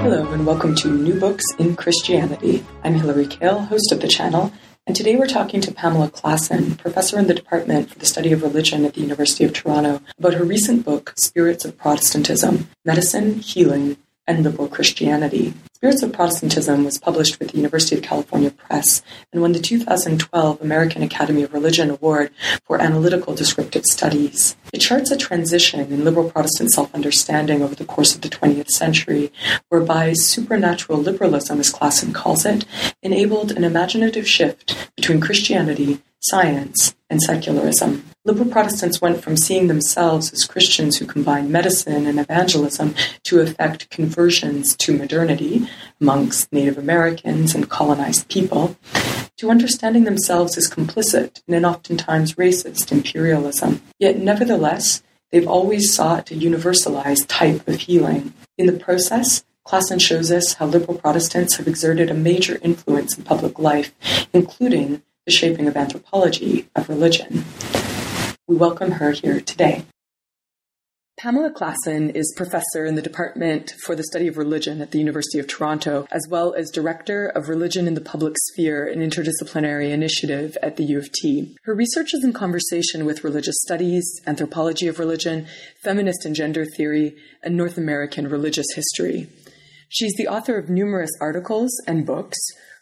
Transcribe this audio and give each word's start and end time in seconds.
Hello, 0.00 0.30
and 0.32 0.46
welcome 0.46 0.76
to 0.76 0.88
New 0.88 1.18
Books 1.18 1.44
in 1.58 1.74
Christianity. 1.74 2.64
I'm 2.84 2.94
Hillary 2.94 3.26
Kaell, 3.26 3.66
host 3.66 3.90
of 3.90 4.00
the 4.00 4.06
channel, 4.06 4.52
and 4.86 4.94
today 4.94 5.16
we're 5.16 5.26
talking 5.26 5.60
to 5.60 5.74
Pamela 5.74 6.08
Klassen, 6.08 6.78
professor 6.78 7.18
in 7.18 7.26
the 7.26 7.34
Department 7.34 7.90
for 7.90 7.98
the 7.98 8.06
Study 8.06 8.32
of 8.32 8.42
Religion 8.42 8.84
at 8.84 8.94
the 8.94 9.00
University 9.00 9.44
of 9.44 9.52
Toronto, 9.52 10.00
about 10.16 10.34
her 10.34 10.44
recent 10.44 10.84
book, 10.84 11.14
Spirits 11.18 11.64
of 11.64 11.76
Protestantism 11.76 12.68
Medicine, 12.84 13.40
Healing, 13.40 13.96
and 14.28 14.44
Liberal 14.44 14.68
Christianity. 14.68 15.54
Spirits 15.72 16.02
of 16.02 16.12
Protestantism 16.12 16.84
was 16.84 16.98
published 16.98 17.38
with 17.38 17.50
the 17.50 17.56
University 17.56 17.96
of 17.96 18.02
California 18.02 18.50
Press 18.50 19.00
and 19.32 19.40
won 19.40 19.52
the 19.52 19.60
2012 19.60 20.60
American 20.60 21.02
Academy 21.02 21.44
of 21.44 21.52
Religion 21.52 21.88
Award 21.88 22.30
for 22.64 22.80
Analytical 22.80 23.34
Descriptive 23.34 23.84
Studies. 23.84 24.56
It 24.72 24.78
charts 24.78 25.10
a 25.10 25.16
transition 25.16 25.80
in 25.80 26.04
liberal 26.04 26.30
Protestant 26.30 26.72
self 26.72 26.94
understanding 26.94 27.62
over 27.62 27.74
the 27.74 27.84
course 27.84 28.14
of 28.14 28.20
the 28.20 28.28
20th 28.28 28.68
century, 28.68 29.32
whereby 29.68 30.12
supernatural 30.12 30.98
liberalism, 30.98 31.60
as 31.60 31.72
Klassen 31.72 32.12
calls 32.12 32.44
it, 32.44 32.64
enabled 33.02 33.52
an 33.52 33.64
imaginative 33.64 34.28
shift 34.28 34.90
between 34.96 35.20
Christianity, 35.20 36.02
science, 36.20 36.94
and 37.10 37.22
secularism. 37.22 38.04
Liberal 38.24 38.50
Protestants 38.50 39.00
went 39.00 39.22
from 39.22 39.36
seeing 39.36 39.68
themselves 39.68 40.32
as 40.32 40.44
Christians 40.44 40.96
who 40.96 41.06
combined 41.06 41.50
medicine 41.50 42.06
and 42.06 42.20
evangelism 42.20 42.94
to 43.24 43.40
effect 43.40 43.88
conversions 43.90 44.76
to 44.76 44.96
modernity 44.96 45.66
amongst 46.00 46.52
Native 46.52 46.76
Americans 46.76 47.54
and 47.54 47.70
colonized 47.70 48.28
people, 48.28 48.76
to 49.38 49.50
understanding 49.50 50.04
themselves 50.04 50.58
as 50.58 50.68
complicit 50.68 51.42
in 51.48 51.54
an 51.54 51.64
oftentimes 51.64 52.34
racist 52.34 52.92
imperialism. 52.92 53.80
Yet, 53.98 54.18
nevertheless, 54.18 55.02
they've 55.30 55.48
always 55.48 55.94
sought 55.94 56.30
a 56.30 56.34
universalized 56.34 57.26
type 57.28 57.66
of 57.66 57.80
healing. 57.80 58.34
In 58.58 58.66
the 58.66 58.72
process, 58.72 59.44
Klassen 59.66 60.00
shows 60.00 60.32
us 60.32 60.54
how 60.54 60.66
liberal 60.66 60.98
Protestants 60.98 61.56
have 61.56 61.68
exerted 61.68 62.10
a 62.10 62.14
major 62.14 62.58
influence 62.62 63.16
in 63.16 63.24
public 63.24 63.58
life, 63.58 63.92
including 64.32 65.02
the 65.28 65.32
shaping 65.32 65.68
of 65.68 65.76
anthropology 65.76 66.66
of 66.74 66.88
religion. 66.88 67.44
We 68.46 68.56
welcome 68.56 68.92
her 68.92 69.10
here 69.10 69.42
today. 69.42 69.84
Pamela 71.18 71.50
Klassen 71.50 72.14
is 72.14 72.32
professor 72.34 72.86
in 72.86 72.94
the 72.94 73.02
Department 73.02 73.74
for 73.84 73.94
the 73.94 74.04
Study 74.04 74.26
of 74.28 74.38
Religion 74.38 74.80
at 74.80 74.90
the 74.90 74.98
University 74.98 75.38
of 75.38 75.46
Toronto, 75.46 76.06
as 76.10 76.26
well 76.30 76.54
as 76.54 76.70
Director 76.70 77.26
of 77.26 77.50
Religion 77.50 77.86
in 77.86 77.92
the 77.92 78.00
Public 78.00 78.36
Sphere, 78.38 78.88
an 78.88 79.00
interdisciplinary 79.00 79.90
initiative 79.90 80.56
at 80.62 80.76
the 80.76 80.84
U 80.84 80.98
of 80.98 81.12
T. 81.12 81.54
Her 81.64 81.74
research 81.74 82.14
is 82.14 82.24
in 82.24 82.32
conversation 82.32 83.04
with 83.04 83.22
religious 83.22 83.56
studies, 83.66 84.10
anthropology 84.26 84.86
of 84.86 84.98
religion, 84.98 85.46
feminist 85.84 86.24
and 86.24 86.34
gender 86.34 86.64
theory, 86.64 87.14
and 87.42 87.54
North 87.54 87.76
American 87.76 88.28
religious 88.28 88.72
history. 88.74 89.28
She's 89.90 90.14
the 90.16 90.28
author 90.28 90.56
of 90.56 90.70
numerous 90.70 91.10
articles 91.20 91.70
and 91.86 92.06
books, 92.06 92.38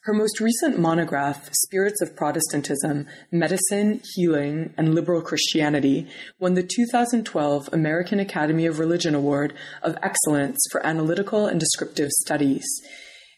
her 0.07 0.13
most 0.13 0.39
recent 0.39 0.79
monograph, 0.79 1.51
Spirits 1.53 2.01
of 2.01 2.15
Protestantism 2.15 3.09
Medicine, 3.33 4.01
Healing, 4.15 4.73
and 4.77 4.95
Liberal 4.95 5.21
Christianity, 5.21 6.07
won 6.39 6.55
the 6.55 6.63
2012 6.63 7.69
American 7.73 8.21
Academy 8.21 8.67
of 8.67 8.79
Religion 8.79 9.17
Award 9.17 9.53
of 9.83 9.99
Excellence 10.05 10.59
for 10.71 10.87
Analytical 10.87 11.47
and 11.47 11.59
Descriptive 11.59 12.11
Studies. 12.11 12.65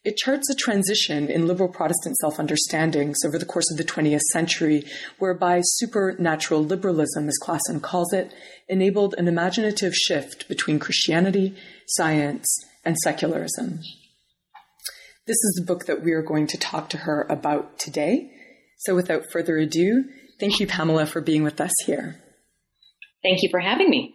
It 0.05 0.19
charts 0.19 0.51
a 0.51 0.55
transition 0.55 1.31
in 1.31 1.47
liberal 1.47 1.71
Protestant 1.71 2.19
self 2.19 2.39
understandings 2.39 3.17
over 3.25 3.39
the 3.39 3.47
course 3.47 3.71
of 3.71 3.79
the 3.79 3.85
20th 3.85 4.21
century, 4.35 4.85
whereby 5.19 5.63
supernatural 5.65 6.63
liberalism, 6.63 7.29
as 7.29 7.39
Klassen 7.43 7.81
calls 7.81 8.13
it, 8.13 8.31
enabled 8.69 9.15
an 9.17 9.27
imaginative 9.27 9.95
shift 9.95 10.47
between 10.49 10.79
Christianity, 10.79 11.57
science, 11.87 12.47
and 12.85 12.99
secularism. 12.99 13.81
This 15.29 15.45
is 15.45 15.57
the 15.61 15.67
book 15.67 15.85
that 15.85 16.03
we 16.03 16.13
are 16.13 16.23
going 16.23 16.47
to 16.47 16.57
talk 16.57 16.89
to 16.89 16.97
her 16.97 17.27
about 17.29 17.79
today. 17.79 18.31
So 18.79 18.95
without 18.95 19.31
further 19.31 19.59
ado, 19.59 20.05
thank 20.41 20.59
you, 20.59 20.67
Pamela, 20.67 21.05
for 21.05 21.21
being 21.21 21.43
with 21.43 21.61
us 21.61 21.73
here. 21.85 22.17
Thank 23.23 23.43
you 23.43 23.51
for 23.51 23.61
having 23.61 23.91
me. 23.91 24.15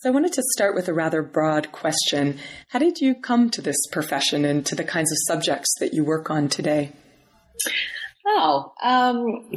So 0.00 0.10
I 0.10 0.12
wanted 0.12 0.34
to 0.34 0.42
start 0.54 0.74
with 0.74 0.86
a 0.86 0.92
rather 0.92 1.22
broad 1.22 1.72
question. 1.72 2.38
How 2.68 2.78
did 2.78 3.00
you 3.00 3.14
come 3.14 3.48
to 3.52 3.62
this 3.62 3.78
profession 3.90 4.44
and 4.44 4.66
to 4.66 4.74
the 4.74 4.84
kinds 4.84 5.10
of 5.10 5.16
subjects 5.26 5.74
that 5.80 5.94
you 5.94 6.04
work 6.04 6.28
on 6.28 6.50
today? 6.50 6.92
Oh, 8.26 8.74
um, 8.82 9.50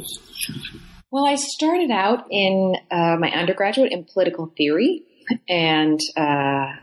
well, 1.10 1.26
I 1.26 1.34
started 1.34 1.90
out 1.90 2.24
in 2.30 2.76
uh, 2.90 3.16
my 3.20 3.30
undergraduate 3.30 3.92
in 3.92 4.06
political 4.10 4.54
theory, 4.56 5.02
and 5.50 6.00
uh, 6.16 6.76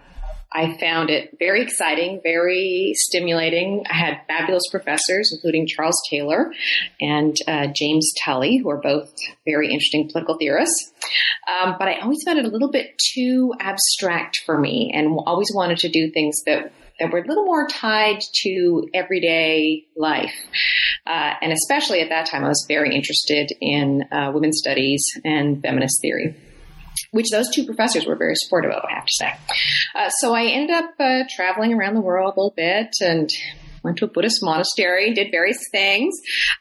I 0.55 0.77
found 0.77 1.09
it 1.09 1.35
very 1.37 1.61
exciting, 1.61 2.21
very 2.23 2.93
stimulating. 2.95 3.83
I 3.89 3.93
had 3.93 4.21
fabulous 4.25 4.63
professors, 4.71 5.29
including 5.33 5.67
Charles 5.67 6.01
Taylor 6.09 6.53
and 7.01 7.35
uh, 7.45 7.67
James 7.75 8.13
Tully, 8.23 8.57
who 8.57 8.69
are 8.69 8.79
both 8.79 9.13
very 9.45 9.67
interesting 9.67 10.07
political 10.09 10.37
theorists. 10.37 10.93
Um, 11.47 11.75
but 11.77 11.89
I 11.89 11.99
always 11.99 12.19
found 12.25 12.39
it 12.39 12.45
a 12.45 12.49
little 12.49 12.71
bit 12.71 12.97
too 13.13 13.53
abstract 13.59 14.43
for 14.45 14.57
me 14.57 14.93
and 14.95 15.19
always 15.25 15.51
wanted 15.53 15.79
to 15.79 15.89
do 15.89 16.09
things 16.11 16.41
that 16.45 16.71
that 17.01 17.11
were 17.11 17.19
a 17.19 17.27
little 17.27 17.43
more 17.43 17.67
tied 17.67 18.21
to 18.43 18.87
everyday 18.93 19.85
life. 19.97 20.33
Uh, 21.05 21.33
and 21.41 21.51
especially 21.51 21.99
at 21.99 22.07
that 22.07 22.25
time, 22.25 22.45
I 22.45 22.47
was 22.47 22.63
very 22.69 22.95
interested 22.95 23.51
in 23.59 24.05
uh, 24.13 24.31
women's 24.33 24.59
studies 24.59 25.03
and 25.25 25.61
feminist 25.61 26.01
theory 26.01 26.35
which 27.15 27.29
those 27.31 27.49
two 27.49 27.65
professors 27.65 28.05
were 28.05 28.17
very 28.17 28.35
supportive 28.35 28.71
of, 28.71 28.83
I 28.83 28.93
have 28.93 29.05
to 29.05 29.13
say. 29.13 29.33
Uh, 29.95 30.09
so 30.19 30.33
I 30.33 30.43
ended 30.45 30.71
up 30.71 30.89
uh, 30.99 31.23
traveling 31.33 31.73
around 31.73 31.95
the 31.95 32.01
world 32.01 32.33
a 32.35 32.39
little 32.39 32.53
bit 32.55 32.93
and 32.99 33.29
went 33.85 33.97
to 33.99 34.05
a 34.05 34.07
Buddhist 34.07 34.43
monastery, 34.43 35.13
did 35.13 35.31
various 35.31 35.59
things, 35.71 36.13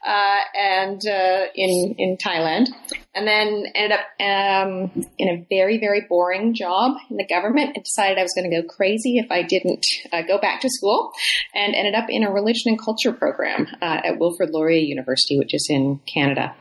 uh, 0.05 0.37
and 0.57 1.01
uh, 1.05 1.45
in 1.55 1.95
in 1.97 2.17
Thailand, 2.17 2.67
and 3.13 3.27
then 3.27 3.65
ended 3.75 3.99
up 3.99 4.05
um, 4.21 5.05
in 5.17 5.27
a 5.27 5.45
very 5.49 5.77
very 5.77 6.05
boring 6.07 6.53
job 6.53 6.95
in 7.09 7.17
the 7.17 7.27
government, 7.27 7.71
and 7.75 7.83
decided 7.83 8.17
I 8.17 8.21
was 8.21 8.33
going 8.33 8.49
to 8.49 8.61
go 8.61 8.67
crazy 8.67 9.17
if 9.17 9.29
I 9.31 9.41
didn't 9.41 9.85
uh, 10.13 10.21
go 10.21 10.37
back 10.39 10.61
to 10.61 10.69
school, 10.69 11.11
and 11.53 11.75
ended 11.75 11.95
up 11.95 12.05
in 12.07 12.23
a 12.23 12.31
religion 12.31 12.69
and 12.69 12.79
culture 12.79 13.11
program 13.11 13.67
uh, 13.81 14.01
at 14.05 14.19
Wilfrid 14.19 14.51
Laurier 14.51 14.79
University, 14.79 15.37
which 15.37 15.53
is 15.53 15.67
in 15.69 15.99
Canada, 16.05 16.55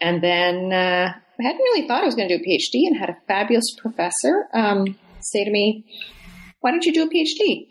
and 0.00 0.22
then. 0.22 1.14
I 1.38 1.42
hadn't 1.42 1.58
really 1.58 1.86
thought 1.86 2.02
I 2.02 2.06
was 2.06 2.14
going 2.14 2.28
to 2.28 2.36
do 2.36 2.42
a 2.42 2.46
PhD 2.46 2.86
and 2.86 2.96
had 2.96 3.10
a 3.10 3.16
fabulous 3.26 3.74
professor 3.76 4.46
um, 4.52 4.96
say 5.20 5.44
to 5.44 5.50
me, 5.50 5.84
Why 6.60 6.70
don't 6.70 6.84
you 6.84 6.92
do 6.92 7.04
a 7.04 7.08
PhD? 7.08 7.66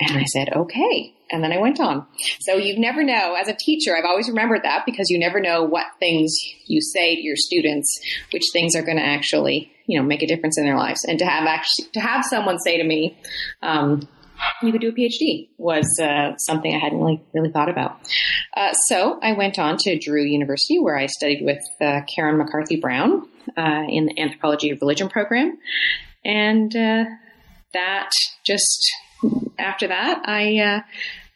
And 0.00 0.18
I 0.18 0.24
said, 0.24 0.50
Okay. 0.54 1.14
And 1.30 1.42
then 1.42 1.52
I 1.52 1.58
went 1.58 1.80
on. 1.80 2.06
So 2.40 2.56
you 2.56 2.78
never 2.78 3.02
know. 3.02 3.34
As 3.34 3.48
a 3.48 3.56
teacher, 3.58 3.96
I've 3.96 4.04
always 4.04 4.28
remembered 4.28 4.62
that 4.62 4.84
because 4.84 5.08
you 5.08 5.18
never 5.18 5.40
know 5.40 5.64
what 5.64 5.86
things 5.98 6.32
you 6.66 6.80
say 6.80 7.16
to 7.16 7.22
your 7.22 7.36
students, 7.36 7.98
which 8.30 8.44
things 8.52 8.76
are 8.76 8.82
going 8.82 8.98
to 8.98 9.04
actually, 9.04 9.72
you 9.86 9.98
know, 9.98 10.06
make 10.06 10.22
a 10.22 10.26
difference 10.26 10.58
in 10.58 10.64
their 10.64 10.76
lives. 10.76 11.00
And 11.08 11.18
to 11.18 11.24
have 11.24 11.46
actually, 11.46 11.88
to 11.94 12.00
have 12.00 12.24
someone 12.24 12.58
say 12.60 12.76
to 12.76 12.84
me, 12.84 13.18
um, 13.62 14.06
you 14.62 14.72
could 14.72 14.80
do 14.80 14.88
a 14.88 14.92
PhD 14.92 15.48
was 15.58 15.86
uh, 16.02 16.36
something 16.36 16.74
I 16.74 16.78
hadn't 16.78 16.98
really 16.98 17.22
really 17.32 17.50
thought 17.50 17.68
about. 17.68 17.98
Uh, 18.56 18.72
so 18.72 19.18
I 19.22 19.32
went 19.32 19.58
on 19.58 19.76
to 19.80 19.98
Drew 19.98 20.22
University, 20.22 20.78
where 20.78 20.96
I 20.96 21.06
studied 21.06 21.44
with 21.44 21.62
uh, 21.80 22.00
Karen 22.14 22.38
McCarthy 22.38 22.76
Brown 22.76 23.28
uh, 23.56 23.84
in 23.88 24.06
the 24.06 24.20
Anthropology 24.20 24.70
of 24.70 24.80
Religion 24.80 25.08
program, 25.08 25.58
and 26.24 26.74
uh, 26.74 27.04
that 27.72 28.10
just 28.44 28.92
after 29.58 29.88
that 29.88 30.22
I. 30.26 30.58
Uh, 30.58 30.80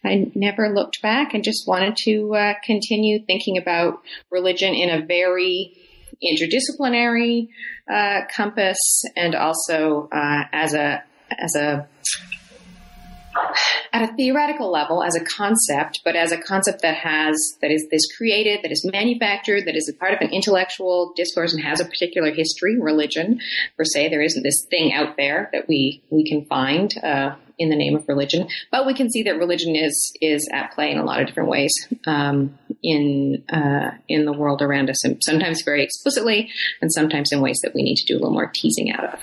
I 0.05 0.31
never 0.37 0.73
looked 0.73 1.03
back 1.03 1.35
and 1.35 1.43
just 1.43 1.67
wanted 1.67 1.97
to 2.05 2.55
continue 2.65 3.19
thinking 3.27 3.59
about 3.59 4.01
religion 4.31 4.73
in 4.73 4.91
a 4.91 5.05
very 5.05 5.77
interdisciplinary 6.25 7.49
compass 8.33 8.79
and 9.17 9.35
also 9.35 10.09
as 10.13 10.73
a 10.75 11.03
as 11.37 11.57
a 11.57 11.89
at 13.93 14.03
a 14.03 14.15
theoretical 14.15 14.71
level 14.71 15.03
as 15.03 15.15
a 15.17 15.25
concept, 15.25 16.01
but 16.05 16.17
as 16.17 16.33
a 16.33 16.39
concept 16.39 16.83
that 16.83 16.97
has 16.97 17.37
that 17.61 17.71
is 17.71 17.87
is 17.91 18.13
created, 18.17 18.61
that 18.63 18.73
is 18.73 18.89
manufactured, 18.91 19.67
that 19.67 19.77
is 19.77 19.89
a 19.89 19.99
part 19.99 20.15
of 20.15 20.21
an 20.21 20.31
intellectual 20.31 21.13
discourse 21.17 21.53
and 21.53 21.63
has 21.63 21.81
a 21.81 21.85
particular 21.85 22.33
history, 22.33 22.79
religion 22.79 23.41
per 23.77 23.85
se. 23.85 24.09
There 24.09 24.23
isn't 24.23 24.43
this 24.43 24.67
thing 24.71 24.93
out 24.93 25.17
there 25.17 25.51
that 25.53 25.69
we 25.69 26.03
we 26.11 26.29
can 26.29 26.45
find. 26.47 26.93
Uh, 27.03 27.37
in 27.61 27.71
the 27.71 27.77
name 27.77 27.97
of 27.97 28.05
religion, 28.07 28.47
but 28.71 28.87
we 28.87 28.95
can 28.95 29.11
see 29.11 29.25
that 29.25 29.37
religion 29.37 29.75
is 29.75 30.13
is 30.21 30.49
at 30.53 30.73
play 30.73 30.93
in 30.93 30.97
a 30.99 31.05
lot 31.05 31.21
of 31.21 31.27
different 31.27 31.49
ways 31.49 31.73
um, 32.07 32.57
in 32.85 33.43
uh, 33.53 33.91
in 34.07 34.27
the 34.27 34.33
world 34.33 34.63
around 34.63 34.89
us, 34.89 35.05
and 35.05 35.21
sometimes 35.25 35.63
very 35.63 35.83
explicitly, 35.83 36.51
and 36.81 36.93
sometimes 36.93 37.33
in 37.33 37.41
ways 37.41 37.59
that 37.65 37.75
we 37.75 37.83
need 37.83 37.97
to 37.97 38.07
do 38.07 38.15
a 38.15 38.19
little 38.19 38.33
more 38.33 38.53
teasing 38.55 38.93
out 38.93 39.13
of. 39.13 39.21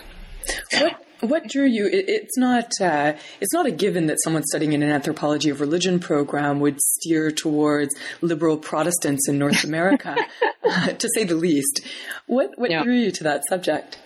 What 0.81 1.04
what 1.25 1.47
drew 1.47 1.65
you? 1.65 1.87
It, 1.87 2.05
it's 2.07 2.37
not 2.37 2.71
uh, 2.81 3.13
it's 3.41 3.53
not 3.53 3.65
a 3.65 3.71
given 3.71 4.07
that 4.07 4.17
someone 4.23 4.43
studying 4.43 4.73
in 4.73 4.83
an 4.83 4.89
anthropology 4.89 5.49
of 5.49 5.61
religion 5.61 5.99
program 5.99 6.59
would 6.59 6.79
steer 6.79 7.31
towards 7.31 7.95
liberal 8.21 8.57
Protestants 8.57 9.27
in 9.27 9.37
North 9.37 9.63
America, 9.63 10.15
uh, 10.63 10.87
to 10.93 11.09
say 11.15 11.23
the 11.23 11.35
least. 11.35 11.81
What 12.27 12.51
what 12.57 12.71
drew 12.83 12.95
you 12.95 13.11
to 13.11 13.23
that 13.23 13.43
subject? 13.49 13.97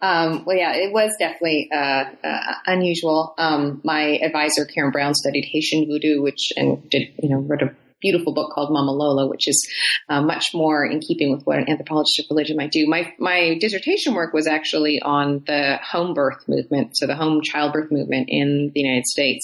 Um, 0.00 0.44
well, 0.44 0.56
yeah, 0.56 0.74
it 0.74 0.92
was 0.92 1.12
definitely 1.18 1.70
uh, 1.72 2.04
uh, 2.22 2.54
unusual. 2.66 3.34
Um, 3.38 3.80
my 3.84 4.18
advisor, 4.22 4.66
Karen 4.66 4.90
Brown, 4.90 5.14
studied 5.14 5.48
Haitian 5.50 5.86
voodoo, 5.86 6.20
which 6.20 6.52
and 6.56 6.88
did 6.90 7.08
you 7.22 7.30
know 7.30 7.38
wrote 7.38 7.62
a 7.62 7.74
beautiful 8.04 8.34
book 8.34 8.52
called 8.52 8.70
Mama 8.70 8.92
Lola, 8.92 9.26
which 9.26 9.48
is 9.48 9.58
uh, 10.10 10.20
much 10.20 10.52
more 10.52 10.84
in 10.84 11.00
keeping 11.00 11.32
with 11.32 11.42
what 11.44 11.58
an 11.58 11.68
anthropologist 11.68 12.20
of 12.20 12.26
religion 12.30 12.56
might 12.56 12.70
do. 12.70 12.86
My 12.86 13.12
my 13.18 13.56
dissertation 13.58 14.14
work 14.14 14.34
was 14.34 14.46
actually 14.46 15.00
on 15.00 15.42
the 15.46 15.78
home 15.82 16.12
birth 16.12 16.46
movement, 16.46 16.96
so 16.96 17.06
the 17.06 17.16
home 17.16 17.40
childbirth 17.42 17.90
movement 17.90 18.26
in 18.28 18.70
the 18.74 18.80
United 18.80 19.06
States, 19.06 19.42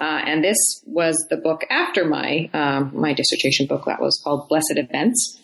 uh, 0.00 0.22
and 0.24 0.44
this 0.44 0.58
was 0.86 1.26
the 1.28 1.36
book 1.36 1.64
after 1.70 2.04
my 2.04 2.48
um, 2.54 2.92
my 2.94 3.12
dissertation 3.12 3.66
book 3.66 3.84
that 3.86 4.00
was 4.00 4.20
called 4.22 4.48
Blessed 4.48 4.76
Events. 4.76 5.40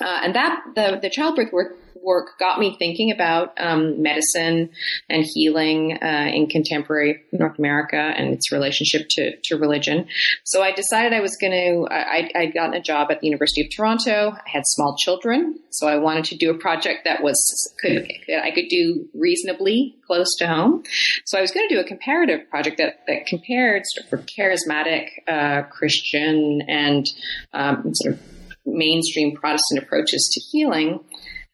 Uh, 0.00 0.20
and 0.24 0.34
that 0.34 0.62
the 0.74 0.98
the 1.00 1.10
childbirth 1.10 1.52
work 1.52 1.76
work 2.06 2.38
got 2.38 2.58
me 2.58 2.76
thinking 2.78 3.10
about 3.10 3.52
um, 3.58 4.00
medicine 4.00 4.70
and 5.10 5.24
healing 5.34 5.98
uh, 6.00 6.30
in 6.32 6.46
contemporary 6.46 7.24
North 7.32 7.58
America 7.58 7.96
and 7.96 8.32
its 8.32 8.52
relationship 8.52 9.08
to, 9.10 9.36
to 9.44 9.56
religion. 9.56 10.06
So 10.44 10.62
I 10.62 10.72
decided 10.72 11.12
I 11.12 11.20
was 11.20 11.36
going 11.36 11.52
to. 11.52 11.92
I, 11.92 12.30
I'd 12.34 12.54
gotten 12.54 12.74
a 12.74 12.80
job 12.80 13.10
at 13.10 13.20
the 13.20 13.26
University 13.26 13.62
of 13.62 13.68
Toronto. 13.74 14.32
I 14.32 14.48
had 14.48 14.62
small 14.66 14.96
children, 14.96 15.58
so 15.70 15.88
I 15.88 15.96
wanted 15.96 16.24
to 16.26 16.36
do 16.36 16.50
a 16.50 16.58
project 16.58 17.00
that 17.04 17.22
was 17.22 17.74
could 17.80 18.08
that 18.28 18.44
I 18.44 18.52
could 18.52 18.68
do 18.68 19.08
reasonably 19.12 19.96
close 20.06 20.32
to 20.38 20.46
home. 20.46 20.84
So 21.24 21.36
I 21.36 21.40
was 21.40 21.50
going 21.50 21.68
to 21.68 21.74
do 21.74 21.80
a 21.80 21.84
comparative 21.84 22.48
project 22.48 22.78
that 22.78 23.00
that 23.08 23.26
compared 23.26 23.82
sort 23.86 24.12
of 24.12 24.26
charismatic 24.26 25.08
uh, 25.26 25.62
Christian 25.62 26.62
and 26.68 27.04
um, 27.52 27.90
sort 27.94 28.14
of 28.14 28.35
mainstream 28.66 29.34
Protestant 29.36 29.82
approaches 29.82 30.28
to 30.32 30.40
healing 30.40 31.00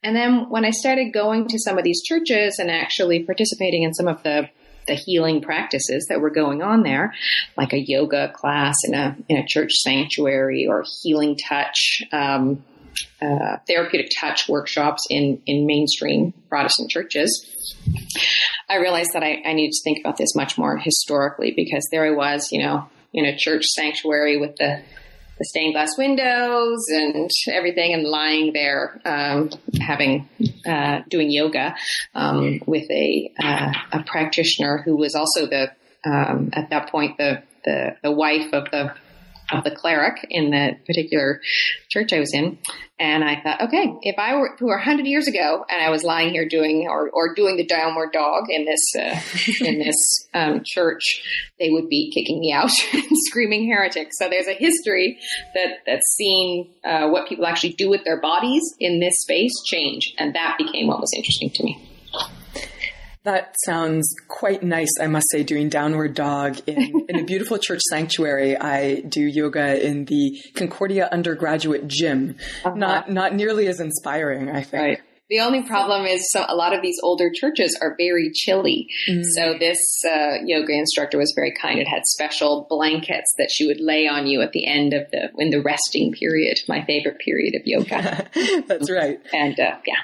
and 0.02 0.16
then 0.16 0.48
when 0.48 0.64
I 0.64 0.70
started 0.70 1.12
going 1.12 1.46
to 1.48 1.58
some 1.58 1.78
of 1.78 1.84
these 1.84 2.02
churches 2.02 2.58
and 2.58 2.70
actually 2.70 3.22
participating 3.22 3.84
in 3.84 3.94
some 3.94 4.08
of 4.08 4.22
the 4.22 4.48
the 4.88 4.94
healing 4.94 5.40
practices 5.40 6.06
that 6.08 6.20
were 6.20 6.30
going 6.30 6.60
on 6.60 6.82
there, 6.82 7.14
like 7.56 7.72
a 7.72 7.78
yoga 7.78 8.32
class 8.34 8.74
in 8.84 8.94
a 8.94 9.16
in 9.28 9.36
a 9.36 9.46
church 9.46 9.70
sanctuary 9.74 10.66
or 10.68 10.84
healing 11.02 11.36
touch, 11.36 12.02
um, 12.10 12.64
uh, 13.20 13.58
therapeutic 13.68 14.10
touch 14.18 14.48
workshops 14.48 15.06
in 15.08 15.40
in 15.46 15.66
mainstream 15.66 16.32
Protestant 16.48 16.90
churches. 16.90 17.48
I 18.68 18.76
realized 18.76 19.12
that 19.12 19.22
I, 19.22 19.40
I 19.44 19.52
needed 19.52 19.72
to 19.72 19.82
think 19.84 20.00
about 20.00 20.16
this 20.16 20.34
much 20.34 20.58
more 20.58 20.76
historically 20.78 21.52
because 21.54 21.86
there 21.92 22.04
I 22.04 22.10
was, 22.10 22.48
you 22.50 22.60
know, 22.60 22.88
in 23.12 23.24
a 23.24 23.36
church 23.36 23.64
sanctuary 23.66 24.36
with 24.36 24.56
the 24.56 24.82
the 25.38 25.44
stained 25.44 25.74
glass 25.74 25.96
windows 25.98 26.84
and 26.88 27.30
everything, 27.50 27.94
and 27.94 28.04
lying 28.04 28.52
there 28.52 29.00
um, 29.04 29.50
having 29.80 30.28
uh, 30.66 31.00
doing 31.08 31.30
yoga 31.30 31.74
um, 32.14 32.60
with 32.66 32.90
a 32.90 33.32
uh, 33.42 33.72
a 33.92 34.02
practitioner 34.04 34.82
who 34.84 34.96
was 34.96 35.14
also 35.14 35.46
the 35.46 35.70
um, 36.04 36.50
at 36.52 36.70
that 36.70 36.90
point 36.90 37.16
the, 37.18 37.42
the 37.64 37.96
the 38.02 38.12
wife 38.12 38.52
of 38.52 38.70
the 38.70 38.94
of 39.52 39.64
the 39.64 39.70
cleric 39.70 40.26
in 40.30 40.50
the 40.50 40.72
particular 40.86 41.40
church 41.90 42.12
I 42.12 42.20
was 42.20 42.32
in. 42.34 42.58
And 42.98 43.24
I 43.24 43.40
thought, 43.42 43.62
okay, 43.62 43.92
if 44.02 44.16
I 44.16 44.36
were, 44.36 44.56
were 44.60 44.76
100 44.76 45.06
years 45.06 45.26
ago 45.26 45.64
and 45.68 45.82
I 45.82 45.90
was 45.90 46.04
lying 46.04 46.30
here 46.30 46.46
doing, 46.48 46.86
or, 46.88 47.10
or 47.10 47.34
doing 47.34 47.56
the 47.56 47.66
downward 47.66 48.12
dog 48.12 48.44
in 48.48 48.64
this, 48.64 48.80
uh, 48.96 49.64
in 49.64 49.80
this 49.80 49.96
um, 50.34 50.62
church, 50.64 51.02
they 51.58 51.70
would 51.70 51.88
be 51.88 52.12
kicking 52.14 52.38
me 52.38 52.52
out 52.52 52.70
and 52.92 53.04
screaming 53.26 53.66
heretic. 53.66 54.08
So 54.12 54.28
there's 54.28 54.46
a 54.46 54.54
history 54.54 55.18
that, 55.54 55.78
that's 55.84 56.14
seen 56.16 56.74
uh, 56.84 57.08
what 57.08 57.28
people 57.28 57.46
actually 57.46 57.72
do 57.72 57.90
with 57.90 58.04
their 58.04 58.20
bodies 58.20 58.62
in 58.78 59.00
this 59.00 59.14
space 59.22 59.54
change. 59.66 60.14
And 60.18 60.34
that 60.36 60.56
became 60.56 60.86
what 60.86 61.00
was 61.00 61.12
interesting 61.16 61.50
to 61.54 61.64
me. 61.64 61.88
That 63.24 63.54
sounds 63.64 64.12
quite 64.26 64.64
nice, 64.64 64.90
I 65.00 65.06
must 65.06 65.26
say, 65.30 65.44
doing 65.44 65.68
downward 65.68 66.14
dog 66.14 66.58
in, 66.66 67.06
in 67.08 67.20
a 67.20 67.24
beautiful 67.24 67.58
church 67.58 67.80
sanctuary. 67.88 68.56
I 68.56 69.00
do 69.00 69.20
yoga 69.20 69.84
in 69.84 70.06
the 70.06 70.40
Concordia 70.54 71.08
undergraduate 71.10 71.86
gym. 71.86 72.36
Uh-huh. 72.64 72.74
Not 72.74 73.10
not 73.10 73.34
nearly 73.34 73.68
as 73.68 73.80
inspiring, 73.80 74.50
I 74.50 74.62
think. 74.62 74.82
Right. 74.82 75.00
The 75.30 75.40
only 75.40 75.62
problem 75.62 76.04
is 76.04 76.30
so 76.30 76.44
a 76.46 76.54
lot 76.54 76.74
of 76.74 76.82
these 76.82 76.98
older 77.02 77.30
churches 77.34 77.78
are 77.80 77.94
very 77.96 78.30
chilly. 78.34 78.88
Mm. 79.08 79.24
So 79.34 79.54
this 79.58 79.78
uh, 80.06 80.44
yoga 80.44 80.72
instructor 80.74 81.16
was 81.16 81.32
very 81.34 81.54
kind. 81.54 81.78
It 81.78 81.88
had 81.88 82.02
special 82.04 82.66
blankets 82.68 83.32
that 83.38 83.50
she 83.50 83.66
would 83.66 83.80
lay 83.80 84.06
on 84.06 84.26
you 84.26 84.42
at 84.42 84.52
the 84.52 84.66
end 84.66 84.92
of 84.92 85.10
the 85.10 85.30
in 85.38 85.48
the 85.48 85.62
resting 85.62 86.12
period. 86.12 86.58
My 86.68 86.84
favorite 86.84 87.18
period 87.18 87.54
of 87.54 87.62
yoga. 87.64 88.28
That's 88.66 88.90
right. 88.90 89.20
And 89.32 89.58
uh, 89.58 89.78
yeah. 89.86 90.02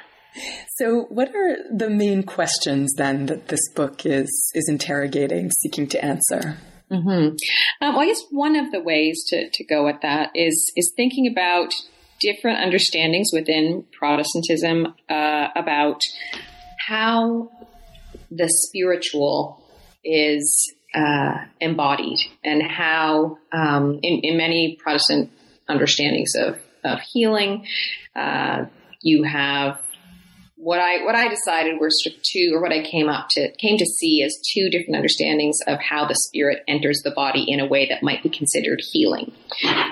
So, 0.76 1.06
what 1.08 1.34
are 1.34 1.56
the 1.74 1.90
main 1.90 2.22
questions 2.22 2.92
then 2.96 3.26
that 3.26 3.48
this 3.48 3.68
book 3.74 4.06
is 4.06 4.52
is 4.54 4.68
interrogating, 4.68 5.50
seeking 5.50 5.86
to 5.88 6.04
answer? 6.04 6.58
Mm-hmm. 6.90 7.08
Um, 7.82 7.94
well, 7.94 8.00
I 8.00 8.06
guess 8.06 8.22
one 8.30 8.56
of 8.56 8.70
the 8.72 8.80
ways 8.80 9.24
to, 9.28 9.50
to 9.50 9.64
go 9.64 9.88
at 9.88 10.00
that 10.02 10.30
is 10.34 10.72
is 10.76 10.92
thinking 10.96 11.26
about 11.30 11.72
different 12.20 12.58
understandings 12.58 13.30
within 13.32 13.84
Protestantism 13.92 14.94
uh, 15.08 15.48
about 15.54 16.00
how 16.78 17.50
the 18.30 18.48
spiritual 18.48 19.62
is 20.04 20.74
uh, 20.94 21.44
embodied 21.60 22.18
and 22.44 22.62
how, 22.62 23.38
um, 23.52 24.00
in, 24.02 24.20
in, 24.22 24.36
many 24.36 24.78
Protestant 24.82 25.30
understandings 25.68 26.34
of, 26.34 26.58
of 26.82 26.98
healing, 27.12 27.66
uh, 28.16 28.64
you 29.02 29.22
have 29.22 29.78
what 30.58 30.80
I 30.80 31.04
what 31.04 31.14
I 31.14 31.28
decided 31.28 31.78
were 31.80 31.88
sort 31.90 32.16
of 32.16 32.22
two, 32.22 32.50
or 32.52 32.60
what 32.60 32.72
I 32.72 32.82
came 32.82 33.08
up 33.08 33.28
to 33.30 33.50
came 33.58 33.78
to 33.78 33.86
see 33.86 34.22
as 34.24 34.36
two 34.54 34.68
different 34.70 34.96
understandings 34.96 35.56
of 35.66 35.78
how 35.80 36.06
the 36.06 36.14
spirit 36.14 36.64
enters 36.66 37.00
the 37.04 37.12
body 37.12 37.44
in 37.46 37.60
a 37.60 37.66
way 37.66 37.88
that 37.88 38.02
might 38.02 38.22
be 38.24 38.28
considered 38.28 38.80
healing. 38.92 39.32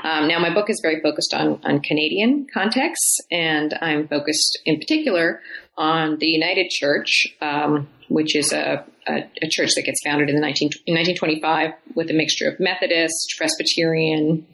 Um, 0.02 0.26
now, 0.26 0.40
my 0.40 0.52
book 0.52 0.68
is 0.68 0.80
very 0.82 1.00
focused 1.00 1.32
on 1.32 1.60
on 1.64 1.80
Canadian 1.80 2.46
contexts, 2.52 3.20
and 3.30 3.78
I'm 3.80 4.08
focused 4.08 4.58
in 4.66 4.78
particular 4.78 5.40
on 5.78 6.18
the 6.18 6.26
United 6.26 6.70
Church, 6.70 7.28
um, 7.40 7.88
which 8.08 8.34
is 8.34 8.52
a, 8.52 8.84
a, 9.06 9.24
a, 9.42 9.48
church 9.50 9.70
that 9.76 9.82
gets 9.84 10.00
founded 10.02 10.30
in 10.30 10.34
the 10.34 10.40
19, 10.40 10.70
in 10.86 10.94
1925 10.94 11.72
with 11.94 12.10
a 12.10 12.14
mixture 12.14 12.48
of 12.48 12.58
Methodist, 12.58 13.34
Presbyterian, 13.36 14.46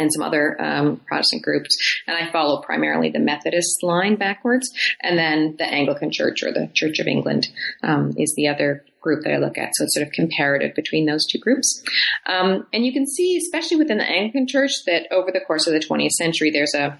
and 0.00 0.12
some 0.12 0.22
other 0.22 0.60
um, 0.60 1.00
Protestant 1.06 1.42
groups. 1.42 1.76
And 2.06 2.16
I 2.16 2.30
follow 2.32 2.62
primarily 2.62 3.10
the 3.10 3.18
Methodist 3.18 3.82
line 3.82 4.16
backwards, 4.16 4.68
and 5.02 5.18
then 5.18 5.56
the 5.58 5.66
Anglican 5.66 6.10
Church 6.10 6.42
or 6.42 6.52
the 6.52 6.70
Church 6.74 6.98
of 6.98 7.06
England 7.06 7.48
um, 7.82 8.14
is 8.16 8.34
the 8.36 8.48
other 8.48 8.84
group 9.00 9.24
that 9.24 9.32
I 9.32 9.38
look 9.38 9.58
at. 9.58 9.70
So 9.74 9.84
it's 9.84 9.94
sort 9.94 10.06
of 10.06 10.12
comparative 10.12 10.74
between 10.74 11.06
those 11.06 11.26
two 11.26 11.38
groups. 11.38 11.82
Um, 12.26 12.66
and 12.72 12.84
you 12.84 12.92
can 12.92 13.06
see, 13.06 13.36
especially 13.36 13.76
within 13.76 13.98
the 13.98 14.04
Anglican 14.04 14.46
Church, 14.46 14.72
that 14.86 15.06
over 15.10 15.30
the 15.30 15.40
course 15.40 15.66
of 15.66 15.72
the 15.72 15.80
20th 15.80 16.10
century, 16.10 16.50
there's 16.50 16.74
a 16.74 16.98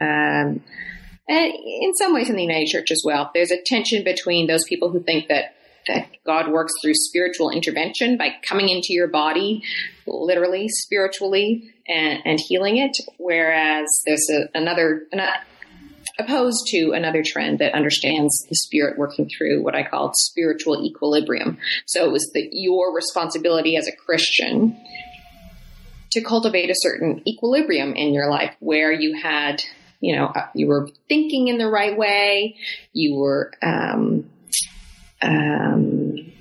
um, 0.00 0.60
in 1.28 1.92
some 1.96 2.14
ways 2.14 2.30
in 2.30 2.36
the 2.36 2.42
United 2.42 2.68
Church 2.68 2.90
as 2.90 3.02
well, 3.04 3.30
there's 3.34 3.50
a 3.50 3.62
tension 3.66 4.02
between 4.02 4.46
those 4.46 4.64
people 4.64 4.90
who 4.90 5.02
think 5.02 5.28
that 5.28 5.54
that 5.86 6.08
God 6.24 6.50
works 6.50 6.72
through 6.82 6.94
spiritual 6.94 7.50
intervention 7.50 8.18
by 8.18 8.30
coming 8.46 8.68
into 8.68 8.88
your 8.90 9.08
body, 9.08 9.62
literally, 10.06 10.68
spiritually, 10.68 11.72
and, 11.88 12.20
and 12.24 12.38
healing 12.48 12.76
it. 12.76 12.96
Whereas 13.16 13.86
there's 14.06 14.26
a, 14.30 14.48
another, 14.54 15.06
an, 15.12 15.20
opposed 16.18 16.66
to 16.68 16.92
another 16.92 17.22
trend 17.24 17.60
that 17.60 17.74
understands 17.74 18.44
the 18.48 18.56
spirit 18.56 18.98
working 18.98 19.28
through 19.28 19.62
what 19.62 19.74
I 19.74 19.84
called 19.84 20.14
spiritual 20.16 20.84
equilibrium. 20.84 21.58
So 21.86 22.04
it 22.04 22.12
was 22.12 22.30
the, 22.34 22.48
your 22.52 22.94
responsibility 22.94 23.76
as 23.76 23.86
a 23.86 23.92
Christian 23.94 24.76
to 26.12 26.20
cultivate 26.22 26.70
a 26.70 26.74
certain 26.76 27.22
equilibrium 27.26 27.94
in 27.94 28.12
your 28.12 28.30
life 28.30 28.54
where 28.60 28.90
you 28.92 29.20
had, 29.20 29.62
you 30.00 30.16
know, 30.16 30.26
uh, 30.26 30.46
you 30.54 30.66
were 30.66 30.88
thinking 31.08 31.48
in 31.48 31.58
the 31.58 31.68
right 31.68 31.96
way, 31.96 32.56
you 32.92 33.14
were, 33.16 33.52
um, 33.62 34.28
um, 35.20 36.32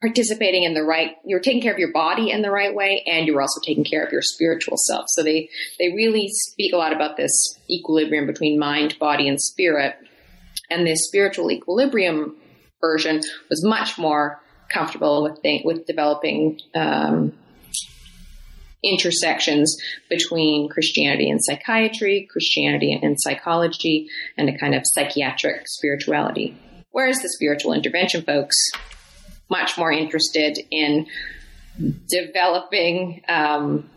participating 0.00 0.62
in 0.62 0.72
the 0.72 0.82
right 0.82 1.16
you're 1.24 1.40
taking 1.40 1.60
care 1.60 1.72
of 1.72 1.78
your 1.78 1.92
body 1.92 2.30
in 2.30 2.40
the 2.40 2.50
right 2.50 2.74
way 2.74 3.04
and 3.06 3.26
you're 3.26 3.40
also 3.40 3.60
taking 3.64 3.84
care 3.84 4.02
of 4.02 4.12
your 4.12 4.22
spiritual 4.22 4.76
self. 4.76 5.04
So 5.08 5.22
they 5.22 5.50
they 5.78 5.88
really 5.88 6.28
speak 6.28 6.72
a 6.72 6.76
lot 6.76 6.94
about 6.94 7.16
this 7.16 7.32
equilibrium 7.68 8.26
between 8.26 8.58
mind 8.58 8.98
body 8.98 9.28
and 9.28 9.40
spirit. 9.40 9.96
And 10.70 10.86
this 10.86 11.06
spiritual 11.06 11.50
equilibrium 11.50 12.36
version 12.80 13.20
was 13.50 13.64
much 13.64 13.98
more 13.98 14.40
comfortable 14.68 15.22
with 15.22 15.38
with 15.64 15.86
developing 15.86 16.60
um, 16.74 17.32
intersections 18.82 19.76
between 20.08 20.68
Christianity 20.68 21.28
and 21.28 21.40
psychiatry, 21.42 22.26
Christianity 22.30 22.98
and 23.00 23.16
psychology, 23.20 24.08
and 24.38 24.48
a 24.48 24.56
kind 24.56 24.74
of 24.74 24.82
psychiatric 24.86 25.64
spirituality. 25.66 26.56
Whereas 26.92 27.20
the 27.20 27.28
spiritual 27.28 27.72
intervention 27.72 28.22
folks, 28.22 28.56
much 29.50 29.76
more 29.76 29.92
interested 29.92 30.58
in 30.70 31.06
developing 32.08 33.22
um, 33.28 33.88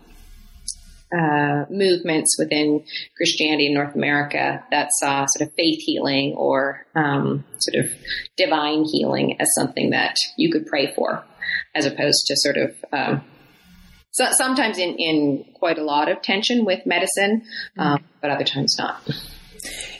uh, 1.16 1.64
movements 1.70 2.36
within 2.38 2.84
Christianity 3.16 3.66
in 3.66 3.74
North 3.74 3.94
America 3.94 4.64
that 4.70 4.88
saw 4.92 5.26
sort 5.26 5.48
of 5.48 5.54
faith 5.54 5.80
healing 5.80 6.34
or 6.34 6.86
um, 6.94 7.44
sort 7.58 7.84
of 7.84 7.90
divine 8.36 8.84
healing 8.84 9.40
as 9.40 9.48
something 9.54 9.90
that 9.90 10.16
you 10.36 10.50
could 10.50 10.66
pray 10.66 10.92
for, 10.94 11.24
as 11.74 11.86
opposed 11.86 12.26
to 12.26 12.36
sort 12.36 12.56
of 12.56 12.74
um, 12.92 13.24
so 14.14 14.26
sometimes 14.30 14.78
in, 14.78 14.94
in 14.94 15.44
quite 15.54 15.76
a 15.76 15.82
lot 15.82 16.08
of 16.08 16.22
tension 16.22 16.64
with 16.64 16.86
medicine, 16.86 17.42
um, 17.76 18.04
but 18.20 18.30
other 18.30 18.44
times 18.44 18.76
not. 18.78 19.02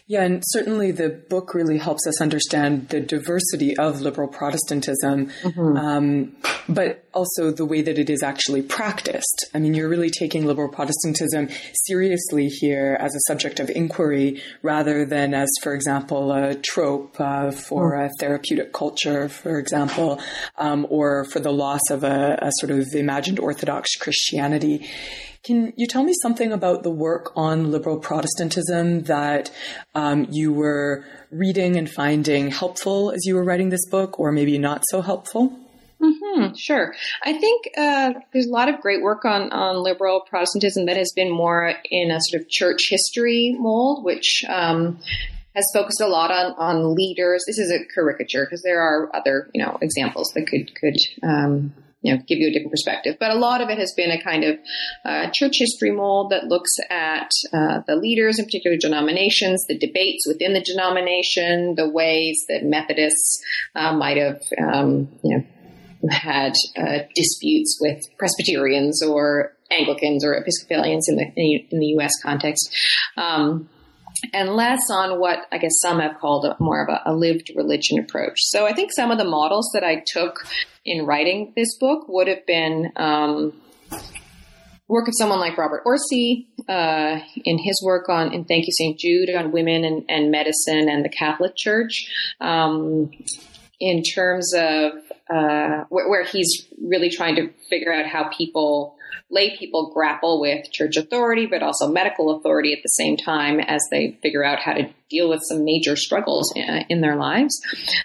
Yeah, 0.06 0.22
and 0.22 0.42
certainly 0.48 0.90
the 0.90 1.08
book 1.08 1.54
really 1.54 1.78
helps 1.78 2.06
us 2.06 2.20
understand 2.20 2.90
the 2.90 3.00
diversity 3.00 3.74
of 3.78 4.02
liberal 4.02 4.28
Protestantism, 4.28 5.30
mm-hmm. 5.42 5.76
um, 5.78 6.36
but 6.68 7.08
also 7.14 7.50
the 7.50 7.64
way 7.64 7.80
that 7.80 7.98
it 7.98 8.10
is 8.10 8.22
actually 8.22 8.60
practiced. 8.60 9.46
I 9.54 9.60
mean, 9.60 9.72
you're 9.72 9.88
really 9.88 10.10
taking 10.10 10.44
liberal 10.44 10.68
Protestantism 10.68 11.48
seriously 11.86 12.48
here 12.48 12.98
as 13.00 13.14
a 13.14 13.20
subject 13.32 13.60
of 13.60 13.70
inquiry 13.70 14.42
rather 14.60 15.06
than 15.06 15.32
as, 15.32 15.48
for 15.62 15.72
example, 15.72 16.32
a 16.32 16.54
trope 16.54 17.18
uh, 17.18 17.50
for 17.50 17.92
mm. 17.92 18.04
a 18.04 18.10
therapeutic 18.20 18.74
culture, 18.74 19.30
for 19.30 19.58
example, 19.58 20.20
um, 20.58 20.86
or 20.90 21.24
for 21.24 21.40
the 21.40 21.52
loss 21.52 21.88
of 21.90 22.04
a, 22.04 22.38
a 22.42 22.50
sort 22.60 22.72
of 22.72 22.86
imagined 22.92 23.40
Orthodox 23.40 23.96
Christianity. 23.96 24.86
Can 25.44 25.74
you 25.76 25.86
tell 25.86 26.02
me 26.02 26.14
something 26.22 26.52
about 26.52 26.84
the 26.84 26.90
work 26.90 27.32
on 27.36 27.70
liberal 27.70 27.98
Protestantism 27.98 29.02
that 29.02 29.50
um, 29.94 30.26
you 30.30 30.54
were 30.54 31.04
reading 31.30 31.76
and 31.76 31.90
finding 31.90 32.50
helpful 32.50 33.10
as 33.10 33.26
you 33.26 33.34
were 33.34 33.44
writing 33.44 33.68
this 33.68 33.86
book, 33.90 34.18
or 34.18 34.32
maybe 34.32 34.56
not 34.56 34.82
so 34.88 35.02
helpful? 35.02 35.58
Mm-hmm, 36.00 36.54
sure. 36.56 36.94
I 37.22 37.34
think 37.34 37.68
uh, 37.76 38.14
there's 38.32 38.46
a 38.46 38.52
lot 38.52 38.70
of 38.70 38.80
great 38.80 39.02
work 39.02 39.26
on, 39.26 39.52
on 39.52 39.82
liberal 39.82 40.22
Protestantism 40.22 40.86
that 40.86 40.96
has 40.96 41.12
been 41.14 41.30
more 41.30 41.74
in 41.90 42.10
a 42.10 42.20
sort 42.20 42.40
of 42.42 42.48
church 42.48 42.88
history 42.88 43.54
mold, 43.58 44.02
which 44.02 44.44
um, 44.48 44.98
has 45.54 45.66
focused 45.74 46.00
a 46.00 46.06
lot 46.06 46.30
on, 46.30 46.54
on 46.56 46.94
leaders. 46.94 47.44
This 47.46 47.58
is 47.58 47.70
a 47.70 47.84
caricature 47.94 48.46
because 48.46 48.62
there 48.62 48.80
are 48.80 49.14
other, 49.14 49.50
you 49.52 49.62
know, 49.62 49.76
examples 49.82 50.32
that 50.34 50.46
could 50.46 50.74
could 50.74 50.96
um, 51.22 51.74
you 52.04 52.14
know, 52.14 52.22
give 52.28 52.38
you 52.38 52.48
a 52.48 52.52
different 52.52 52.70
perspective. 52.70 53.16
But 53.18 53.30
a 53.30 53.34
lot 53.34 53.62
of 53.62 53.70
it 53.70 53.78
has 53.78 53.94
been 53.96 54.10
a 54.10 54.22
kind 54.22 54.44
of 54.44 54.58
uh, 55.06 55.30
church 55.30 55.56
history 55.58 55.90
mold 55.90 56.30
that 56.30 56.44
looks 56.44 56.70
at 56.90 57.30
uh, 57.52 57.80
the 57.86 57.96
leaders 57.96 58.38
in 58.38 58.44
particular 58.44 58.76
denominations, 58.76 59.64
the 59.66 59.78
debates 59.78 60.26
within 60.28 60.52
the 60.52 60.60
denomination, 60.60 61.74
the 61.76 61.88
ways 61.88 62.44
that 62.48 62.62
Methodists 62.62 63.42
uh, 63.74 63.96
might 63.96 64.18
have, 64.18 64.40
um, 64.62 65.08
you 65.24 65.38
know, 65.38 66.10
had 66.10 66.52
uh, 66.76 66.98
disputes 67.14 67.78
with 67.80 68.02
Presbyterians 68.18 69.02
or 69.02 69.56
Anglicans 69.70 70.26
or 70.26 70.34
Episcopalians 70.34 71.08
in 71.08 71.16
the 71.16 71.24
in 71.70 71.80
the 71.80 71.86
U.S. 71.86 72.12
context. 72.22 72.68
Um, 73.16 73.70
and 74.32 74.50
less 74.50 74.90
on 74.90 75.18
what 75.18 75.46
I 75.52 75.58
guess 75.58 75.80
some 75.80 76.00
have 76.00 76.18
called 76.18 76.44
a, 76.44 76.56
more 76.60 76.82
of 76.82 76.88
a, 76.88 77.02
a, 77.10 77.14
lived 77.14 77.50
religion 77.54 77.98
approach. 77.98 78.38
So 78.38 78.66
I 78.66 78.72
think 78.72 78.92
some 78.92 79.10
of 79.10 79.18
the 79.18 79.24
models 79.24 79.70
that 79.74 79.84
I 79.84 80.02
took 80.06 80.46
in 80.84 81.06
writing 81.06 81.52
this 81.56 81.76
book 81.78 82.06
would 82.08 82.28
have 82.28 82.46
been 82.46 82.92
um, 82.96 83.52
work 84.88 85.08
of 85.08 85.14
someone 85.16 85.40
like 85.40 85.58
Robert 85.58 85.82
Orsi 85.84 86.48
uh, 86.68 87.18
in 87.44 87.58
his 87.58 87.82
work 87.84 88.08
on 88.08 88.32
in 88.32 88.44
Thank 88.44 88.66
You 88.66 88.72
St. 88.72 88.98
Jude 88.98 89.30
on 89.30 89.52
women 89.52 89.84
and, 89.84 90.04
and 90.08 90.30
medicine 90.30 90.88
and 90.88 91.04
the 91.04 91.08
Catholic 91.08 91.56
Church. 91.56 92.06
Um, 92.40 93.10
in 93.80 94.02
terms 94.02 94.54
of 94.54 94.92
uh, 95.30 95.84
where, 95.88 96.08
where 96.08 96.24
he's 96.24 96.66
really 96.80 97.10
trying 97.10 97.36
to 97.36 97.50
figure 97.68 97.92
out 97.92 98.06
how 98.06 98.28
people 98.28 98.96
lay 99.34 99.56
people 99.56 99.90
grapple 99.92 100.40
with 100.40 100.70
church 100.70 100.96
authority, 100.96 101.46
but 101.46 101.62
also 101.62 101.90
medical 101.90 102.36
authority 102.36 102.72
at 102.72 102.82
the 102.82 102.88
same 102.88 103.16
time 103.16 103.60
as 103.60 103.82
they 103.90 104.18
figure 104.22 104.44
out 104.44 104.60
how 104.60 104.72
to 104.72 104.88
deal 105.10 105.28
with 105.28 105.40
some 105.42 105.64
major 105.64 105.96
struggles 105.96 106.52
in, 106.56 106.68
uh, 106.68 106.84
in 106.88 107.00
their 107.00 107.16
lives. 107.16 107.60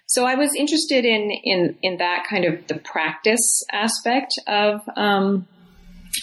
So 0.08 0.26
I 0.26 0.36
was 0.36 0.54
interested 0.56 1.06
in 1.06 1.32
in 1.32 1.78
in 1.82 1.98
that 1.98 2.26
kind 2.30 2.46
of 2.46 2.68
the 2.68 2.76
practice 2.76 3.64
aspect 3.72 4.34
of. 4.48 4.82
Um, 4.96 5.48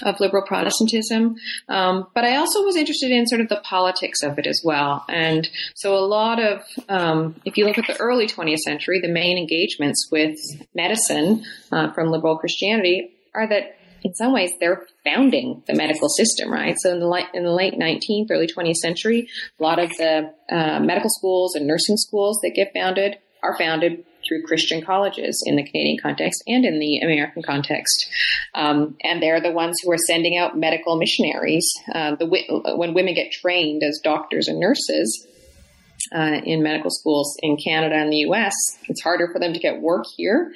of 0.03 0.19
liberal 0.21 0.43
Protestantism. 0.47 1.37
Um, 1.69 2.09
but 2.13 2.25
I 2.25 2.37
also 2.37 2.65
was 2.65 2.77
interested 2.77 3.11
in 3.11 3.27
sort 3.27 3.41
of 3.41 3.49
the 3.49 3.61
politics 3.63 4.23
of 4.23 4.39
it 4.39 4.47
as 4.47 4.61
well. 4.65 5.05
And 5.09 5.49
so 5.75 5.95
a 5.95 6.05
lot 6.05 6.43
of, 6.43 6.63
um, 6.89 7.37
if 7.45 7.57
you 7.57 7.67
look 7.67 7.79
at 7.79 7.87
the 7.87 7.97
early 7.99 8.27
20th 8.27 8.59
century, 8.59 9.01
the 9.01 9.09
main 9.09 9.39
engagements 9.39 10.09
with 10.11 10.39
medicine 10.75 11.45
uh, 11.73 11.93
from 11.93 12.11
liberal 12.11 12.37
Christianity 12.37 13.13
are 13.35 13.47
that 13.49 13.77
in 14.03 14.15
some 14.15 14.33
ways 14.33 14.51
they're 14.61 14.87
founding 15.05 15.63
the 15.67 15.75
medical 15.75 16.09
system, 16.09 16.53
right? 16.53 16.77
So 16.79 16.93
in 16.93 17.01
the, 17.01 17.27
in 17.35 17.45
the 17.45 17.53
late 17.53 17.75
19th, 17.75 18.31
early 18.31 18.47
20th 18.47 18.77
century, 18.77 19.29
a 19.59 19.63
lot 19.63 19.79
of 19.79 19.91
the 19.97 20.33
uh, 20.51 20.81
medical 20.81 21.11
schools 21.11 21.55
and 21.55 21.67
nursing 21.67 21.97
schools 21.97 22.39
that 22.43 22.53
get 22.55 22.73
founded 22.73 23.19
are 23.43 23.57
founded 23.59 24.05
through 24.27 24.43
Christian 24.43 24.83
colleges 24.85 25.43
in 25.47 25.57
the 25.57 25.63
Canadian 25.63 25.99
context 26.03 26.43
and 26.47 26.65
in 26.65 26.81
the 26.81 26.99
American 26.99 27.43
context. 27.43 28.09
Um, 28.55 28.97
and 29.03 29.23
they're 29.23 29.41
the 29.41 29.53
ones 29.53 29.77
who 29.83 29.91
are 29.93 29.99
sending 29.99 30.37
out 30.37 30.59
medical 30.59 30.99
missionaries. 30.99 31.67
Uh, 31.93 32.17
the, 32.17 32.27
when 32.77 32.95
women 32.95 33.15
get 33.15 33.31
trained 33.31 33.83
as 33.83 34.01
doctors 34.03 34.49
and 34.49 34.59
nurses, 34.59 35.27
uh, 36.15 36.41
in 36.45 36.63
medical 36.63 36.91
schools 36.91 37.37
in 37.43 37.57
Canada 37.57 37.97
and 37.97 38.13
the 38.13 38.19
US, 38.29 38.55
it's 38.89 39.03
harder 39.03 39.29
for 39.33 39.41
them 39.41 39.53
to 39.53 39.59
get 39.59 39.81
work 39.81 40.05
here 40.17 40.53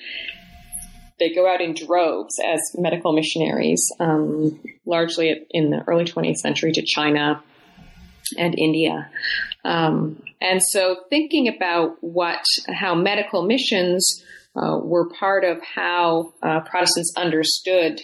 they 1.21 1.33
go 1.33 1.47
out 1.47 1.61
in 1.61 1.75
droves 1.75 2.35
as 2.45 2.61
medical 2.77 3.13
missionaries, 3.13 3.81
um, 4.01 4.59
largely 4.87 5.47
in 5.51 5.71
the 5.71 5.85
early 5.87 6.05
20th 6.05 6.37
century 6.37 6.73
to 6.73 6.83
China 6.83 7.43
and 8.37 8.59
India. 8.59 9.09
Um, 9.65 10.23
and 10.41 10.61
so 10.63 10.97
thinking 11.11 11.47
about 11.49 11.99
what, 12.01 12.43
how 12.67 12.95
medical 12.95 13.43
missions 13.43 14.25
uh, 14.57 14.79
were 14.83 15.09
part 15.11 15.45
of 15.45 15.59
how 15.63 16.33
uh, 16.43 16.61
Protestants 16.61 17.13
understood 17.17 18.01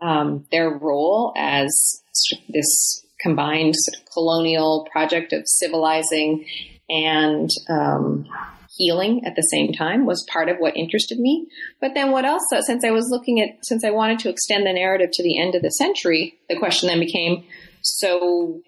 um, 0.00 0.44
their 0.50 0.68
role 0.68 1.32
as 1.36 2.02
this 2.48 3.04
combined 3.20 3.74
sort 3.76 4.02
of 4.02 4.12
colonial 4.12 4.86
project 4.92 5.32
of 5.32 5.42
civilizing 5.46 6.46
and 6.88 7.50
um, 7.68 8.26
healing 8.78 9.22
at 9.26 9.36
the 9.36 9.42
same 9.42 9.72
time 9.72 10.06
was 10.06 10.26
part 10.32 10.48
of 10.48 10.56
what 10.58 10.76
interested 10.76 11.18
me. 11.18 11.46
But 11.80 11.92
then 11.94 12.12
what 12.12 12.24
else, 12.24 12.42
since 12.64 12.84
I 12.84 12.90
was 12.90 13.08
looking 13.10 13.40
at, 13.40 13.58
since 13.62 13.84
I 13.84 13.90
wanted 13.90 14.20
to 14.20 14.30
extend 14.30 14.66
the 14.66 14.72
narrative 14.72 15.10
to 15.12 15.22
the 15.22 15.38
end 15.38 15.54
of 15.54 15.62
the 15.62 15.70
century, 15.70 16.38
the 16.48 16.58
question 16.58 16.88
then 16.88 17.00
became, 17.00 17.44
so 17.82 18.62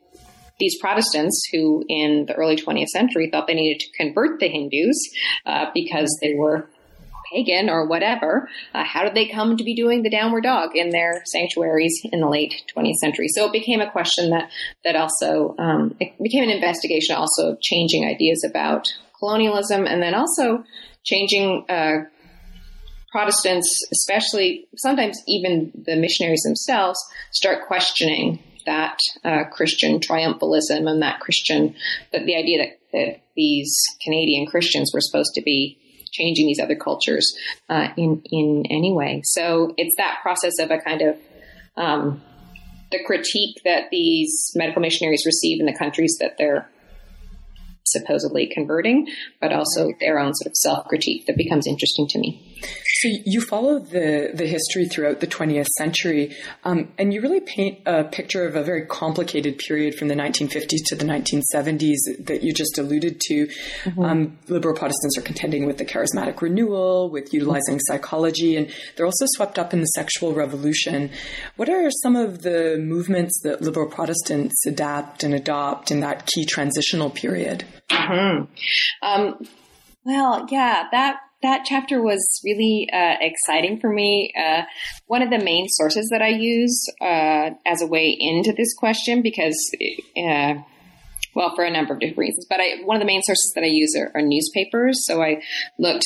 these 0.59 0.79
Protestants 0.79 1.49
who 1.53 1.85
in 1.89 2.27
the 2.27 2.35
early 2.35 2.57
20th 2.57 2.89
century 2.89 3.31
thought 3.31 3.47
they 3.47 3.55
needed 3.55 3.81
to 3.81 3.97
convert 3.97 4.41
the 4.41 4.49
Hindus 4.49 4.99
uh, 5.47 5.67
because 5.73 6.19
they 6.21 6.35
were 6.35 6.69
pagan 7.33 7.71
or 7.71 7.87
whatever, 7.87 8.49
uh, 8.75 8.85
how 8.85 9.05
did 9.05 9.15
they 9.15 9.27
come 9.27 9.57
to 9.57 9.65
be 9.65 9.75
doing 9.75 10.03
the 10.03 10.11
downward 10.11 10.43
dog 10.43 10.75
in 10.75 10.91
their 10.91 11.23
sanctuaries 11.27 12.01
in 12.05 12.21
the 12.21 12.29
late 12.29 12.65
20th 12.77 12.97
century? 12.97 13.29
So 13.29 13.47
it 13.47 13.53
became 13.53 13.81
a 13.81 13.91
question 13.91 14.31
that 14.31 14.51
that 14.85 14.97
also 14.97 15.55
um, 15.59 15.97
it 16.01 16.13
became 16.23 16.45
an 16.45 16.51
investigation 16.51 17.17
also 17.17 17.53
of 17.53 17.61
changing 17.61 18.05
ideas 18.05 18.45
about 18.45 18.89
colonialism, 19.21 19.87
and 19.87 20.03
then 20.03 20.15
also 20.15 20.65
changing 21.05 21.65
uh, 21.69 22.05
Protestants, 23.13 23.69
especially 23.93 24.69
sometimes 24.77 25.19
even 25.27 25.73
the 25.87 25.97
missionaries 25.97 26.43
themselves, 26.43 26.99
start 27.33 27.67
questioning 27.67 28.39
that 28.67 28.99
uh, 29.25 29.45
Christian 29.51 29.99
triumphalism 29.99 30.89
and 30.89 31.03
that 31.03 31.19
Christian, 31.21 31.75
that 32.13 32.25
the 32.25 32.37
idea 32.37 32.59
that, 32.59 32.79
that, 32.93 33.21
these 33.37 33.75
Canadian 34.05 34.47
Christians 34.47 34.93
were 34.93 35.01
supposed 35.01 35.33
to 35.35 35.43
be 35.43 35.79
changing 36.13 36.47
these 36.47 36.61
other 36.61 36.75
cultures 36.75 37.35
uh, 37.69 37.89
in 37.97 38.21
in 38.27 38.65
any 38.69 38.93
way. 38.93 39.23
So 39.25 39.73
it's 39.79 39.95
that 39.97 40.19
process 40.21 40.59
of 40.59 40.71
a 40.71 40.79
kind 40.79 41.01
of 41.01 41.17
um, 41.77 42.21
the 42.91 43.03
critique 43.05 43.57
that 43.65 43.85
these 43.91 44.53
medical 44.55 44.83
missionaries 44.83 45.25
receive 45.25 45.61
in 45.61 45.67
the 45.67 45.77
countries 45.77 46.17
that 46.21 46.37
they're 46.39 46.69
supposedly 47.85 48.47
converting, 48.53 49.09
but 49.41 49.53
also 49.53 49.93
their 50.01 50.19
own 50.19 50.35
sort 50.35 50.51
of 50.51 50.57
self 50.57 50.87
critique 50.89 51.27
that 51.27 51.37
becomes 51.37 51.67
interesting 51.67 52.07
to 52.09 52.19
me. 52.19 52.50
So 53.01 53.09
you 53.25 53.41
follow 53.41 53.79
the, 53.79 54.31
the 54.35 54.47
history 54.47 54.87
throughout 54.87 55.21
the 55.21 55.27
20th 55.27 55.69
century, 55.79 56.37
um, 56.65 56.93
and 56.99 57.15
you 57.15 57.23
really 57.23 57.41
paint 57.41 57.81
a 57.87 58.05
picture 58.05 58.47
of 58.47 58.57
a 58.57 58.63
very 58.63 58.85
complicated 58.85 59.57
period 59.57 59.95
from 59.95 60.09
the 60.09 60.15
1950s 60.15 60.81
to 60.87 60.97
the 60.97 61.07
1970s 61.07 62.27
that 62.27 62.43
you 62.43 62.53
just 62.53 62.77
alluded 62.77 63.19
to. 63.23 63.47
Mm-hmm. 63.47 64.03
Um, 64.03 64.39
liberal 64.49 64.75
Protestants 64.75 65.17
are 65.17 65.23
contending 65.23 65.65
with 65.65 65.79
the 65.79 65.87
charismatic 65.87 66.43
renewal, 66.43 67.09
with 67.09 67.33
utilizing 67.33 67.77
mm-hmm. 67.77 67.93
psychology, 67.93 68.57
and 68.57 68.71
they're 68.97 69.07
also 69.07 69.25
swept 69.29 69.59
up 69.59 69.73
in 69.73 69.81
the 69.81 69.87
sexual 69.87 70.35
revolution. 70.35 71.11
What 71.57 71.71
are 71.71 71.91
some 72.03 72.17
of 72.17 72.43
the 72.43 72.77
movements 72.79 73.41
that 73.45 73.63
liberal 73.63 73.89
Protestants 73.89 74.67
adapt 74.67 75.25
and 75.25 75.33
adopt 75.33 75.91
in 75.91 76.01
that 76.01 76.27
key 76.27 76.45
transitional 76.45 77.09
period? 77.09 77.65
Mm-hmm. 77.91 78.45
Um, 79.03 79.49
well, 80.05 80.47
yeah, 80.51 80.89
that 80.93 81.21
that 81.43 81.65
chapter 81.65 82.03
was 82.03 82.21
really 82.45 82.89
uh, 82.93 83.17
exciting 83.21 83.81
for 83.81 83.91
me. 83.91 84.33
Uh, 84.39 84.63
one 85.07 85.23
of 85.23 85.31
the 85.31 85.39
main 85.39 85.67
sources 85.69 86.09
that 86.11 86.23
I 86.23 86.29
use 86.29 86.79
uh, 87.01 87.51
as 87.67 87.81
a 87.83 87.87
way 87.87 88.17
into 88.19 88.53
this 88.53 88.75
question, 88.75 89.23
because 89.23 89.57
uh, 90.17 90.55
well, 91.35 91.55
for 91.55 91.65
a 91.65 91.71
number 91.71 91.95
of 91.95 92.01
different 92.01 92.19
reasons. 92.19 92.47
But 92.49 92.61
I, 92.61 92.83
one 92.85 92.97
of 92.97 93.01
the 93.01 93.07
main 93.07 93.23
sources 93.23 93.53
that 93.55 93.65
I 93.65 93.69
use 93.69 93.95
are, 93.97 94.11
are 94.15 94.23
newspapers. 94.23 95.07
So 95.07 95.23
I 95.23 95.43
looked, 95.79 96.05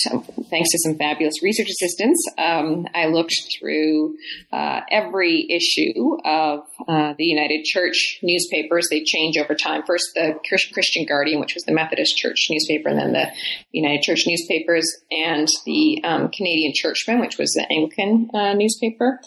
thanks 0.51 0.71
to 0.71 0.79
some 0.79 0.97
fabulous 0.97 1.43
research 1.43 1.69
assistants, 1.71 2.23
um, 2.39 2.87
I 2.95 3.07
looked 3.07 3.35
through 3.59 4.17
uh, 4.53 4.81
every 4.91 5.47
issue 5.51 6.19
of 6.25 6.61
uh, 6.87 7.15
the 7.17 7.25
United 7.25 7.65
Church 7.65 8.19
newspapers. 8.23 8.89
They 8.91 9.03
change 9.05 9.37
over 9.37 9.55
time. 9.55 9.83
First, 9.87 10.11
the 10.15 10.39
Christian 10.73 11.07
Guardian, 11.07 11.41
which 11.41 11.55
was 11.55 11.65
the 11.65 11.73
Methodist 11.73 12.17
Church 12.17 12.47
newspaper, 12.51 12.89
and 12.89 12.99
then 12.99 13.13
the 13.13 13.27
United 13.73 14.03
Church 14.03 14.25
newspapers, 14.27 14.85
and 15.11 15.49
the 15.65 16.03
um, 16.05 16.29
Canadian 16.31 16.73
Churchman, 16.75 17.21
which 17.21 17.39
was 17.39 17.51
the 17.53 17.67
Anglican 17.71 18.31
uh, 18.35 18.55
newspaper. 18.55 19.21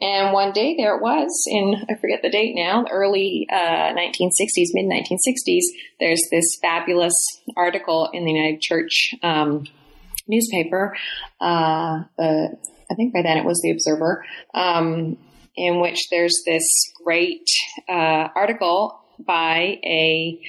And 0.00 0.32
one 0.32 0.52
day 0.52 0.76
there 0.76 0.96
it 0.96 1.02
was 1.02 1.44
in, 1.46 1.74
I 1.88 1.94
forget 2.00 2.20
the 2.22 2.30
date 2.30 2.54
now, 2.54 2.86
early 2.90 3.46
uh, 3.52 3.92
1960s, 3.92 4.68
mid 4.72 4.86
1960s. 4.86 5.62
There's 5.98 6.22
this 6.30 6.58
fabulous 6.62 7.14
article 7.56 8.08
in 8.12 8.24
the 8.24 8.32
United 8.32 8.62
Church 8.62 9.14
um, 9.22 9.66
newspaper. 10.26 10.96
Uh, 11.40 12.04
I 12.18 12.94
think 12.96 13.12
by 13.12 13.22
then 13.22 13.36
it 13.36 13.44
was 13.44 13.60
the 13.62 13.70
Observer, 13.72 14.24
um, 14.54 15.18
in 15.54 15.80
which 15.80 16.08
there's 16.10 16.42
this 16.46 16.64
great 17.04 17.46
uh, 17.88 18.28
article 18.34 18.98
by 19.18 19.78
a 19.84 20.40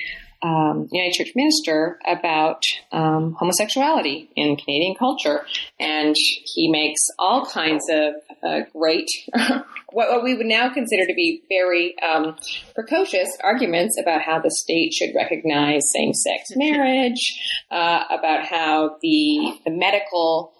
um, 0.44 0.88
United 0.92 1.14
Church 1.14 1.32
minister 1.36 2.00
about 2.08 2.64
um, 2.92 3.36
homosexuality 3.40 4.30
in 4.36 4.56
Canadian 4.56 4.96
culture, 4.96 5.46
and 5.80 6.16
he 6.16 6.70
makes 6.70 7.00
all 7.20 7.46
kinds 7.46 7.84
of 7.92 8.14
uh, 8.44 8.62
great, 8.74 9.08
what, 9.34 9.66
what, 10.10 10.24
we 10.24 10.36
would 10.36 10.48
now 10.48 10.74
consider 10.74 11.06
to 11.06 11.14
be 11.14 11.44
very 11.48 11.96
um, 12.02 12.36
precocious 12.74 13.30
arguments 13.44 13.98
about 14.02 14.22
how 14.22 14.40
the 14.40 14.50
state 14.50 14.94
should 14.94 15.14
recognize 15.16 15.82
same-sex 15.94 16.50
marriage, 16.56 17.40
uh, 17.70 18.04
about 18.10 18.46
how 18.46 18.98
the 19.02 19.60
the 19.66 19.72
medical 19.72 20.54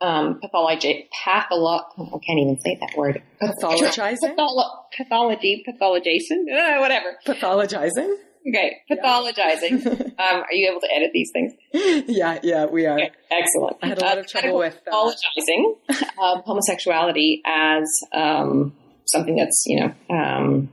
um, 0.00 0.38
pathology, 0.40 1.08
patholo- 1.12 1.84
I 1.98 2.18
can't 2.24 2.38
even 2.38 2.60
say 2.60 2.76
that 2.80 2.96
word. 2.96 3.22
Pathologizing? 3.40 4.36
Patholo- 4.36 4.84
pathology, 4.96 5.64
pathologization, 5.66 6.52
uh, 6.52 6.80
whatever. 6.80 7.16
Pathologizing? 7.26 8.14
Okay, 8.48 8.76
pathologizing. 8.90 9.86
um, 10.18 10.42
are 10.42 10.52
you 10.52 10.70
able 10.70 10.80
to 10.80 10.88
edit 10.94 11.10
these 11.12 11.30
things? 11.32 11.52
Yeah, 11.72 12.38
yeah, 12.42 12.66
we 12.66 12.86
are. 12.86 12.94
Okay, 12.94 13.10
excellent. 13.30 13.78
I 13.82 13.88
had 13.88 13.98
a 13.98 14.04
lot 14.04 14.18
uh, 14.18 14.20
of 14.20 14.26
trouble 14.28 14.58
with 14.58 14.78
uh, 14.86 14.90
pathologizing 14.90 15.76
um, 16.22 16.42
homosexuality 16.44 17.42
as 17.44 17.88
um, 18.14 18.72
something 19.06 19.36
that's 19.36 19.64
you 19.66 19.80
know 19.80 19.94
um, 20.16 20.68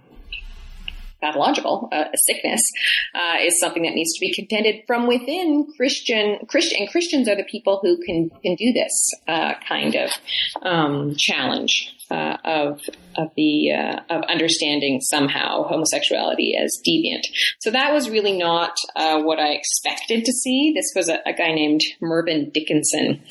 pathological, 1.24 1.90
uh, 1.92 2.06
a 2.14 2.18
sickness, 2.26 2.62
uh, 3.16 3.38
is 3.42 3.60
something 3.60 3.84
that 3.84 3.94
needs 3.94 4.14
to 4.14 4.20
be 4.20 4.34
contended 4.34 4.84
from 4.86 5.08
within 5.08 5.68
Christian. 5.78 6.40
Christian 6.48 6.82
and 6.82 6.90
Christians 6.90 7.30
are 7.30 7.36
the 7.36 7.46
people 7.46 7.80
who 7.82 7.98
can 8.06 8.30
can 8.44 8.56
do 8.56 8.74
this 8.74 9.12
uh, 9.28 9.54
kind 9.68 9.96
of 9.96 10.12
um, 10.62 11.16
challenge 11.18 11.94
uh, 12.14 12.38
of 12.44 12.82
of 13.16 13.30
the 13.36 13.72
uh, 13.72 14.00
of 14.10 14.24
understanding 14.24 15.00
somehow 15.02 15.64
homosexuality 15.64 16.56
as 16.56 16.78
deviant. 16.88 17.24
So 17.60 17.72
that 17.72 17.94
was 17.94 18.10
really 18.10 18.38
not 18.38 18.76
uh, 18.96 19.22
what 19.22 19.40
I 19.40 19.50
expected 19.50 20.26
to 20.26 20.32
see. 20.32 20.74
This 20.76 20.92
was 20.96 21.10
a, 21.10 21.20
a, 21.26 21.34
guy 21.34 21.52
named 21.54 21.82
Mervyn 22.02 22.52
Dickinson, 22.52 23.22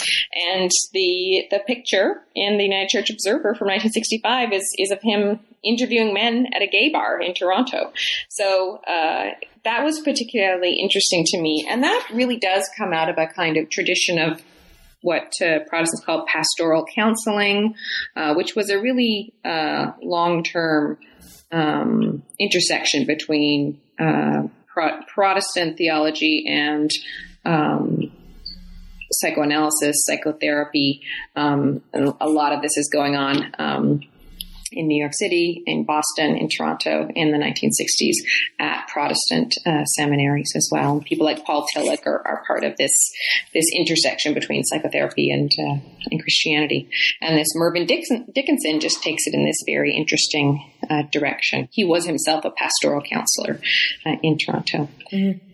and 0.51 0.71
the 0.93 1.47
the 1.51 1.61
picture 1.67 2.23
in 2.35 2.59
the 2.59 2.65
United 2.65 2.89
Church 2.89 3.11
Observer 3.11 3.55
from 3.55 3.69
1965 3.69 4.53
is 4.53 4.75
is 4.79 4.91
of 4.91 5.01
him 5.03 5.41
interviewing 5.65 6.15
men 6.15 6.47
at 6.55 6.63
a 6.63 6.67
gay 6.67 6.91
bar 6.91 7.21
in 7.21 7.35
Toronto. 7.35 7.93
So 8.29 8.77
uh, 8.87 9.31
that 9.65 9.85
was 9.85 10.01
particularly 10.01 10.75
interesting 10.81 11.25
to 11.27 11.41
me, 11.41 11.67
and 11.69 11.83
that 11.83 12.09
really 12.13 12.37
does 12.37 12.69
come 12.77 12.93
out 12.93 13.09
of 13.09 13.19
a 13.19 13.27
kind 13.27 13.57
of 13.57 13.71
tradition 13.71 14.19
of 14.19 14.43
what 15.03 15.33
uh, 15.43 15.59
Protestants 15.69 16.05
call 16.05 16.25
pastoral 16.27 16.87
counseling, 16.95 17.75
uh, 18.17 18.35
which 18.35 18.55
was 18.55 18.71
a 18.71 18.81
really 18.81 19.35
uh, 19.45 19.93
long 20.01 20.43
term 20.43 20.99
um, 21.51 22.23
intersection 22.39 23.05
between 23.07 23.81
uh, 23.99 24.45
Pro- 24.73 25.03
Protestant 25.13 25.77
theology 25.77 26.47
and 26.49 26.91
um, 27.45 28.11
psychoanalysis, 29.13 30.05
psychotherapy. 30.07 31.03
Um, 31.37 31.83
a 31.93 32.29
lot 32.29 32.53
of 32.53 32.63
this 32.63 32.77
is 32.77 32.89
going 32.91 33.17
on 33.17 33.53
um, 33.59 34.01
in 34.73 34.87
New 34.87 35.01
York 35.01 35.13
City, 35.15 35.63
in 35.67 35.85
Boston, 35.85 36.37
in 36.37 36.49
Toronto 36.49 37.09
in 37.15 37.33
the 37.33 37.39
1960s 37.39 38.15
at 38.59 38.89
Protestant 38.89 39.55
uh, 39.67 39.85
seminaries 39.85 40.53
as 40.57 40.69
well. 40.71 41.01
People 41.01 41.27
like 41.27 41.45
Paul 41.45 41.67
Tillich 41.75 42.07
are, 42.07 42.27
are, 42.27 42.43
part 42.47 42.65
of 42.65 42.77
this 42.77 42.93
this 43.55 43.67
intersection 43.75 44.35
between 44.35 44.65
psychotherapy 44.65 45.31
and 45.31 45.51
uh, 45.59 45.81
and 46.11 46.21
Christianity. 46.21 46.89
And 47.21 47.39
this 47.39 47.49
Mervyn 47.55 47.87
Dickinson 47.87 48.81
just 48.81 49.03
takes 49.03 49.27
it 49.27 49.35
in 49.35 49.45
this 49.45 49.63
very 49.67 49.95
interesting 49.95 50.71
uh, 50.89 51.03
direction. 51.11 51.69
He 51.71 51.85
was 51.85 52.07
himself 52.07 52.45
a 52.45 52.51
pastoral 52.51 53.03
counselor 53.03 53.61
uh, 54.05 54.17
in 54.23 54.39
Toronto. 54.39 54.89
Mm-hmm. 55.13 55.49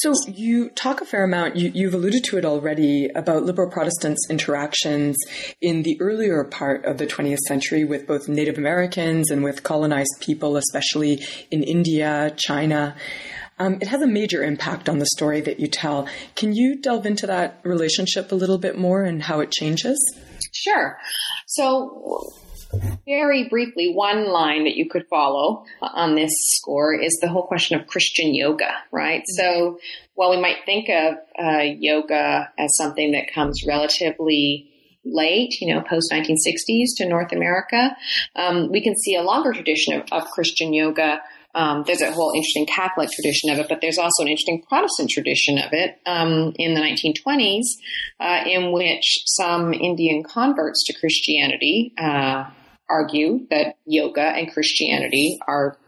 So 0.00 0.14
you 0.28 0.68
talk 0.70 1.00
a 1.00 1.04
fair 1.04 1.24
amount, 1.24 1.56
you, 1.56 1.86
have 1.86 1.94
alluded 1.94 2.22
to 2.24 2.38
it 2.38 2.44
already, 2.44 3.08
about 3.16 3.42
liberal 3.42 3.68
Protestants' 3.68 4.30
interactions 4.30 5.16
in 5.60 5.82
the 5.82 6.00
earlier 6.00 6.44
part 6.44 6.84
of 6.84 6.98
the 6.98 7.06
20th 7.06 7.40
century 7.48 7.82
with 7.82 8.06
both 8.06 8.28
Native 8.28 8.58
Americans 8.58 9.28
and 9.28 9.42
with 9.42 9.64
colonized 9.64 10.14
people, 10.20 10.56
especially 10.56 11.26
in 11.50 11.64
India, 11.64 12.32
China. 12.36 12.94
Um, 13.58 13.78
it 13.80 13.88
has 13.88 14.00
a 14.00 14.06
major 14.06 14.44
impact 14.44 14.88
on 14.88 15.00
the 15.00 15.06
story 15.16 15.40
that 15.40 15.58
you 15.58 15.66
tell. 15.66 16.06
Can 16.36 16.52
you 16.52 16.76
delve 16.76 17.04
into 17.04 17.26
that 17.26 17.58
relationship 17.64 18.30
a 18.30 18.36
little 18.36 18.58
bit 18.58 18.78
more 18.78 19.02
and 19.02 19.20
how 19.20 19.40
it 19.40 19.50
changes? 19.50 19.98
Sure. 20.52 20.96
So 21.46 22.22
very 23.06 23.48
briefly, 23.48 23.92
one 23.92 24.26
line 24.26 24.64
that 24.64 24.76
you 24.76 24.88
could 24.88 25.06
follow 25.08 25.64
on 25.80 26.14
this 26.14 26.32
score 26.52 26.94
is 26.94 27.18
the 27.20 27.28
whole 27.28 27.46
question 27.46 27.78
of 27.78 27.86
Christian 27.86 28.34
yoga, 28.34 28.70
right? 28.92 29.22
Mm-hmm. 29.22 29.42
So 29.42 29.78
while 30.14 30.30
we 30.30 30.40
might 30.40 30.64
think 30.66 30.88
of 30.88 31.14
uh, 31.38 31.62
yoga 31.78 32.50
as 32.58 32.76
something 32.76 33.12
that 33.12 33.32
comes 33.32 33.64
relatively 33.66 34.70
late, 35.04 35.60
you 35.60 35.74
know, 35.74 35.80
post 35.82 36.12
1960s 36.12 36.88
to 36.96 37.08
North 37.08 37.32
America, 37.32 37.96
um, 38.36 38.70
we 38.70 38.82
can 38.82 38.96
see 38.96 39.14
a 39.14 39.22
longer 39.22 39.52
tradition 39.52 39.94
of, 39.94 40.06
of 40.12 40.28
Christian 40.30 40.72
yoga 40.72 41.20
um, 41.54 41.82
there's 41.86 42.02
a 42.02 42.12
whole 42.12 42.32
interesting 42.36 42.66
Catholic 42.66 43.10
tradition 43.10 43.50
of 43.50 43.58
it, 43.58 43.68
but 43.68 43.80
there's 43.80 43.98
also 43.98 44.22
an 44.22 44.28
interesting 44.28 44.62
Protestant 44.68 45.10
tradition 45.10 45.58
of 45.58 45.72
it 45.72 45.98
um, 46.06 46.52
in 46.56 46.74
the 46.74 46.80
1920s, 46.80 47.64
uh, 48.20 48.44
in 48.46 48.72
which 48.72 49.22
some 49.26 49.72
Indian 49.72 50.22
converts 50.22 50.84
to 50.86 50.98
Christianity 50.98 51.92
uh, 51.98 52.44
argue 52.88 53.46
that 53.50 53.76
yoga 53.84 54.22
and 54.22 54.52
Christianity 54.52 55.38
are 55.46 55.78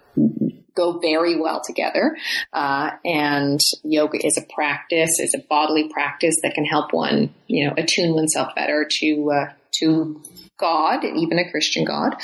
go 0.76 0.98
very 0.98 1.40
well 1.40 1.60
together. 1.64 2.16
Uh, 2.52 2.90
and 3.04 3.60
yoga 3.82 4.24
is 4.24 4.38
a 4.38 4.54
practice, 4.54 5.10
is 5.18 5.34
a 5.34 5.46
bodily 5.48 5.88
practice 5.88 6.34
that 6.42 6.54
can 6.54 6.64
help 6.64 6.92
one, 6.92 7.34
you 7.46 7.66
know, 7.66 7.74
attune 7.76 8.14
oneself 8.14 8.54
better 8.54 8.86
to 9.00 9.32
uh, 9.32 9.52
to 9.80 10.20
God, 10.58 11.04
even 11.04 11.38
a 11.38 11.50
Christian 11.50 11.84
God. 11.84 12.14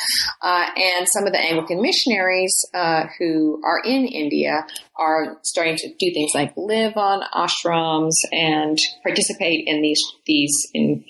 Uh, 0.42 0.66
and 0.76 1.06
some 1.08 1.26
of 1.26 1.32
the 1.32 1.40
Anglican 1.40 1.80
missionaries 1.80 2.54
uh, 2.74 3.06
who 3.18 3.62
are 3.64 3.80
in 3.82 4.06
India 4.06 4.66
are 4.94 5.38
starting 5.42 5.76
to 5.76 5.88
do 5.88 6.12
things 6.12 6.32
like 6.34 6.52
live 6.56 6.96
on 6.96 7.22
ashrams 7.34 8.14
and 8.32 8.76
participate 9.02 9.64
in 9.66 9.80
these 9.80 10.02
these 10.26 10.54
in 10.74 11.04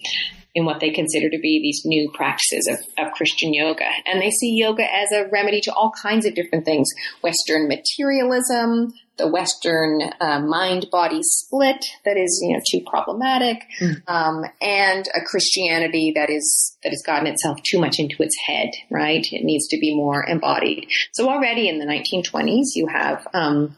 in 0.56 0.64
what 0.64 0.80
they 0.80 0.90
consider 0.90 1.28
to 1.28 1.38
be 1.38 1.60
these 1.60 1.82
new 1.84 2.10
practices 2.14 2.66
of, 2.66 3.06
of 3.06 3.12
Christian 3.12 3.52
yoga. 3.52 3.88
And 4.06 4.22
they 4.22 4.30
see 4.30 4.56
yoga 4.56 4.82
as 4.82 5.12
a 5.12 5.28
remedy 5.28 5.60
to 5.60 5.72
all 5.72 5.92
kinds 6.02 6.24
of 6.24 6.34
different 6.34 6.64
things 6.64 6.88
Western 7.22 7.68
materialism, 7.68 8.94
the 9.18 9.28
Western 9.28 10.00
uh, 10.18 10.40
mind 10.40 10.86
body 10.90 11.20
split 11.22 11.84
that 12.06 12.16
is 12.16 12.40
you 12.42 12.54
know 12.54 12.62
too 12.70 12.82
problematic, 12.86 13.64
mm. 13.78 13.96
um, 14.08 14.44
and 14.62 15.06
a 15.14 15.20
Christianity 15.20 16.12
that 16.14 16.30
is 16.30 16.78
that 16.82 16.90
has 16.90 17.02
gotten 17.04 17.26
itself 17.26 17.58
too 17.62 17.78
much 17.78 17.98
into 17.98 18.16
its 18.20 18.36
head. 18.46 18.70
Right, 18.90 19.26
it 19.30 19.44
needs 19.44 19.68
to 19.68 19.78
be 19.78 19.94
more 19.94 20.24
embodied. 20.26 20.88
So 21.12 21.28
already 21.28 21.68
in 21.68 21.78
the 21.78 21.86
1920s, 21.86 22.74
you 22.74 22.86
have 22.86 23.26
um, 23.34 23.76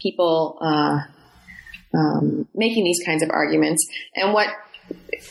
people. 0.00 0.56
Uh, 0.62 1.00
um, 1.94 2.46
making 2.54 2.84
these 2.84 3.00
kinds 3.06 3.22
of 3.22 3.30
arguments, 3.30 3.86
and 4.14 4.34
what 4.34 4.48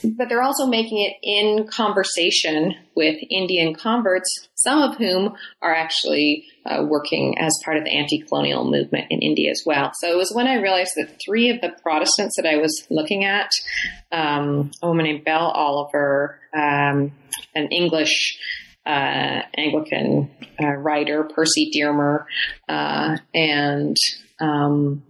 but 0.04 0.30
they're 0.30 0.42
also 0.42 0.66
making 0.68 1.00
it 1.00 1.16
in 1.24 1.68
conversation 1.68 2.76
with 2.96 3.16
Indian 3.30 3.76
converts, 3.76 4.48
some 4.56 4.82
of 4.82 4.98
whom 4.98 5.36
are 5.62 5.74
actually 5.74 6.46
uh, 6.66 6.84
working 6.88 7.38
as 7.40 7.58
part 7.64 7.78
of 7.78 7.84
the 7.84 7.92
anti-colonial 7.92 8.70
movement 8.70 9.06
in 9.10 9.20
India 9.20 9.52
as 9.52 9.62
well. 9.66 9.92
So 10.00 10.12
it 10.12 10.18
was 10.18 10.32
when 10.34 10.48
I 10.48 10.56
realized 10.56 10.92
that 10.96 11.20
three 11.24 11.50
of 11.50 11.62
the 11.62 11.70
Protestants 11.82 12.36
that 12.38 12.46
I 12.46 12.58
was 12.58 12.86
looking 12.90 13.24
at, 13.24 13.50
um, 14.12 14.72
a 14.82 14.88
woman 14.88 15.06
named 15.06 15.26
Belle 15.26 15.52
Oliver, 15.52 16.40
um, 16.54 17.12
an 17.54 17.68
English 17.72 18.38
uh, 18.86 19.42
Anglican 19.58 20.30
uh, 20.62 20.74
writer, 20.74 21.24
Percy 21.24 21.72
Dearmer, 21.72 22.28
uh, 22.70 23.18
and 23.34 23.98
um, 24.40 25.04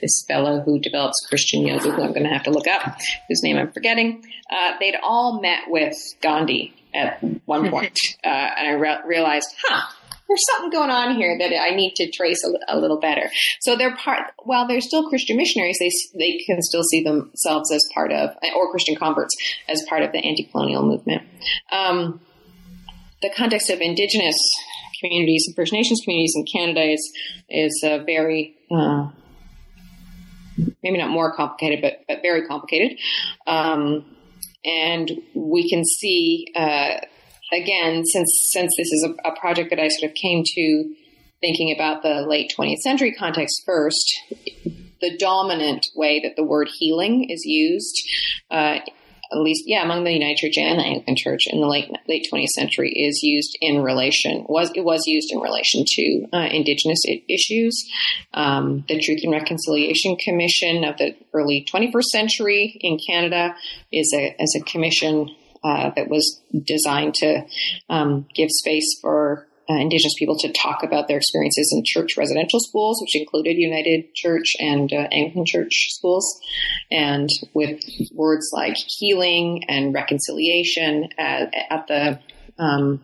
this 0.00 0.24
fellow 0.28 0.60
who 0.60 0.78
develops 0.78 1.26
Christian 1.28 1.66
yoga, 1.66 1.90
who 1.90 2.02
I'm 2.02 2.12
going 2.12 2.24
to 2.24 2.30
have 2.30 2.44
to 2.44 2.50
look 2.50 2.66
up, 2.66 2.98
whose 3.28 3.42
name 3.42 3.56
I'm 3.56 3.72
forgetting. 3.72 4.24
Uh, 4.50 4.72
they'd 4.80 4.96
all 5.02 5.40
met 5.40 5.64
with 5.68 5.94
Gandhi 6.20 6.74
at 6.94 7.22
one 7.46 7.70
point, 7.70 7.98
uh, 8.24 8.28
and 8.28 8.68
I 8.68 8.72
re- 8.72 9.00
realized, 9.06 9.48
huh, 9.62 9.92
there's 10.30 10.46
something 10.46 10.70
going 10.70 10.90
on 10.90 11.16
here 11.16 11.36
that 11.38 11.52
I 11.60 11.74
need 11.74 11.94
to 11.96 12.10
trace 12.10 12.44
a, 12.44 12.76
a, 12.76 12.78
little 12.78 13.00
better. 13.00 13.28
So 13.60 13.76
they're 13.76 13.96
part, 13.96 14.32
while 14.44 14.68
they're 14.68 14.80
still 14.80 15.08
Christian 15.08 15.36
missionaries, 15.36 15.76
they 15.80 15.90
they 16.18 16.38
can 16.46 16.62
still 16.62 16.84
see 16.84 17.02
themselves 17.02 17.72
as 17.72 17.80
part 17.92 18.12
of, 18.12 18.30
or 18.54 18.70
Christian 18.70 18.94
converts 18.94 19.34
as 19.68 19.84
part 19.88 20.02
of 20.02 20.12
the 20.12 20.18
anti-colonial 20.18 20.84
movement. 20.84 21.22
Um, 21.72 22.20
the 23.22 23.30
context 23.36 23.70
of 23.70 23.80
indigenous 23.80 24.36
communities 25.00 25.44
and 25.46 25.56
First 25.56 25.72
Nations 25.72 26.00
communities 26.04 26.34
in 26.36 26.44
Canada 26.52 26.92
is 26.92 27.12
is 27.48 27.82
a 27.84 27.98
very 28.04 28.54
uh, 28.70 29.10
maybe 30.82 30.98
not 30.98 31.10
more 31.10 31.34
complicated, 31.34 31.80
but, 31.82 32.04
but 32.08 32.22
very 32.22 32.46
complicated. 32.46 32.98
Um, 33.46 34.04
and 34.64 35.10
we 35.34 35.68
can 35.70 35.84
see, 35.84 36.46
uh, 36.54 36.98
again, 37.52 38.04
since, 38.04 38.48
since 38.52 38.72
this 38.76 38.92
is 38.92 39.04
a, 39.04 39.28
a, 39.28 39.38
project 39.38 39.70
that 39.70 39.78
I 39.78 39.88
sort 39.88 40.10
of 40.10 40.14
came 40.14 40.42
to 40.44 40.94
thinking 41.40 41.74
about 41.74 42.02
the 42.02 42.26
late 42.28 42.52
20th 42.56 42.78
century 42.78 43.12
context 43.12 43.62
first, 43.64 44.20
the 45.00 45.16
dominant 45.18 45.86
way 45.94 46.20
that 46.20 46.36
the 46.36 46.44
word 46.44 46.68
healing 46.78 47.30
is 47.30 47.44
used 47.44 47.96
uh, 48.50 48.80
at 49.32 49.38
least, 49.38 49.64
yeah, 49.66 49.82
among 49.82 50.04
the 50.04 50.12
United 50.12 50.36
Church 50.36 50.54
and 50.56 50.78
the 50.78 50.84
Anglican 50.84 51.16
Church 51.16 51.42
in 51.46 51.60
the 51.60 51.66
late 51.66 51.90
late 52.08 52.26
20th 52.32 52.48
century 52.48 52.90
is 52.90 53.20
used 53.22 53.56
in 53.60 53.82
relation 53.82 54.44
was 54.48 54.70
it 54.74 54.84
was 54.84 55.02
used 55.06 55.32
in 55.32 55.40
relation 55.40 55.84
to 55.86 56.26
uh, 56.32 56.48
Indigenous 56.50 57.00
issues. 57.28 57.88
Um, 58.34 58.84
the 58.88 59.00
Truth 59.00 59.20
and 59.22 59.32
Reconciliation 59.32 60.16
Commission 60.16 60.84
of 60.84 60.96
the 60.98 61.14
early 61.32 61.66
21st 61.72 62.04
century 62.04 62.78
in 62.80 62.98
Canada 63.06 63.54
is 63.92 64.12
a 64.14 64.34
as 64.40 64.54
a 64.56 64.64
commission 64.64 65.30
uh, 65.62 65.90
that 65.94 66.08
was 66.08 66.40
designed 66.64 67.14
to 67.14 67.44
um, 67.88 68.26
give 68.34 68.48
space 68.50 68.98
for 69.00 69.46
uh, 69.70 69.74
Indigenous 69.74 70.14
people 70.18 70.36
to 70.38 70.52
talk 70.52 70.82
about 70.82 71.06
their 71.06 71.18
experiences 71.18 71.72
in 71.74 71.82
church 71.84 72.16
residential 72.16 72.58
schools, 72.60 73.00
which 73.00 73.14
included 73.14 73.56
United 73.56 74.12
Church 74.14 74.56
and 74.58 74.92
uh, 74.92 75.06
Anglican 75.12 75.46
Church 75.46 75.86
schools, 75.90 76.40
and 76.90 77.28
with 77.54 77.80
words 78.12 78.50
like 78.52 78.76
healing 78.98 79.62
and 79.68 79.94
reconciliation 79.94 81.08
at, 81.18 81.54
at 81.70 81.86
the 81.86 82.18
um, 82.58 83.00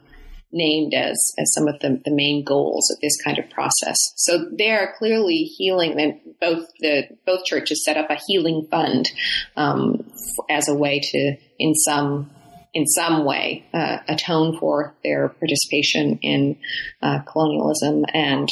named 0.52 0.94
as 0.94 1.32
as 1.38 1.52
some 1.52 1.68
of 1.68 1.78
the, 1.80 2.00
the 2.04 2.14
main 2.14 2.44
goals 2.44 2.90
of 2.90 3.00
this 3.00 3.20
kind 3.22 3.38
of 3.38 3.48
process. 3.50 3.96
So 4.16 4.48
they 4.50 4.70
are 4.70 4.94
clearly 4.98 5.42
healing. 5.42 6.00
And 6.00 6.20
both 6.40 6.66
the 6.80 7.04
both 7.24 7.44
churches 7.44 7.84
set 7.84 7.96
up 7.96 8.10
a 8.10 8.18
healing 8.26 8.66
fund 8.70 9.08
um, 9.56 10.04
as 10.50 10.68
a 10.68 10.74
way 10.74 11.00
to, 11.00 11.36
in 11.58 11.74
some 11.74 12.30
in 12.74 12.86
some 12.86 13.24
way 13.24 13.64
uh, 13.72 13.98
atone 14.08 14.58
for 14.58 14.94
their 15.02 15.28
participation 15.28 16.18
in 16.22 16.58
uh, 17.02 17.20
colonialism 17.20 18.04
and 18.12 18.48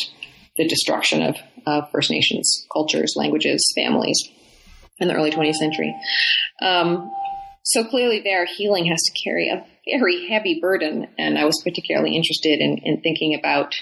the 0.56 0.66
destruction 0.68 1.22
of, 1.22 1.36
of, 1.66 1.90
First 1.90 2.10
Nations 2.10 2.66
cultures, 2.72 3.14
languages, 3.16 3.72
families 3.76 4.30
in 4.98 5.08
the 5.08 5.14
early 5.14 5.30
20th 5.30 5.54
century. 5.54 5.94
Um, 6.62 7.10
so 7.64 7.84
clearly, 7.84 8.20
their 8.20 8.44
healing 8.44 8.86
has 8.86 9.00
to 9.02 9.12
carry 9.24 9.48
a 9.48 9.64
very 9.98 10.28
heavy 10.28 10.60
burden, 10.60 11.08
and 11.18 11.38
I 11.38 11.44
was 11.44 11.60
particularly 11.62 12.14
interested 12.14 12.60
in, 12.60 12.78
in 12.84 13.00
thinking 13.00 13.34
about 13.34 13.74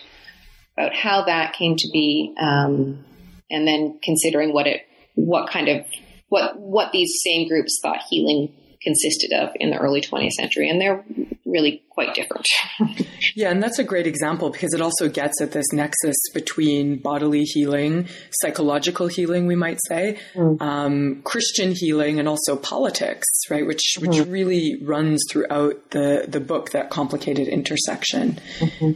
about 0.76 0.94
how 0.94 1.24
that 1.26 1.52
came 1.52 1.76
to 1.76 1.88
be, 1.92 2.34
um, 2.40 3.04
and 3.50 3.66
then 3.66 3.98
considering 4.02 4.54
what 4.54 4.66
it, 4.66 4.82
what 5.14 5.50
kind 5.50 5.68
of 5.68 5.84
what 6.28 6.58
what 6.58 6.92
these 6.92 7.20
same 7.22 7.46
groups 7.46 7.78
thought 7.82 8.00
healing 8.08 8.54
consisted 8.84 9.32
of 9.32 9.50
in 9.56 9.70
the 9.70 9.76
early 9.76 10.00
20th 10.00 10.32
century, 10.32 10.68
and 10.68 10.80
they're 10.80 11.04
really 11.44 11.82
quite 11.90 12.14
different. 12.14 12.46
yeah, 13.34 13.50
and 13.50 13.62
that's 13.62 13.78
a 13.78 13.84
great 13.84 14.06
example 14.06 14.50
because 14.50 14.72
it 14.74 14.80
also 14.80 15.08
gets 15.08 15.40
at 15.40 15.52
this 15.52 15.66
nexus 15.72 16.16
between 16.34 16.98
bodily 16.98 17.42
healing, 17.42 18.08
psychological 18.40 19.06
healing, 19.06 19.46
we 19.46 19.56
might 19.56 19.78
say, 19.88 20.18
mm. 20.34 20.60
um, 20.60 21.22
Christian 21.22 21.72
healing, 21.72 22.18
and 22.18 22.28
also 22.28 22.56
politics, 22.56 23.28
right? 23.50 23.66
Which 23.66 23.96
which 23.98 24.12
mm. 24.12 24.32
really 24.32 24.78
runs 24.82 25.22
throughout 25.30 25.90
the 25.90 26.24
the 26.28 26.40
book 26.40 26.70
that 26.70 26.90
complicated 26.90 27.48
intersection. 27.48 28.40
Mm-hmm. 28.58 28.92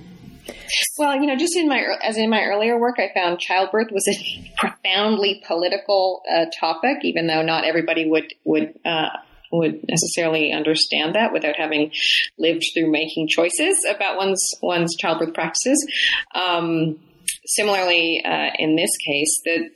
Well, 0.98 1.16
you 1.16 1.26
know, 1.26 1.36
just 1.36 1.56
in 1.56 1.68
my 1.68 1.84
as 2.02 2.16
in 2.16 2.30
my 2.30 2.42
earlier 2.42 2.78
work, 2.78 2.96
I 2.98 3.10
found 3.14 3.38
childbirth 3.38 3.90
was 3.90 4.06
a 4.08 4.52
profoundly 4.56 5.42
political 5.46 6.22
uh, 6.30 6.46
topic, 6.58 6.98
even 7.02 7.26
though 7.26 7.42
not 7.42 7.64
everybody 7.64 8.08
would 8.08 8.32
would 8.44 8.78
uh, 8.84 9.08
would 9.58 9.84
necessarily 9.88 10.52
understand 10.52 11.14
that 11.14 11.32
without 11.32 11.56
having 11.56 11.92
lived 12.38 12.62
through 12.74 12.90
making 12.90 13.28
choices 13.28 13.84
about 13.88 14.16
one's 14.16 14.54
one's 14.62 14.96
childbirth 14.96 15.34
practices. 15.34 15.86
Um, 16.34 16.98
similarly, 17.46 18.22
uh, 18.24 18.50
in 18.58 18.76
this 18.76 18.90
case, 19.04 19.40
the 19.44 19.70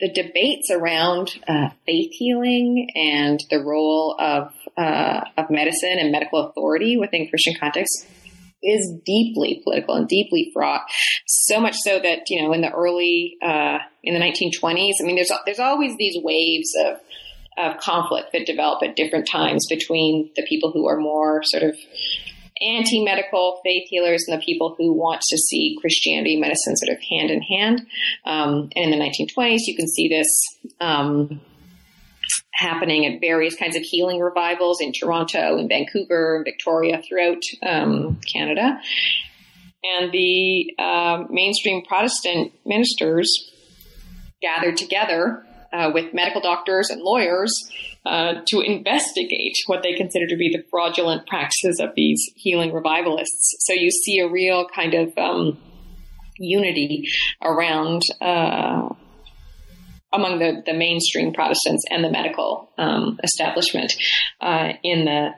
the 0.00 0.12
debates 0.12 0.70
around 0.70 1.30
uh, 1.48 1.70
faith 1.86 2.10
healing 2.12 2.88
and 2.94 3.40
the 3.50 3.64
role 3.64 4.16
of 4.18 4.52
uh, 4.76 5.20
of 5.38 5.50
medicine 5.50 5.96
and 5.98 6.12
medical 6.12 6.46
authority 6.46 6.96
within 6.96 7.28
Christian 7.28 7.54
context 7.58 8.06
is 8.62 8.92
deeply 9.04 9.60
political 9.64 9.94
and 9.94 10.08
deeply 10.08 10.50
fraught. 10.52 10.82
So 11.26 11.60
much 11.60 11.76
so 11.76 11.98
that 11.98 12.28
you 12.28 12.42
know, 12.42 12.52
in 12.52 12.60
the 12.60 12.70
early 12.70 13.36
uh, 13.42 13.78
in 14.02 14.14
the 14.14 14.20
1920s, 14.20 14.94
I 15.00 15.04
mean, 15.04 15.16
there's 15.16 15.32
there's 15.44 15.60
always 15.60 15.96
these 15.96 16.16
waves 16.22 16.70
of 16.84 17.00
of 17.56 17.78
conflict 17.78 18.32
that 18.32 18.46
develop 18.46 18.82
at 18.82 18.96
different 18.96 19.28
times 19.28 19.66
between 19.68 20.30
the 20.36 20.42
people 20.42 20.72
who 20.72 20.86
are 20.88 20.98
more 20.98 21.42
sort 21.44 21.62
of 21.62 21.76
anti 22.60 23.04
medical 23.04 23.60
faith 23.64 23.86
healers 23.88 24.24
and 24.26 24.40
the 24.40 24.44
people 24.44 24.74
who 24.78 24.92
want 24.92 25.20
to 25.20 25.36
see 25.36 25.76
Christianity 25.80 26.36
medicine 26.36 26.76
sort 26.76 26.96
of 26.96 27.02
hand 27.02 27.30
in 27.30 27.42
hand. 27.42 27.86
Um, 28.24 28.70
and 28.74 28.92
in 28.92 28.98
the 28.98 29.04
1920s, 29.04 29.60
you 29.66 29.76
can 29.76 29.88
see 29.88 30.08
this. 30.08 30.28
Um, 30.80 31.40
happening 32.52 33.04
at 33.04 33.20
various 33.20 33.54
kinds 33.54 33.76
of 33.76 33.82
healing 33.82 34.18
revivals 34.18 34.80
in 34.80 34.90
Toronto, 34.90 35.58
in 35.58 35.68
Vancouver, 35.68 36.36
and 36.36 36.44
Victoria, 36.44 37.02
throughout 37.06 37.42
um, 37.62 38.18
Canada. 38.32 38.80
And 39.84 40.10
the 40.10 40.74
uh, 40.78 41.24
mainstream 41.28 41.84
Protestant 41.84 42.52
ministers 42.64 43.30
gathered 44.40 44.76
together 44.76 45.45
uh, 45.72 45.90
with 45.92 46.14
medical 46.14 46.40
doctors 46.40 46.90
and 46.90 47.02
lawyers 47.02 47.52
uh, 48.04 48.34
to 48.46 48.60
investigate 48.60 49.56
what 49.66 49.82
they 49.82 49.94
consider 49.94 50.26
to 50.26 50.36
be 50.36 50.50
the 50.50 50.64
fraudulent 50.70 51.26
practices 51.26 51.80
of 51.80 51.90
these 51.96 52.22
healing 52.36 52.72
revivalists. 52.72 53.56
So 53.60 53.72
you 53.72 53.90
see 53.90 54.18
a 54.18 54.28
real 54.28 54.66
kind 54.74 54.94
of 54.94 55.16
um, 55.18 55.58
unity 56.38 57.08
around. 57.42 58.02
Uh, 58.20 58.88
among 60.12 60.38
the, 60.38 60.62
the 60.64 60.72
mainstream 60.72 61.34
Protestants 61.34 61.84
and 61.90 62.02
the 62.02 62.10
medical 62.10 62.70
um, 62.78 63.18
establishment 63.22 63.92
uh, 64.40 64.72
in 64.82 65.04
the 65.04 65.30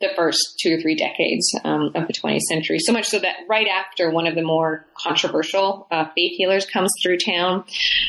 the 0.00 0.08
first 0.16 0.58
two 0.58 0.76
or 0.76 0.80
three 0.80 0.94
decades 0.94 1.54
um, 1.64 1.92
of 1.94 2.06
the 2.06 2.12
20th 2.12 2.40
century. 2.40 2.78
So 2.78 2.92
much 2.92 3.06
so 3.06 3.18
that 3.18 3.36
right 3.48 3.66
after 3.68 4.10
one 4.10 4.26
of 4.26 4.34
the 4.34 4.42
more 4.42 4.86
controversial 4.94 5.86
uh, 5.90 6.06
faith 6.14 6.36
healers 6.36 6.66
comes 6.66 6.90
through 7.02 7.18
town 7.18 7.64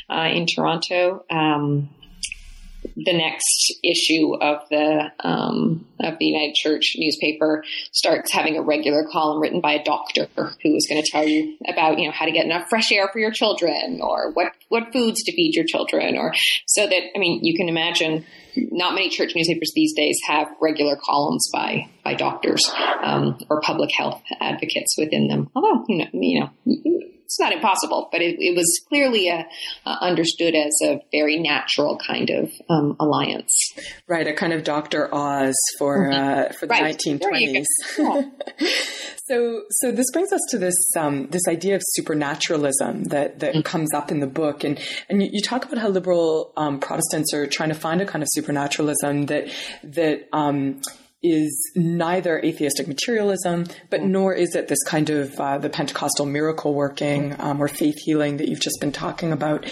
uh, 0.09 0.29
in 0.31 0.45
Toronto, 0.45 1.25
um, 1.29 1.89
the 2.95 3.13
next 3.13 3.73
issue 3.83 4.35
of 4.35 4.67
the 4.69 5.11
um, 5.19 5.85
of 5.99 6.17
the 6.19 6.25
United 6.25 6.55
Church 6.55 6.93
newspaper 6.97 7.63
starts 7.91 8.31
having 8.31 8.57
a 8.57 8.61
regular 8.61 9.05
column 9.11 9.41
written 9.41 9.61
by 9.61 9.73
a 9.73 9.83
doctor 9.83 10.27
who 10.35 10.75
is 10.75 10.87
going 10.89 11.01
to 11.01 11.11
tell 11.11 11.27
you 11.27 11.57
about 11.67 11.99
you 11.99 12.07
know 12.07 12.13
how 12.13 12.25
to 12.25 12.31
get 12.31 12.45
enough 12.45 12.67
fresh 12.69 12.91
air 12.91 13.09
for 13.11 13.19
your 13.19 13.31
children 13.31 13.99
or 14.01 14.31
what 14.33 14.53
what 14.69 14.91
foods 14.93 15.23
to 15.23 15.31
feed 15.31 15.55
your 15.55 15.65
children 15.65 16.17
or 16.17 16.33
so 16.67 16.87
that 16.87 17.01
I 17.15 17.19
mean 17.19 17.43
you 17.43 17.55
can 17.55 17.69
imagine 17.69 18.25
not 18.55 18.93
many 18.93 19.09
church 19.09 19.31
newspapers 19.35 19.71
these 19.75 19.93
days 19.95 20.17
have 20.27 20.47
regular 20.61 20.97
columns 21.03 21.49
by 21.53 21.89
by 22.03 22.15
doctors 22.15 22.61
um, 23.03 23.37
or 23.49 23.61
public 23.61 23.91
health 23.95 24.21
advocates 24.39 24.95
within 24.97 25.27
them. 25.27 25.49
Although 25.55 25.85
you 25.87 25.97
know 25.99 26.07
you 26.13 26.39
know 26.39 26.49
it's 27.31 27.39
not 27.39 27.53
impossible, 27.53 28.09
but 28.11 28.21
it, 28.21 28.35
it 28.39 28.57
was 28.57 28.81
clearly 28.89 29.29
a, 29.29 29.47
uh, 29.85 29.97
understood 30.01 30.53
as 30.53 30.73
a 30.83 31.01
very 31.11 31.39
natural 31.39 31.97
kind 32.05 32.29
of 32.29 32.51
um, 32.69 32.97
alliance. 32.99 33.73
Right, 34.05 34.27
a 34.27 34.33
kind 34.33 34.51
of 34.51 34.65
Doctor 34.65 35.13
Oz 35.13 35.55
for 35.77 36.09
mm-hmm. 36.09 36.13
uh, 36.13 36.53
for 36.59 36.65
the 36.65 36.73
nineteen 36.73 37.19
twenties. 37.19 37.67
so, 37.95 39.63
so 39.69 39.91
this 39.91 40.11
brings 40.11 40.33
us 40.33 40.41
to 40.49 40.57
this 40.57 40.75
um, 40.97 41.27
this 41.27 41.43
idea 41.47 41.75
of 41.75 41.81
supernaturalism 41.93 43.05
that 43.05 43.39
that 43.39 43.53
mm-hmm. 43.53 43.61
comes 43.61 43.93
up 43.93 44.11
in 44.11 44.19
the 44.19 44.27
book, 44.27 44.65
and 44.65 44.77
and 45.07 45.23
you, 45.23 45.29
you 45.31 45.41
talk 45.41 45.63
about 45.63 45.77
how 45.77 45.87
liberal 45.87 46.51
um, 46.57 46.81
Protestants 46.81 47.33
are 47.33 47.47
trying 47.47 47.69
to 47.69 47.75
find 47.75 48.01
a 48.01 48.05
kind 48.05 48.23
of 48.23 48.27
supernaturalism 48.33 49.27
that 49.27 49.47
that 49.83 50.27
um, 50.33 50.81
is 51.23 51.71
neither 51.75 52.39
atheistic 52.39 52.87
materialism, 52.87 53.65
but 53.89 54.01
nor 54.01 54.33
is 54.33 54.55
it 54.55 54.67
this 54.67 54.83
kind 54.83 55.09
of 55.09 55.39
uh, 55.39 55.57
the 55.57 55.69
Pentecostal 55.69 56.25
miracle 56.25 56.73
working 56.73 57.35
um, 57.39 57.61
or 57.61 57.67
faith 57.67 57.97
healing 58.03 58.37
that 58.37 58.47
you've 58.47 58.61
just 58.61 58.79
been 58.79 58.91
talking 58.91 59.31
about. 59.31 59.65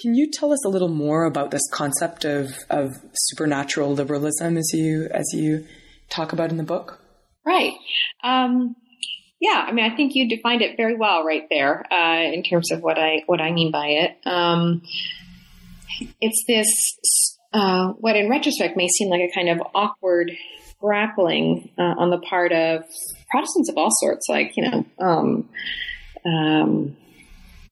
Can 0.00 0.14
you 0.14 0.30
tell 0.30 0.52
us 0.52 0.64
a 0.64 0.68
little 0.68 0.88
more 0.88 1.24
about 1.24 1.50
this 1.50 1.68
concept 1.72 2.24
of, 2.24 2.52
of 2.70 2.92
supernatural 3.12 3.92
liberalism 3.92 4.56
as 4.56 4.70
you 4.72 5.08
as 5.12 5.26
you 5.34 5.66
talk 6.08 6.32
about 6.32 6.50
in 6.50 6.56
the 6.56 6.62
book? 6.62 7.00
Right. 7.44 7.72
Um, 8.22 8.76
yeah, 9.40 9.64
I 9.66 9.72
mean, 9.72 9.90
I 9.90 9.94
think 9.94 10.14
you 10.14 10.28
defined 10.28 10.62
it 10.62 10.76
very 10.76 10.96
well 10.96 11.24
right 11.24 11.44
there 11.50 11.84
uh, 11.92 12.22
in 12.32 12.42
terms 12.42 12.72
of 12.72 12.80
what 12.80 12.98
I 12.98 13.22
what 13.26 13.40
I 13.40 13.52
mean 13.52 13.70
by 13.70 13.86
it. 13.88 14.16
Um, 14.24 14.82
it's 16.20 16.44
this 16.46 17.38
uh, 17.52 17.88
what 17.98 18.16
in 18.16 18.28
retrospect 18.28 18.76
may 18.76 18.88
seem 18.88 19.08
like 19.08 19.20
a 19.20 19.32
kind 19.34 19.48
of 19.48 19.60
awkward 19.74 20.32
grappling 20.80 21.70
uh, 21.78 21.94
on 21.98 22.10
the 22.10 22.18
part 22.18 22.52
of 22.52 22.84
Protestants 23.30 23.68
of 23.68 23.76
all 23.76 23.90
sorts, 23.90 24.26
like, 24.28 24.56
you 24.56 24.68
know, 24.68 24.84
um, 24.98 25.48
um, 26.24 26.96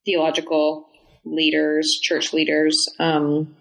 theological 0.04 0.88
leaders, 1.24 1.98
church 2.02 2.32
leaders, 2.32 2.76
um, 2.98 3.54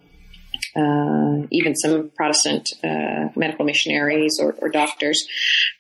uh, 0.75 1.47
even 1.51 1.75
some 1.75 2.11
Protestant 2.15 2.69
uh, 2.83 3.29
medical 3.35 3.65
missionaries 3.65 4.39
or, 4.41 4.55
or, 4.59 4.69
doctors 4.69 5.25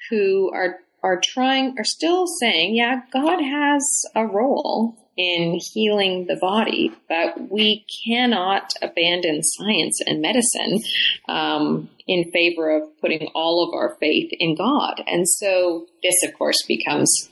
who 0.09 0.51
are 0.53 0.77
are 1.03 1.19
trying 1.23 1.75
are 1.77 1.83
still 1.83 2.25
saying, 2.27 2.75
yeah, 2.75 3.01
God 3.11 3.41
has 3.41 3.83
a 4.15 4.25
role 4.25 5.04
in 5.17 5.59
healing 5.73 6.25
the 6.27 6.35
body, 6.35 6.91
but 7.07 7.49
we 7.49 7.85
cannot 8.05 8.71
abandon 8.81 9.41
science 9.43 9.99
and 10.05 10.21
medicine 10.21 10.81
um, 11.29 11.89
in 12.07 12.31
favor 12.31 12.77
of 12.77 12.83
putting 12.99 13.29
all 13.33 13.67
of 13.67 13.73
our 13.73 13.95
faith 13.99 14.29
in 14.31 14.55
God. 14.55 15.01
And 15.07 15.27
so 15.27 15.87
this, 16.03 16.15
of 16.27 16.37
course, 16.37 16.61
becomes 16.67 17.29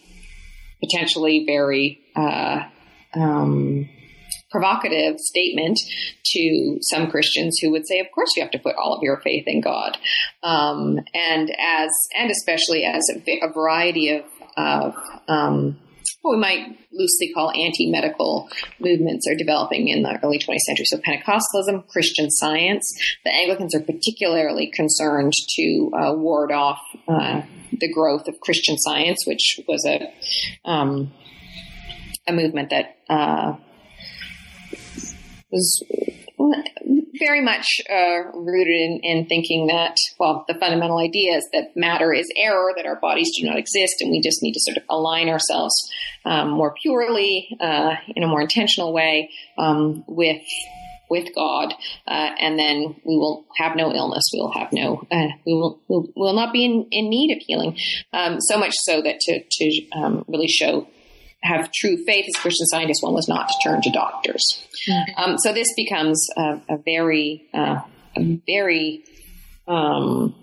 potentially 0.81 1.43
very 1.45 1.99
uh, 2.15 2.63
um, 3.15 3.89
provocative 4.51 5.19
statement 5.19 5.79
to 6.25 6.77
some 6.81 7.09
Christians 7.09 7.57
who 7.61 7.71
would 7.71 7.87
say, 7.87 7.99
"Of 7.99 8.07
course, 8.13 8.29
you 8.35 8.43
have 8.43 8.51
to 8.51 8.59
put 8.59 8.75
all 8.75 8.93
of 8.93 9.03
your 9.03 9.19
faith 9.21 9.43
in 9.47 9.61
God," 9.61 9.97
um, 10.41 10.99
and 11.13 11.51
as 11.59 11.89
and 12.17 12.31
especially 12.31 12.85
as 12.85 13.03
a, 13.13 13.45
a 13.45 13.51
variety 13.51 14.09
of, 14.17 14.25
of 14.57 14.95
um, 15.27 15.77
what 16.21 16.35
we 16.35 16.37
might 16.37 16.77
loosely 16.91 17.31
call 17.33 17.51
anti-medical 17.51 18.49
movements 18.79 19.27
are 19.27 19.35
developing 19.35 19.87
in 19.87 20.03
the 20.03 20.19
early 20.23 20.39
20th 20.39 20.59
century. 20.59 20.85
So 20.85 20.97
Pentecostalism, 20.97 21.87
Christian 21.87 22.29
Science. 22.29 22.91
The 23.25 23.31
Anglicans 23.31 23.75
are 23.75 23.81
particularly 23.81 24.71
concerned 24.73 25.33
to 25.55 25.91
uh, 25.93 26.13
ward 26.13 26.51
off 26.51 26.79
uh, 27.07 27.41
the 27.71 27.91
growth 27.91 28.27
of 28.27 28.39
Christian 28.39 28.77
Science, 28.77 29.25
which 29.25 29.59
was 29.67 29.85
a 29.85 30.13
um, 30.69 31.11
a 32.27 32.31
movement 32.31 32.69
that 32.69 32.97
uh, 33.09 33.55
was 35.51 35.83
very 37.19 37.41
much 37.41 37.65
uh, 37.89 38.31
rooted 38.33 38.67
in, 38.67 38.99
in, 39.03 39.25
thinking 39.25 39.67
that, 39.67 39.95
well, 40.19 40.45
the 40.47 40.53
fundamental 40.55 40.97
idea 40.97 41.37
is 41.37 41.47
that 41.53 41.75
matter 41.75 42.13
is 42.13 42.25
error, 42.35 42.73
that 42.75 42.85
our 42.85 42.99
bodies 42.99 43.31
do 43.37 43.45
not 43.45 43.57
exist, 43.57 43.95
and 44.01 44.11
we 44.11 44.21
just 44.21 44.41
need 44.41 44.53
to 44.53 44.59
sort 44.61 44.77
of 44.77 44.83
align 44.89 45.29
ourselves 45.29 45.73
um, 46.25 46.49
more 46.49 46.73
purely, 46.81 47.55
uh, 47.59 47.95
in 48.15 48.23
a 48.23 48.27
more 48.27 48.41
intentional 48.41 48.93
way, 48.93 49.29
um, 49.57 50.03
with 50.07 50.41
with 51.09 51.35
God, 51.35 51.75
uh, 52.07 52.29
and 52.39 52.57
then 52.57 52.95
we 53.05 53.17
will 53.17 53.45
have 53.57 53.75
no 53.75 53.93
illness. 53.93 54.23
We 54.33 54.39
will 54.39 54.53
have 54.53 54.73
no. 54.73 55.05
Uh, 55.11 55.27
we 55.45 55.53
will 55.53 55.79
we 55.87 56.11
will 56.15 56.33
not 56.33 56.51
be 56.51 56.65
in, 56.65 56.87
in 56.89 57.09
need 57.09 57.35
of 57.35 57.43
healing. 57.45 57.77
Um, 58.13 58.41
so 58.41 58.57
much 58.57 58.73
so 58.73 59.01
that 59.01 59.19
to 59.19 59.43
to 59.51 59.91
um, 59.95 60.25
really 60.27 60.47
show 60.47 60.87
have 61.43 61.71
true 61.71 62.03
faith 62.05 62.25
as 62.27 62.41
Christian 62.41 62.65
scientists, 62.67 63.03
one 63.03 63.13
was 63.13 63.27
not 63.27 63.47
to 63.49 63.53
turn 63.63 63.81
to 63.81 63.91
doctors. 63.91 64.65
Mm-hmm. 64.89 65.21
Um, 65.21 65.37
so 65.37 65.53
this 65.53 65.67
becomes 65.75 66.25
a, 66.37 66.61
a 66.69 66.77
very, 66.83 67.47
uh, 67.53 67.81
a 68.15 68.41
very 68.47 69.03
um, 69.67 70.35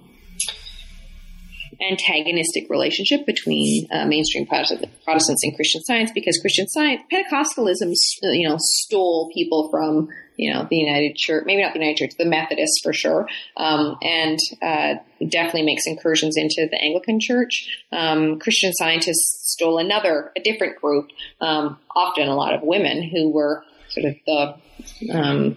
antagonistic 1.80 2.68
relationship 2.68 3.24
between 3.26 3.86
uh, 3.90 4.04
mainstream 4.06 4.46
Protestants 4.46 5.42
and 5.42 5.56
Christian 5.56 5.82
Science 5.82 6.10
because 6.12 6.38
Christian 6.38 6.68
Science, 6.68 7.02
Pentecostalism, 7.12 7.92
you 8.22 8.48
know, 8.48 8.56
stole 8.58 9.30
people 9.32 9.68
from 9.70 10.08
you 10.40 10.52
know 10.52 10.66
the 10.70 10.76
United 10.76 11.16
Church, 11.16 11.44
maybe 11.44 11.62
not 11.62 11.74
the 11.74 11.78
United 11.78 11.98
Church, 11.98 12.16
the 12.18 12.24
Methodists 12.24 12.80
for 12.82 12.94
sure, 12.94 13.28
um, 13.58 13.96
and 14.00 14.38
uh, 14.62 14.94
definitely 15.28 15.64
makes 15.64 15.86
incursions 15.86 16.36
into 16.36 16.66
the 16.70 16.80
Anglican 16.82 17.20
Church. 17.20 17.68
Um, 17.92 18.38
Christian 18.38 18.72
Scientists 18.72 19.52
stole 19.52 19.78
another, 19.78 20.32
a 20.34 20.40
different 20.40 20.80
group, 20.80 21.10
um, 21.42 21.78
often 21.94 22.26
a 22.26 22.34
lot 22.34 22.54
of 22.54 22.62
women 22.62 23.02
who 23.02 23.28
were 23.30 23.64
sort 23.90 24.06
of 24.06 24.16
the 24.26 25.12
um, 25.12 25.56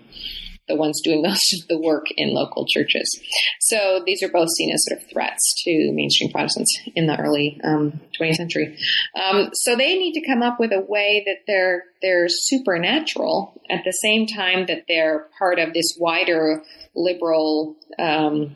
the 0.68 0.76
ones 0.76 1.02
doing 1.04 1.22
most 1.24 1.54
of 1.54 1.68
the 1.68 1.80
work 1.80 2.06
in 2.16 2.34
local 2.34 2.66
churches. 2.68 3.20
So 3.62 4.02
these 4.06 4.22
are 4.24 4.30
both 4.30 4.50
seen 4.50 4.74
as 4.74 4.84
sort 4.88 5.02
of 5.02 5.10
threats 5.10 5.64
to 5.66 5.92
mainstream 5.94 6.32
Protestants 6.32 6.74
in 6.96 7.08
the 7.08 7.20
early 7.20 7.60
um, 7.64 8.00
20th 8.20 8.36
century. 8.36 8.78
Um, 9.16 9.50
so 9.54 9.76
they 9.76 9.98
need 9.98 10.14
to 10.14 10.28
come 10.28 10.42
up 10.42 10.60
with 10.60 10.72
a 10.72 10.82
way 10.82 11.24
that 11.26 11.44
they're 11.48 11.84
they're 12.02 12.28
supernatural 12.28 13.62
at 13.70 13.84
the 13.86 13.92
same 13.92 14.28
time 14.28 14.66
that 14.68 14.84
they're 14.88 15.28
part 15.38 15.60
of 15.60 15.74
this 15.74 15.96
wider 16.00 16.64
liberal. 16.96 17.76
Um, 17.98 18.56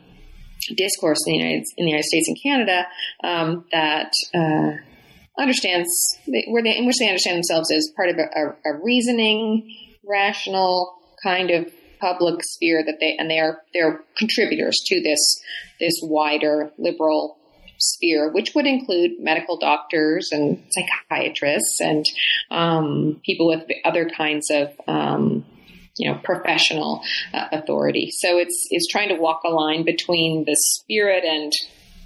discourse 0.76 1.18
in 1.26 1.32
the 1.32 1.38
United, 1.38 1.64
in 1.76 1.84
the 1.84 1.90
United 1.90 2.04
States 2.04 2.28
and 2.28 2.36
Canada 2.42 2.86
um, 3.22 3.64
that 3.72 4.12
uh, 4.34 4.76
understands 5.40 5.88
where 6.26 6.62
they, 6.62 6.76
in 6.76 6.86
which 6.86 6.96
they 6.98 7.08
understand 7.08 7.36
themselves 7.36 7.70
as 7.70 7.90
part 7.96 8.08
of 8.08 8.16
a, 8.16 8.22
a, 8.22 8.72
a 8.74 8.82
reasoning, 8.82 9.74
rational 10.04 10.98
kind 11.22 11.50
of 11.50 11.66
public 12.00 12.42
sphere 12.42 12.82
that 12.84 12.98
they 13.00 13.16
and 13.18 13.30
they 13.30 13.38
are 13.38 13.62
they're 13.74 14.02
contributors 14.16 14.76
to 14.86 15.00
this 15.02 15.40
this 15.80 16.00
wider 16.02 16.70
liberal 16.78 17.38
sphere, 17.78 18.30
which 18.30 18.54
would 18.54 18.66
include 18.66 19.12
medical 19.20 19.56
doctors 19.56 20.30
and 20.32 20.62
psychiatrists 20.70 21.80
and 21.80 22.04
um, 22.50 23.20
people 23.24 23.46
with 23.46 23.62
other 23.84 24.08
kinds 24.08 24.50
of 24.50 24.68
um, 24.86 25.44
you 25.96 26.10
know 26.10 26.18
professional 26.22 27.02
uh, 27.32 27.46
authority. 27.52 28.10
So 28.10 28.38
it's 28.38 28.66
it's 28.70 28.88
trying 28.88 29.08
to 29.08 29.16
walk 29.16 29.42
a 29.44 29.50
line 29.50 29.84
between 29.84 30.44
the 30.44 30.56
spirit 30.56 31.24
and 31.24 31.52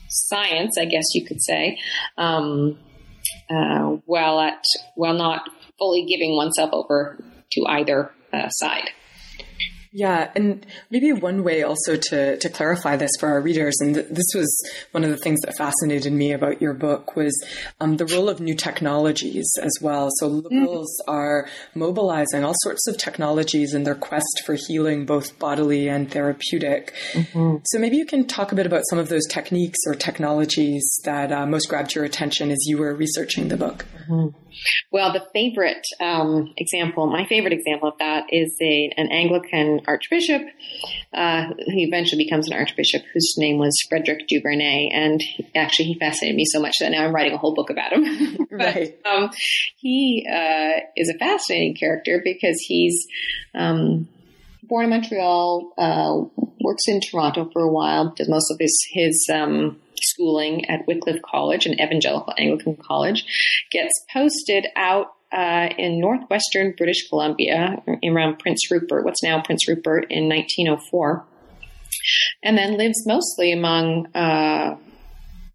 science, 0.08 0.76
I 0.78 0.84
guess 0.84 1.14
you 1.14 1.24
could 1.24 1.42
say, 1.42 1.78
um, 2.18 2.78
uh, 3.50 3.96
while 4.06 4.40
at 4.40 4.62
while 4.94 5.14
not 5.14 5.48
fully 5.78 6.04
giving 6.04 6.36
oneself 6.36 6.70
over 6.72 7.22
to 7.52 7.66
either 7.66 8.10
uh, 8.32 8.48
side. 8.48 8.90
Yeah, 9.94 10.30
and 10.34 10.64
maybe 10.90 11.12
one 11.12 11.44
way 11.44 11.62
also 11.62 11.96
to, 11.96 12.38
to 12.38 12.48
clarify 12.48 12.96
this 12.96 13.10
for 13.20 13.28
our 13.28 13.42
readers, 13.42 13.76
and 13.80 13.94
th- 13.94 14.08
this 14.08 14.32
was 14.34 14.50
one 14.92 15.04
of 15.04 15.10
the 15.10 15.18
things 15.18 15.40
that 15.40 15.54
fascinated 15.56 16.14
me 16.14 16.32
about 16.32 16.62
your 16.62 16.72
book, 16.72 17.14
was 17.14 17.32
um, 17.78 17.98
the 17.98 18.06
role 18.06 18.30
of 18.30 18.40
new 18.40 18.54
technologies 18.54 19.52
as 19.60 19.72
well. 19.82 20.08
So 20.16 20.28
liberals 20.28 20.96
mm-hmm. 21.02 21.14
are 21.14 21.48
mobilizing 21.74 22.42
all 22.42 22.54
sorts 22.62 22.88
of 22.88 22.96
technologies 22.96 23.74
in 23.74 23.84
their 23.84 23.94
quest 23.94 24.42
for 24.46 24.56
healing, 24.66 25.04
both 25.04 25.38
bodily 25.38 25.88
and 25.88 26.10
therapeutic. 26.10 26.94
Mm-hmm. 27.12 27.56
So 27.66 27.78
maybe 27.78 27.98
you 27.98 28.06
can 28.06 28.26
talk 28.26 28.50
a 28.50 28.54
bit 28.54 28.64
about 28.64 28.84
some 28.88 28.98
of 28.98 29.10
those 29.10 29.26
techniques 29.26 29.80
or 29.86 29.94
technologies 29.94 31.00
that 31.04 31.32
uh, 31.32 31.44
most 31.44 31.68
grabbed 31.68 31.94
your 31.94 32.04
attention 32.04 32.50
as 32.50 32.64
you 32.66 32.78
were 32.78 32.94
researching 32.94 33.48
the 33.48 33.58
book. 33.58 33.84
Mm-hmm. 34.08 34.38
Well, 34.90 35.12
the 35.12 35.24
favorite 35.32 35.84
um, 36.00 36.52
example, 36.56 37.06
my 37.06 37.26
favorite 37.26 37.52
example 37.52 37.88
of 37.88 37.98
that 37.98 38.24
is 38.30 38.54
a, 38.60 38.92
an 38.96 39.10
Anglican 39.10 39.80
archbishop. 39.86 40.42
Uh, 41.12 41.50
he 41.66 41.84
eventually 41.84 42.24
becomes 42.24 42.48
an 42.48 42.54
archbishop 42.54 43.02
whose 43.12 43.34
name 43.36 43.58
was 43.58 43.76
Frederick 43.88 44.26
Du 44.28 44.40
Vernet, 44.40 44.92
and 44.92 45.22
actually 45.54 45.86
he 45.86 45.98
fascinated 45.98 46.36
me 46.36 46.44
so 46.46 46.60
much 46.60 46.74
that 46.80 46.90
now 46.90 47.04
I'm 47.04 47.14
writing 47.14 47.34
a 47.34 47.38
whole 47.38 47.54
book 47.54 47.70
about 47.70 47.92
him. 47.92 48.36
but, 48.50 48.58
right. 48.58 48.98
Um, 49.04 49.30
he 49.76 50.26
uh, 50.30 50.80
is 50.96 51.08
a 51.08 51.18
fascinating 51.18 51.74
character 51.74 52.20
because 52.24 52.58
he's 52.66 53.06
um, 53.54 54.08
born 54.62 54.84
in 54.84 54.90
Montreal, 54.90 55.72
uh, 55.78 56.44
works 56.60 56.84
in 56.86 57.00
Toronto 57.00 57.50
for 57.52 57.62
a 57.62 57.72
while, 57.72 58.12
does 58.16 58.28
most 58.28 58.50
of 58.50 58.58
his 58.58 58.76
his 58.92 59.28
um, 59.32 59.80
schooling 60.02 60.68
at 60.68 60.86
Wycliffe 60.86 61.22
College, 61.22 61.66
an 61.66 61.74
evangelical 61.80 62.34
Anglican 62.38 62.76
college, 62.76 63.24
gets 63.70 63.92
posted 64.12 64.66
out 64.76 65.08
uh, 65.32 65.68
in 65.78 66.00
northwestern 66.00 66.74
British 66.76 67.08
Columbia 67.08 67.82
around 68.04 68.38
Prince 68.38 68.70
Rupert, 68.70 69.04
what's 69.04 69.22
now 69.22 69.40
Prince 69.42 69.68
Rupert, 69.68 70.06
in 70.10 70.28
1904, 70.28 71.24
and 72.42 72.58
then 72.58 72.76
lives 72.76 73.06
mostly 73.06 73.52
among 73.52 74.14
uh, 74.14 74.76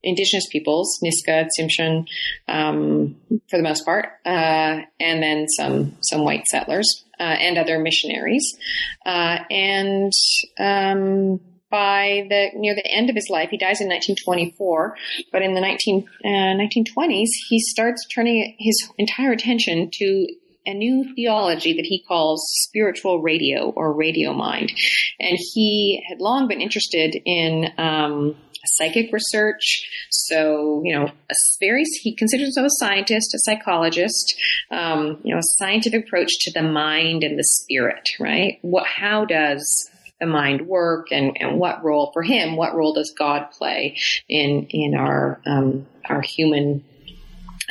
indigenous 0.04 0.48
peoples, 0.52 1.00
Nisga'a, 1.04 1.48
Tsimshian, 1.48 2.08
um, 2.48 3.16
for 3.50 3.58
the 3.58 3.64
most 3.64 3.86
part, 3.86 4.08
uh, 4.26 4.82
and 5.00 5.22
then 5.22 5.48
some 5.50 5.98
some 6.02 6.24
white 6.24 6.46
settlers 6.48 7.04
uh, 7.20 7.24
and 7.24 7.58
other 7.58 7.80
missionaries, 7.80 8.58
uh, 9.06 9.40
and 9.50 10.14
um, 10.60 11.40
by 11.70 12.26
the 12.30 12.50
near 12.56 12.76
the 12.76 12.90
end 12.92 13.10
of 13.10 13.16
his 13.16 13.30
life, 13.30 13.50
he 13.50 13.58
dies 13.58 13.82
in 13.82 13.88
1924. 13.88 14.96
But 15.32 15.42
in 15.42 15.54
the 15.54 15.62
19, 15.62 16.08
uh, 16.24 16.28
1920s, 16.28 17.28
he 17.50 17.60
starts 17.60 18.06
turning 18.14 18.56
his 18.60 18.90
entire 18.98 19.32
attention 19.32 19.90
to 19.94 20.28
a 20.66 20.74
new 20.74 21.14
theology 21.16 21.74
that 21.74 21.86
he 21.86 22.04
calls 22.08 22.46
spiritual 22.68 23.22
radio 23.22 23.70
or 23.70 23.94
radio 23.94 24.34
mind. 24.34 24.72
And 25.20 25.38
he 25.54 26.04
had 26.08 26.20
long 26.20 26.48
been 26.48 26.62
interested 26.62 27.16
in 27.26 27.72
um, 27.78 28.36
psychic 28.76 29.12
research. 29.12 29.88
So, 30.10 30.82
you 30.84 30.94
know, 30.94 31.06
a 31.06 31.34
very, 31.60 31.84
he 32.02 32.16
considers 32.16 32.48
himself 32.48 32.68
a 32.68 32.86
scientist, 32.86 33.34
a 33.34 33.40
psychologist, 33.40 34.36
um, 34.72 35.20
you 35.24 35.34
know, 35.34 35.40
a 35.40 35.58
scientific 35.58 36.06
approach 36.06 36.32
to 36.42 36.52
the 36.52 36.64
mind 36.64 37.24
and 37.24 37.40
the 37.40 37.44
spirit, 37.44 38.10
right? 38.20 38.60
What, 38.62 38.86
how 38.88 39.26
does 39.26 39.90
the 40.20 40.26
mind 40.26 40.68
work 40.68 41.08
and, 41.12 41.38
and 41.40 41.60
what 41.60 41.84
role 41.84 42.12
for 42.14 42.24
him, 42.24 42.56
what 42.56 42.76
role 42.76 42.94
does 42.94 43.14
God 43.18 43.52
play 43.52 43.98
in, 44.28 44.68
in 44.70 44.96
our, 44.96 45.42
um, 45.46 45.86
our 46.10 46.22
human 46.22 46.84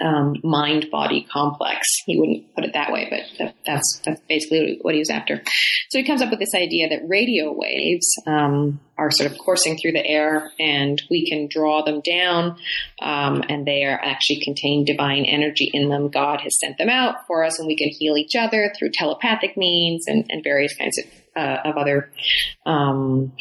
um, 0.03 0.37
mind 0.43 0.91
body 0.91 1.27
complex. 1.31 1.87
He 2.05 2.19
wouldn't 2.19 2.55
put 2.55 2.65
it 2.65 2.75
that 2.75 2.93
way, 2.93 3.09
but 3.11 3.53
that's 3.65 4.01
that's 4.05 4.21
basically 4.29 4.79
what 4.83 4.95
he 4.95 4.99
was 4.99 5.11
after. 5.11 5.43
So 5.91 5.99
he 5.99 6.05
comes 6.05 6.23
up 6.23 6.31
with 6.31 6.39
this 6.39 6.55
idea 6.55 6.89
that 6.91 7.09
radio 7.09 7.53
waves 7.53 8.07
um, 8.27 8.81
are 8.99 9.11
sort 9.11 9.31
of 9.31 9.39
coursing 9.39 9.79
through 9.79 9.93
the 9.93 10.07
air, 10.07 10.51
and 10.59 11.01
we 11.11 11.29
can 11.29 11.49
draw 11.51 11.83
them 11.83 12.01
down, 12.01 12.59
um, 13.01 13.43
and 13.49 13.67
they 13.67 13.85
are 13.85 13.99
actually 13.99 14.41
contain 14.41 14.85
divine 14.85 15.25
energy 15.25 15.71
in 15.73 15.89
them. 15.89 16.09
God 16.09 16.41
has 16.43 16.59
sent 16.61 16.79
them 16.79 16.91
out 16.91 17.27
for 17.27 17.45
us, 17.45 17.59
and 17.59 17.67
we 17.67 17.77
can 17.77 17.89
heal 17.89 18.17
each 18.17 18.37
other 18.37 18.73
through 18.77 18.91
telepathic 18.93 19.57
means 19.57 20.05
and, 20.07 20.27
and 20.29 20.45
various 20.45 20.77
kinds 20.77 20.99
of 20.99 21.05
uh, 21.37 21.59
of 21.65 21.77
other 21.77 22.11
um, 22.65 23.33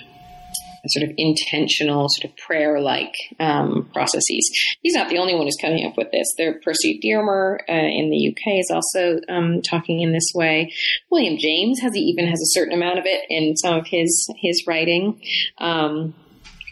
sort 0.88 1.10
of 1.10 1.15
intentional, 1.17 2.08
sort 2.10 2.31
of 2.31 2.38
prayer 2.38 2.79
like 2.79 3.13
um, 3.39 3.89
processes. 3.93 4.49
He's 4.81 4.93
not 4.93 5.10
the 5.10 5.17
only 5.17 5.36
one 5.36 5.45
who's 5.45 5.58
coming 5.60 5.86
up 5.86 5.97
with 5.97 6.12
this. 6.12 6.27
There, 6.38 6.60
Percy 6.63 6.99
Dearmer 7.01 7.62
uh, 7.67 7.73
in 7.73 8.10
the 8.10 8.29
UK 8.29 8.60
is 8.60 8.69
also 8.71 9.19
um, 9.29 9.62
talking 9.62 10.01
in 10.01 10.12
this 10.12 10.29
way. 10.34 10.71
William 11.10 11.38
James 11.39 11.79
has 11.81 11.95
even 11.95 12.27
has 12.27 12.39
a 12.39 12.51
certain 12.60 12.73
amount 12.73 12.99
of 12.99 13.05
it 13.05 13.25
in 13.29 13.55
some 13.58 13.75
of 13.75 13.88
his 13.88 14.27
his 14.41 14.63
writing. 14.67 15.21
Um, 15.58 16.13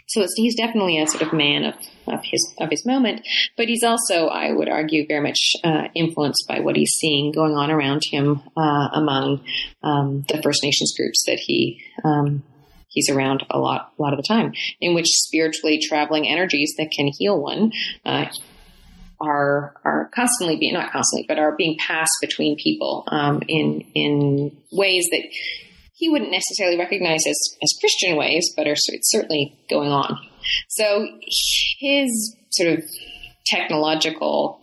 so 0.06 0.26
he's 0.36 0.54
definitely 0.54 1.00
a 1.00 1.06
sort 1.06 1.22
of 1.22 1.32
man 1.32 1.64
of, 1.64 1.74
of 2.06 2.20
his 2.24 2.54
of 2.60 2.70
his 2.70 2.84
moment, 2.86 3.26
but 3.56 3.68
he's 3.68 3.82
also, 3.82 4.26
I 4.26 4.52
would 4.52 4.68
argue, 4.68 5.06
very 5.06 5.22
much 5.22 5.38
uh, 5.64 5.88
influenced 5.94 6.44
by 6.48 6.60
what 6.60 6.76
he's 6.76 6.92
seeing 7.00 7.32
going 7.32 7.54
on 7.54 7.70
around 7.70 8.02
him 8.10 8.42
uh, 8.56 8.88
among 8.92 9.44
um, 9.82 10.24
the 10.28 10.42
First 10.42 10.62
Nations 10.62 10.94
groups 10.96 11.24
that 11.26 11.38
he 11.38 11.82
um, 12.04 12.42
he's 12.88 13.08
around 13.10 13.44
a 13.50 13.58
lot, 13.58 13.92
a 13.98 14.02
lot 14.02 14.12
of 14.12 14.18
the 14.18 14.26
time, 14.26 14.52
in 14.80 14.94
which 14.94 15.08
spiritually 15.08 15.80
traveling 15.82 16.28
energies 16.28 16.74
that 16.78 16.90
can 16.90 17.10
heal 17.18 17.40
one 17.40 17.72
uh, 18.04 18.26
are 19.20 19.74
are 19.84 20.10
constantly 20.14 20.56
being 20.56 20.74
not 20.74 20.92
constantly, 20.92 21.24
but 21.26 21.38
are 21.38 21.56
being 21.56 21.76
passed 21.78 22.14
between 22.20 22.56
people 22.56 23.04
um, 23.08 23.42
in 23.48 23.80
in 23.94 24.56
ways 24.72 25.06
that 25.10 25.22
he 25.94 26.08
wouldn't 26.08 26.30
necessarily 26.30 26.78
recognize 26.78 27.26
as 27.26 27.38
as 27.62 27.72
Christian 27.80 28.16
ways, 28.16 28.52
but 28.56 28.66
are 28.66 28.74
it's 28.74 29.10
certainly 29.10 29.56
going 29.70 29.90
on. 29.90 30.18
So 30.68 31.08
his 31.78 32.36
sort 32.50 32.78
of 32.78 32.84
technological 33.46 34.60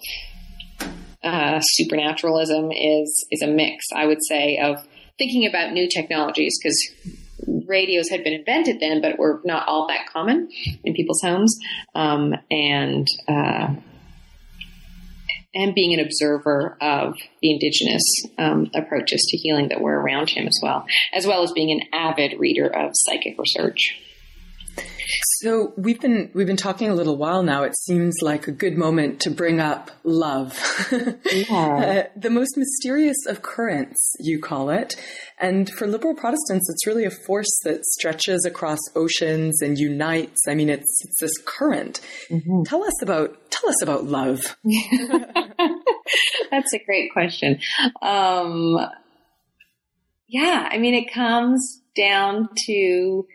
uh, 1.23 1.59
supernaturalism 1.61 2.71
is 2.71 3.25
is 3.31 3.41
a 3.41 3.47
mix, 3.47 3.85
I 3.95 4.05
would 4.05 4.23
say, 4.27 4.57
of 4.57 4.85
thinking 5.17 5.47
about 5.47 5.73
new 5.73 5.87
technologies 5.87 6.57
because 6.61 6.91
radios 7.67 8.09
had 8.09 8.23
been 8.23 8.33
invented 8.33 8.79
then, 8.79 9.01
but 9.01 9.17
were 9.17 9.41
not 9.45 9.67
all 9.67 9.87
that 9.87 10.07
common 10.11 10.49
in 10.83 10.93
people's 10.93 11.21
homes, 11.21 11.57
um, 11.95 12.35
and 12.49 13.07
uh, 13.27 13.73
and 15.53 15.75
being 15.75 15.93
an 15.93 15.99
observer 15.99 16.77
of 16.81 17.15
the 17.41 17.51
indigenous 17.51 18.03
um, 18.37 18.71
approaches 18.73 19.25
to 19.29 19.37
healing 19.37 19.69
that 19.69 19.81
were 19.81 19.99
around 19.99 20.29
him 20.29 20.47
as 20.47 20.59
well, 20.63 20.85
as 21.13 21.27
well 21.27 21.43
as 21.43 21.51
being 21.51 21.71
an 21.71 21.87
avid 21.93 22.39
reader 22.39 22.67
of 22.67 22.91
psychic 22.93 23.37
research. 23.37 23.99
So 25.39 25.73
we've 25.77 25.99
been 25.99 26.31
we've 26.33 26.47
been 26.47 26.57
talking 26.57 26.89
a 26.89 26.93
little 26.93 27.17
while 27.17 27.43
now. 27.43 27.63
It 27.63 27.75
seems 27.75 28.15
like 28.21 28.47
a 28.47 28.51
good 28.51 28.77
moment 28.77 29.19
to 29.21 29.31
bring 29.31 29.59
up 29.59 29.91
love, 30.03 30.59
yeah. 30.91 32.05
uh, 32.13 32.19
the 32.19 32.29
most 32.29 32.57
mysterious 32.57 33.17
of 33.27 33.41
currents, 33.41 34.15
you 34.19 34.39
call 34.39 34.69
it. 34.69 34.95
And 35.39 35.69
for 35.69 35.87
liberal 35.87 36.13
Protestants, 36.13 36.69
it's 36.69 36.85
really 36.85 37.05
a 37.05 37.11
force 37.11 37.51
that 37.63 37.83
stretches 37.85 38.45
across 38.45 38.79
oceans 38.95 39.61
and 39.61 39.77
unites. 39.77 40.39
I 40.47 40.55
mean, 40.55 40.69
it's 40.69 41.03
it's 41.03 41.19
this 41.19 41.37
current. 41.45 41.99
Mm-hmm. 42.29 42.63
Tell 42.65 42.83
us 42.83 43.01
about 43.01 43.51
tell 43.51 43.69
us 43.69 43.81
about 43.81 44.05
love. 44.05 44.57
That's 46.51 46.73
a 46.73 46.79
great 46.85 47.11
question. 47.13 47.59
Um, 48.01 48.77
yeah, 50.27 50.69
I 50.71 50.77
mean, 50.77 50.93
it 50.93 51.11
comes 51.11 51.81
down 51.95 52.49
to 52.67 53.25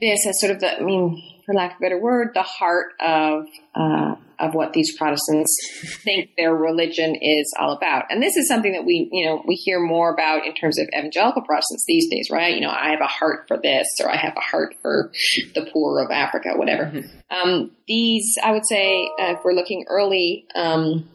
this 0.00 0.26
as 0.26 0.40
sort 0.40 0.52
of 0.52 0.60
the, 0.60 0.78
I 0.78 0.82
mean, 0.82 1.22
for 1.44 1.54
lack 1.54 1.72
of 1.72 1.76
a 1.78 1.80
better 1.80 2.00
word, 2.00 2.32
the 2.34 2.42
heart 2.42 2.92
of 3.00 3.46
uh, 3.74 4.16
of 4.38 4.54
what 4.54 4.72
these 4.72 4.96
Protestants 4.96 5.56
think 6.04 6.30
their 6.36 6.54
religion 6.54 7.16
is 7.20 7.52
all 7.58 7.72
about. 7.72 8.04
And 8.10 8.22
this 8.22 8.36
is 8.36 8.46
something 8.46 8.72
that 8.72 8.84
we, 8.84 9.08
you 9.10 9.26
know, 9.26 9.42
we 9.46 9.54
hear 9.54 9.80
more 9.80 10.12
about 10.12 10.46
in 10.46 10.54
terms 10.54 10.78
of 10.78 10.88
evangelical 10.96 11.42
Protestants 11.42 11.84
these 11.88 12.08
days, 12.08 12.28
right? 12.30 12.54
You 12.54 12.60
know, 12.60 12.70
I 12.70 12.90
have 12.90 13.00
a 13.00 13.06
heart 13.06 13.46
for 13.48 13.58
this, 13.60 13.86
or 14.00 14.10
I 14.10 14.16
have 14.16 14.36
a 14.36 14.40
heart 14.40 14.76
for 14.80 15.10
the 15.54 15.68
poor 15.72 16.00
of 16.00 16.10
Africa, 16.10 16.50
whatever. 16.54 16.84
Mm-hmm. 16.84 17.36
Um, 17.36 17.70
these, 17.88 18.36
I 18.42 18.52
would 18.52 18.66
say, 18.68 19.10
uh, 19.18 19.32
if 19.32 19.38
we're 19.44 19.54
looking 19.54 19.86
early, 19.88 20.46
um, 20.54 21.08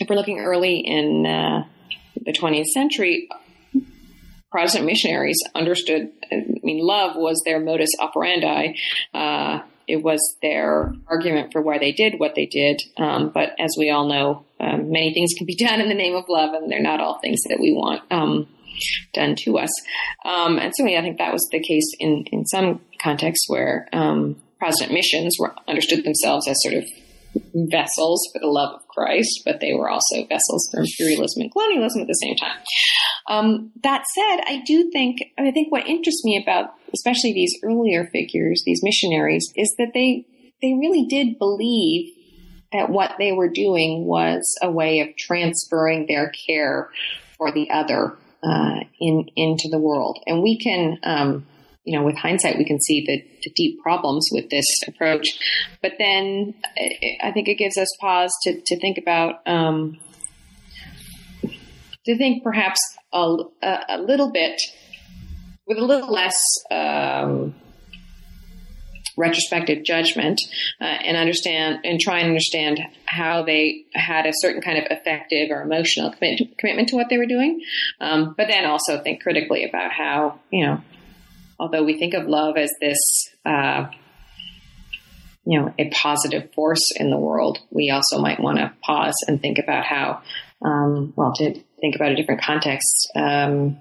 if 0.00 0.08
we're 0.08 0.16
looking 0.16 0.40
early 0.40 0.78
in 0.78 1.26
uh, 1.26 1.64
the 2.24 2.32
20th 2.32 2.66
century, 2.66 3.28
Protestant 4.50 4.86
missionaries 4.86 5.38
understood, 5.54 6.10
mean, 6.64 6.84
love 6.84 7.16
was 7.16 7.40
their 7.44 7.60
modus 7.60 7.90
operandi. 8.00 8.74
Uh, 9.12 9.60
it 9.88 10.02
was 10.02 10.20
their 10.42 10.94
argument 11.08 11.52
for 11.52 11.60
why 11.60 11.78
they 11.78 11.92
did 11.92 12.18
what 12.18 12.34
they 12.34 12.46
did. 12.46 12.80
Um, 12.96 13.30
but 13.30 13.50
as 13.58 13.74
we 13.78 13.90
all 13.90 14.06
know, 14.06 14.44
um, 14.60 14.90
many 14.90 15.12
things 15.12 15.32
can 15.36 15.46
be 15.46 15.56
done 15.56 15.80
in 15.80 15.88
the 15.88 15.94
name 15.94 16.14
of 16.14 16.24
love, 16.28 16.54
and 16.54 16.70
they're 16.70 16.80
not 16.80 17.00
all 17.00 17.18
things 17.18 17.42
that 17.48 17.58
we 17.60 17.72
want 17.72 18.02
um, 18.10 18.46
done 19.12 19.34
to 19.36 19.58
us. 19.58 19.70
Um, 20.24 20.58
and 20.58 20.72
certainly, 20.76 20.96
I 20.96 21.02
think 21.02 21.18
that 21.18 21.32
was 21.32 21.46
the 21.50 21.60
case 21.60 21.90
in, 21.98 22.24
in 22.32 22.46
some 22.46 22.80
contexts 23.00 23.48
where 23.48 23.88
um, 23.92 24.36
Protestant 24.58 24.92
missions 24.92 25.36
were 25.38 25.54
understood 25.66 26.04
themselves 26.04 26.46
as 26.46 26.56
sort 26.62 26.76
of 26.76 26.84
vessels 27.54 28.28
for 28.32 28.40
the 28.40 28.46
love 28.46 28.74
of 28.74 28.88
Christ, 28.88 29.42
but 29.44 29.60
they 29.60 29.72
were 29.72 29.88
also 29.88 30.26
vessels 30.28 30.68
for 30.70 30.80
imperialism 30.80 31.42
and 31.42 31.52
colonialism 31.52 32.02
at 32.02 32.06
the 32.06 32.14
same 32.14 32.36
time. 32.36 32.56
Um, 33.28 33.70
that 33.82 34.04
said, 34.14 34.40
I 34.46 34.62
do 34.66 34.90
think 34.90 35.18
I 35.38 35.50
think 35.50 35.70
what 35.70 35.86
interests 35.86 36.24
me 36.24 36.42
about 36.42 36.74
especially 36.94 37.32
these 37.32 37.54
earlier 37.62 38.08
figures, 38.12 38.62
these 38.66 38.80
missionaries, 38.82 39.50
is 39.56 39.74
that 39.78 39.92
they 39.94 40.26
they 40.60 40.74
really 40.74 41.06
did 41.06 41.38
believe 41.38 42.12
that 42.72 42.88
what 42.88 43.12
they 43.18 43.32
were 43.32 43.48
doing 43.48 44.06
was 44.06 44.42
a 44.62 44.70
way 44.70 45.00
of 45.00 45.08
transferring 45.16 46.06
their 46.06 46.32
care 46.46 46.90
for 47.36 47.52
the 47.52 47.70
other 47.70 48.16
uh, 48.42 48.80
in 49.00 49.28
into 49.36 49.68
the 49.70 49.78
world, 49.78 50.18
and 50.26 50.42
we 50.42 50.58
can. 50.58 50.98
Um, 51.02 51.46
you 51.84 51.98
know, 51.98 52.04
with 52.04 52.16
hindsight, 52.16 52.58
we 52.58 52.64
can 52.64 52.80
see 52.80 53.04
the, 53.04 53.22
the, 53.42 53.50
deep 53.56 53.80
problems 53.82 54.28
with 54.30 54.48
this 54.50 54.66
approach. 54.86 55.26
But 55.82 55.92
then 55.98 56.54
I 57.22 57.32
think 57.32 57.48
it 57.48 57.56
gives 57.56 57.76
us 57.76 57.88
pause 58.00 58.32
to, 58.44 58.60
to 58.64 58.80
think 58.80 58.98
about 58.98 59.46
um, 59.46 59.98
to 61.42 62.16
think 62.16 62.42
perhaps 62.42 62.80
a, 63.12 63.36
a, 63.88 63.98
little 64.00 64.30
bit 64.30 64.60
with 65.66 65.78
a 65.78 65.84
little 65.84 66.10
less 66.10 66.38
um, 66.70 67.54
retrospective 69.16 69.84
judgment 69.84 70.40
uh, 70.80 70.84
and 70.84 71.16
understand 71.16 71.80
and 71.84 72.00
try 72.00 72.18
and 72.18 72.28
understand 72.28 72.80
how 73.06 73.42
they 73.42 73.84
had 73.94 74.26
a 74.26 74.32
certain 74.34 74.62
kind 74.62 74.78
of 74.78 74.84
effective 74.90 75.50
or 75.50 75.62
emotional 75.62 76.10
commit, 76.12 76.40
commitment 76.58 76.88
to 76.88 76.96
what 76.96 77.08
they 77.10 77.18
were 77.18 77.26
doing. 77.26 77.60
Um, 78.00 78.34
but 78.36 78.48
then 78.48 78.64
also 78.64 79.02
think 79.02 79.22
critically 79.22 79.64
about 79.68 79.92
how, 79.92 80.40
you 80.50 80.66
know, 80.66 80.80
although 81.62 81.84
we 81.84 81.96
think 81.96 82.12
of 82.12 82.26
love 82.26 82.56
as 82.56 82.70
this, 82.80 82.98
uh, 83.46 83.86
you 85.44 85.60
know, 85.60 85.72
a 85.78 85.88
positive 85.90 86.52
force 86.54 86.90
in 86.96 87.08
the 87.08 87.16
world, 87.16 87.60
we 87.70 87.88
also 87.90 88.18
might 88.18 88.40
want 88.40 88.58
to 88.58 88.72
pause 88.82 89.14
and 89.28 89.40
think 89.40 89.58
about 89.58 89.84
how, 89.84 90.20
um, 90.64 91.12
well, 91.14 91.32
to 91.34 91.54
think 91.80 91.94
about 91.94 92.10
a 92.10 92.16
different 92.16 92.42
context. 92.42 93.08
Um, 93.14 93.78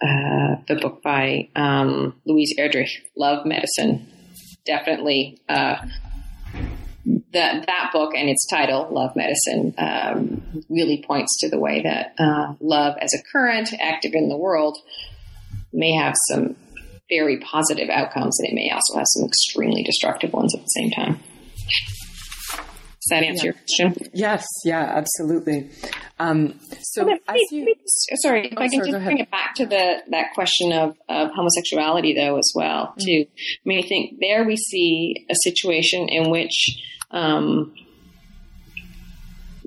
uh, 0.00 0.62
the 0.68 0.78
book 0.80 1.02
by 1.02 1.48
um, 1.56 2.14
Louise 2.26 2.54
Erdrich, 2.60 3.00
Love 3.16 3.44
Medicine. 3.44 4.06
Definitely 4.64 5.40
uh, 5.48 5.76
that 7.32 7.66
that 7.66 7.90
book 7.92 8.12
and 8.14 8.28
its 8.28 8.46
title, 8.46 8.86
Love 8.90 9.16
Medicine, 9.16 9.74
um, 9.78 10.64
really 10.68 11.02
points 11.02 11.40
to 11.40 11.48
the 11.48 11.58
way 11.58 11.82
that 11.82 12.14
uh, 12.20 12.54
love 12.60 12.96
as 13.00 13.14
a 13.14 13.22
current 13.32 13.70
active 13.80 14.12
in 14.14 14.28
the 14.28 14.36
world 14.36 14.78
may 15.76 15.92
have 15.92 16.14
some 16.28 16.56
very 17.08 17.38
positive 17.38 17.88
outcomes, 17.88 18.38
and 18.40 18.48
it 18.48 18.54
may 18.54 18.70
also 18.70 18.96
have 18.96 19.06
some 19.06 19.26
extremely 19.26 19.82
destructive 19.82 20.32
ones 20.32 20.54
at 20.54 20.60
the 20.60 20.66
same 20.66 20.90
time. 20.90 21.20
Does 23.08 23.20
that 23.20 23.22
answer 23.22 23.46
yeah. 23.46 23.52
your 23.52 23.54
question? 23.92 24.10
Yes, 24.12 24.44
yeah, 24.64 24.80
absolutely. 24.82 25.70
Um, 26.18 26.58
so, 26.80 27.08
you, 27.52 27.74
sorry, 28.16 28.48
if 28.48 28.54
oh, 28.56 28.62
I 28.62 28.68
can 28.68 28.80
sorry, 28.80 28.90
just 28.90 29.04
bring 29.04 29.18
it 29.18 29.30
back 29.30 29.54
to 29.56 29.66
the 29.66 30.02
that 30.08 30.32
question 30.34 30.72
of, 30.72 30.96
of 31.08 31.30
homosexuality, 31.30 32.14
though, 32.16 32.36
as 32.36 32.50
well. 32.56 32.86
Mm-hmm. 32.86 33.04
Too, 33.04 33.26
I 33.28 33.62
mean, 33.64 33.78
I 33.78 33.86
think 33.86 34.18
there 34.20 34.44
we 34.44 34.56
see 34.56 35.24
a 35.30 35.34
situation 35.36 36.08
in 36.08 36.30
which 36.30 36.82
um, 37.12 37.72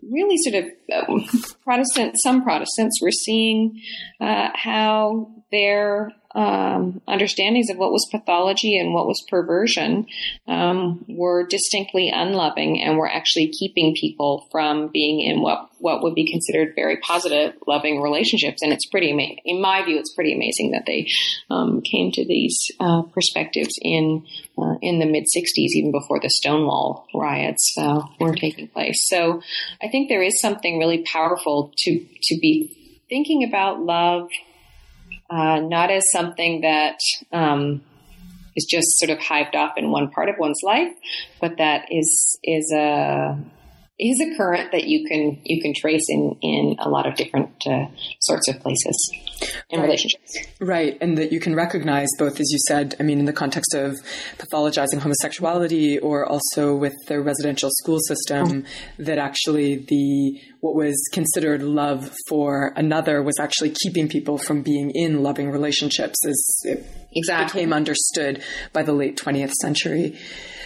really 0.04 0.36
sort 0.38 0.66
of 0.66 0.70
um, 0.94 1.26
Protestant, 1.64 2.16
some 2.22 2.44
Protestants 2.44 3.02
were 3.02 3.12
seeing 3.12 3.82
uh, 4.20 4.50
how 4.54 5.32
their 5.52 6.12
um, 6.36 7.02
understandings 7.08 7.70
of 7.72 7.78
what 7.78 7.92
was 7.92 8.08
pathology 8.12 8.78
and 8.78 8.94
what 8.94 9.08
was 9.08 9.24
perversion 9.30 10.06
um, 10.48 11.04
were 11.08 11.48
distinctly 11.48 12.12
unloving 12.14 12.82
and 12.82 12.98
were 12.98 13.10
actually 13.10 13.48
keeping 13.48 13.96
people 14.00 14.48
from 14.52 14.90
being 14.90 15.22
in 15.22 15.42
what 15.42 15.70
what 15.80 16.04
would 16.04 16.14
be 16.14 16.30
considered 16.30 16.74
very 16.76 16.98
positive, 16.98 17.54
loving 17.66 18.02
relationships. 18.02 18.62
And 18.62 18.74
it's 18.74 18.86
pretty 18.88 19.12
amazing. 19.12 19.40
In 19.46 19.62
my 19.62 19.84
view, 19.84 19.98
it's 19.98 20.14
pretty 20.14 20.34
amazing 20.34 20.72
that 20.72 20.84
they 20.86 21.08
um, 21.50 21.82
came 21.82 22.12
to 22.12 22.26
these 22.26 22.58
uh, 22.80 23.04
perspectives 23.04 23.74
in 23.82 24.26
uh, 24.58 24.76
in 24.82 25.00
the 25.00 25.06
mid 25.06 25.24
'60s, 25.24 25.72
even 25.74 25.92
before 25.92 26.20
the 26.20 26.30
Stonewall 26.30 27.08
riots 27.16 27.74
uh, 27.78 28.02
were 28.20 28.36
taking 28.36 28.68
place. 28.68 28.98
So 29.08 29.42
I 29.82 29.88
think 29.88 30.10
there 30.10 30.22
is 30.22 30.40
something 30.42 30.79
really 30.80 31.04
powerful 31.04 31.72
to 31.78 32.00
to 32.24 32.40
be 32.40 33.04
thinking 33.10 33.44
about 33.44 33.82
love 33.82 34.30
uh, 35.30 35.60
not 35.60 35.92
as 35.92 36.04
something 36.12 36.62
that 36.62 36.98
um, 37.32 37.82
is 38.56 38.66
just 38.66 38.88
sort 38.98 39.12
of 39.12 39.20
hived 39.20 39.56
off 39.56 39.74
in 39.78 39.92
one 39.92 40.10
part 40.10 40.28
of 40.30 40.36
one's 40.40 40.62
life, 40.64 40.92
but 41.40 41.58
that 41.58 41.86
is 41.92 42.40
is 42.44 42.72
a 42.74 43.38
is 44.00 44.22
a 44.22 44.38
current 44.38 44.72
that 44.72 44.86
you 44.86 45.06
can 45.08 45.42
you 45.44 45.62
can 45.62 45.74
trace 45.76 46.06
in 46.08 46.38
in 46.42 46.76
a 46.80 46.88
lot 46.90 47.06
of 47.06 47.16
different 47.16 47.52
uh, 47.68 47.86
sorts 48.22 48.48
of 48.48 48.60
places 48.62 48.96
and 49.70 49.82
right. 49.82 49.86
relationships. 49.86 50.38
Right, 50.60 50.98
and 51.02 51.18
that 51.18 51.32
you 51.34 51.40
can 51.40 51.54
recognize 51.54 52.08
both, 52.18 52.40
as 52.40 52.50
you 52.50 52.58
said. 52.68 52.96
I 53.00 53.04
mean, 53.04 53.20
in 53.20 53.26
the 53.26 53.34
context 53.34 53.74
of 53.74 53.98
pathologizing 54.38 55.00
homosexuality, 55.00 56.00
or 56.00 56.26
also 56.26 56.76
with 56.76 56.94
the 57.08 57.20
residential 57.20 57.70
school 57.82 58.00
system, 58.00 58.48
mm-hmm. 58.48 59.04
that 59.04 59.18
actually 59.18 59.76
the 59.76 60.40
what 60.62 60.76
was 60.76 60.96
considered 61.12 61.62
love 61.62 62.14
for 62.28 62.74
another 62.78 63.22
was 63.22 63.38
actually 63.40 63.74
keeping 63.84 64.08
people 64.08 64.38
from 64.38 64.62
being 64.62 64.92
in 64.92 65.24
loving 65.24 65.52
relationships, 65.52 66.26
as 66.26 66.62
it 66.64 66.86
exactly. 67.14 67.60
became 67.60 67.74
understood 67.74 68.42
by 68.72 68.82
the 68.82 68.94
late 68.94 69.18
twentieth 69.18 69.52
century. 69.62 70.18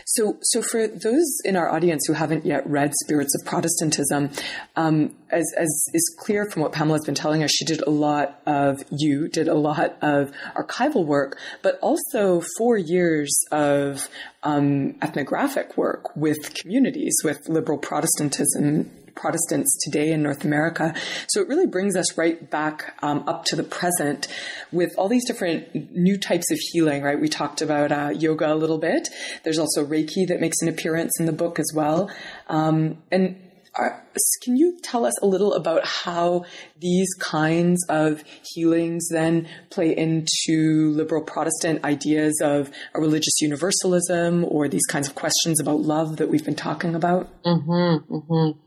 So, 0.05 0.37
so 0.41 0.61
for 0.61 0.87
those 0.87 1.39
in 1.45 1.55
our 1.55 1.69
audience 1.69 2.05
who 2.07 2.13
haven't 2.13 2.45
yet 2.45 2.67
read 2.67 2.93
Spirits 3.03 3.33
of 3.39 3.45
Protestantism, 3.47 4.31
um, 4.75 5.15
as, 5.29 5.45
as 5.57 5.69
is 5.93 6.15
clear 6.19 6.49
from 6.49 6.61
what 6.61 6.71
Pamela 6.71 6.97
has 6.97 7.05
been 7.05 7.15
telling 7.15 7.43
us, 7.43 7.51
she 7.51 7.65
did 7.65 7.81
a 7.81 7.89
lot 7.89 8.41
of, 8.45 8.83
you 8.91 9.27
did 9.27 9.47
a 9.47 9.53
lot 9.55 9.97
of 10.01 10.31
archival 10.55 11.05
work, 11.05 11.39
but 11.61 11.79
also 11.81 12.41
four 12.57 12.77
years 12.77 13.33
of 13.51 14.07
um, 14.43 14.95
ethnographic 15.01 15.77
work 15.77 16.15
with 16.15 16.53
communities, 16.53 17.15
with 17.23 17.47
liberal 17.47 17.77
Protestantism 17.77 18.91
Protestants 19.15 19.77
today 19.83 20.11
in 20.11 20.23
North 20.23 20.43
America. 20.43 20.93
So 21.27 21.41
it 21.41 21.47
really 21.47 21.67
brings 21.67 21.95
us 21.95 22.17
right 22.17 22.49
back 22.49 22.95
um, 23.01 23.23
up 23.27 23.45
to 23.45 23.55
the 23.55 23.63
present 23.63 24.27
with 24.71 24.93
all 24.97 25.07
these 25.07 25.25
different 25.25 25.93
new 25.95 26.17
types 26.17 26.51
of 26.51 26.59
healing, 26.71 27.03
right? 27.03 27.19
We 27.19 27.29
talked 27.29 27.61
about 27.61 27.91
uh, 27.91 28.09
yoga 28.15 28.53
a 28.53 28.55
little 28.55 28.77
bit. 28.77 29.09
There's 29.43 29.59
also 29.59 29.85
Reiki 29.85 30.27
that 30.27 30.39
makes 30.39 30.61
an 30.61 30.67
appearance 30.67 31.19
in 31.19 31.25
the 31.25 31.33
book 31.33 31.59
as 31.59 31.71
well. 31.73 32.09
Um, 32.47 32.97
and 33.11 33.37
are, 33.75 34.03
can 34.43 34.55
you 34.55 34.77
tell 34.81 35.05
us 35.05 35.13
a 35.21 35.25
little 35.25 35.53
about 35.53 35.85
how 35.85 36.45
these 36.79 37.11
kinds 37.19 37.83
of 37.89 38.23
healings 38.53 39.07
then 39.09 39.47
play 39.69 39.95
into 39.95 40.91
liberal 40.91 41.23
Protestant 41.23 41.83
ideas 41.83 42.39
of 42.43 42.71
a 42.93 43.01
religious 43.01 43.41
universalism 43.41 44.45
or 44.45 44.67
these 44.67 44.85
kinds 44.87 45.07
of 45.07 45.15
questions 45.15 45.59
about 45.59 45.79
love 45.79 46.17
that 46.17 46.29
we've 46.29 46.45
been 46.45 46.55
talking 46.55 46.93
about? 46.93 47.29
Mm-hmm, 47.43 48.13
mm-hmm. 48.13 48.59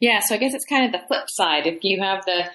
Yeah, 0.00 0.20
so 0.20 0.34
I 0.34 0.38
guess 0.38 0.54
it's 0.54 0.64
kind 0.64 0.86
of 0.86 0.92
the 0.92 1.06
flip 1.06 1.26
side. 1.28 1.66
If 1.66 1.82
you 1.82 2.00
have 2.00 2.24
the, 2.24 2.50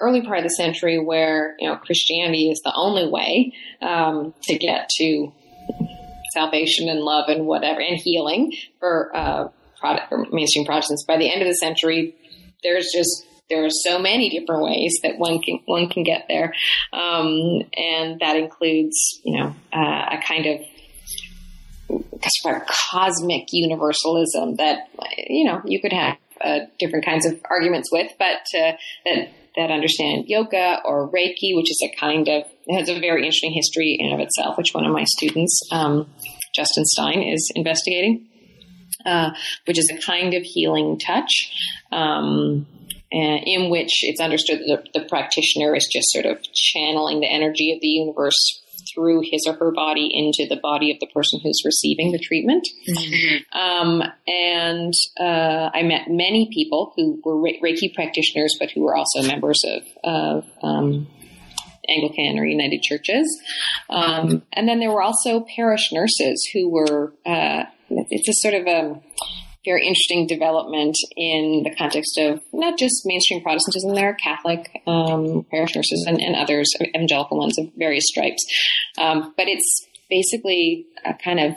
early 0.00 0.22
part 0.22 0.38
of 0.38 0.44
the 0.44 0.50
century 0.50 1.02
where 1.02 1.56
you 1.58 1.68
know 1.68 1.76
Christianity 1.76 2.50
is 2.50 2.60
the 2.64 2.72
only 2.74 3.08
way 3.08 3.52
um, 3.80 4.34
to 4.44 4.58
get 4.58 4.88
to 4.98 5.32
salvation 6.34 6.88
and 6.88 7.00
love 7.00 7.28
and 7.28 7.46
whatever 7.46 7.80
and 7.80 7.98
healing 7.98 8.52
for 8.78 9.14
uh, 9.14 9.48
mainstream 10.32 10.64
Protestants. 10.64 11.04
By 11.06 11.16
the 11.16 11.30
end 11.30 11.42
of 11.42 11.48
the 11.48 11.54
century, 11.54 12.14
there's 12.62 12.88
just 12.92 13.26
there 13.50 13.64
are 13.64 13.70
so 13.70 13.98
many 13.98 14.30
different 14.30 14.62
ways 14.62 14.98
that 15.02 15.18
one 15.18 15.40
can 15.40 15.60
one 15.66 15.88
can 15.88 16.04
get 16.04 16.26
there, 16.28 16.54
um, 16.92 17.62
and 17.76 18.20
that 18.20 18.36
includes 18.36 18.96
you 19.24 19.38
know 19.38 19.54
uh, 19.72 20.16
a 20.16 20.20
kind 20.26 20.46
of 20.46 20.60
cosmic 22.66 23.46
universalism 23.52 24.56
that 24.56 24.88
you 25.28 25.44
know 25.44 25.60
you 25.64 25.80
could 25.80 25.92
have 25.92 26.16
uh, 26.42 26.60
different 26.78 27.04
kinds 27.04 27.26
of 27.26 27.38
arguments 27.50 27.90
with, 27.92 28.10
but 28.18 28.42
uh, 28.58 28.72
that 29.04 29.28
that 29.56 29.70
understand 29.70 30.24
yoga 30.28 30.80
or 30.84 31.08
Reiki, 31.10 31.54
which 31.54 31.70
is 31.70 31.82
a 31.84 31.94
kind 31.96 32.28
of 32.28 32.44
has 32.70 32.88
a 32.88 32.98
very 32.98 33.20
interesting 33.22 33.52
history 33.52 33.96
in 33.98 34.12
of 34.12 34.20
itself, 34.20 34.56
which 34.56 34.72
one 34.72 34.86
of 34.86 34.92
my 34.92 35.04
students, 35.04 35.60
um, 35.70 36.08
Justin 36.54 36.84
Stein, 36.86 37.22
is 37.22 37.52
investigating 37.54 38.26
uh, 39.04 39.30
which 39.66 39.78
is 39.78 39.90
a 39.90 40.00
kind 40.04 40.34
of 40.34 40.42
healing 40.42 40.98
touch. 40.98 41.52
Um, 41.90 42.66
in 43.14 43.68
which 43.68 44.04
it's 44.04 44.22
understood 44.22 44.60
that 44.60 44.84
the, 44.94 45.00
the 45.00 45.06
practitioner 45.06 45.74
is 45.74 45.86
just 45.92 46.10
sort 46.12 46.24
of 46.24 46.42
channeling 46.54 47.20
the 47.20 47.30
energy 47.30 47.70
of 47.70 47.78
the 47.82 47.88
universe 47.88 48.62
through 48.94 49.22
his 49.22 49.44
or 49.46 49.54
her 49.54 49.70
body 49.70 50.10
into 50.12 50.48
the 50.48 50.60
body 50.60 50.90
of 50.90 50.98
the 51.00 51.06
person 51.08 51.40
who's 51.42 51.62
receiving 51.64 52.12
the 52.12 52.18
treatment. 52.18 52.66
Mm-hmm. 52.88 53.58
Um, 53.58 54.02
and 54.26 54.92
uh, 55.20 55.70
I 55.74 55.82
met 55.82 56.08
many 56.08 56.48
people 56.52 56.92
who 56.96 57.20
were 57.24 57.36
Reiki 57.36 57.94
practitioners, 57.94 58.56
but 58.58 58.70
who 58.70 58.82
were 58.82 58.96
also 58.96 59.22
members 59.22 59.60
of, 59.64 59.82
of 60.04 60.44
um, 60.62 61.06
Anglican 61.88 62.38
or 62.38 62.44
United 62.44 62.82
Churches. 62.82 63.26
Um, 63.90 64.42
and 64.52 64.68
then 64.68 64.80
there 64.80 64.90
were 64.90 65.02
also 65.02 65.44
parish 65.54 65.92
nurses 65.92 66.48
who 66.52 66.68
were 66.68 67.12
uh, 67.26 67.64
it's 68.10 68.28
a 68.28 68.32
sort 68.34 68.54
of 68.54 68.66
a 68.66 69.00
very 69.64 69.86
interesting 69.86 70.26
development 70.26 70.96
in 71.16 71.62
the 71.64 71.74
context 71.76 72.18
of 72.18 72.40
not 72.52 72.78
just 72.78 73.02
mainstream 73.04 73.42
Protestantism, 73.42 73.94
there 73.94 74.10
are 74.10 74.14
Catholic 74.14 74.82
um, 74.86 75.46
parish 75.50 75.76
nurses 75.76 76.04
and, 76.06 76.20
and, 76.20 76.34
others, 76.34 76.68
evangelical 76.80 77.38
ones 77.38 77.58
of 77.58 77.66
various 77.76 78.04
stripes. 78.08 78.44
Um, 78.98 79.32
but 79.36 79.46
it's 79.46 79.86
basically 80.10 80.86
a 81.04 81.14
kind 81.14 81.38
of 81.38 81.52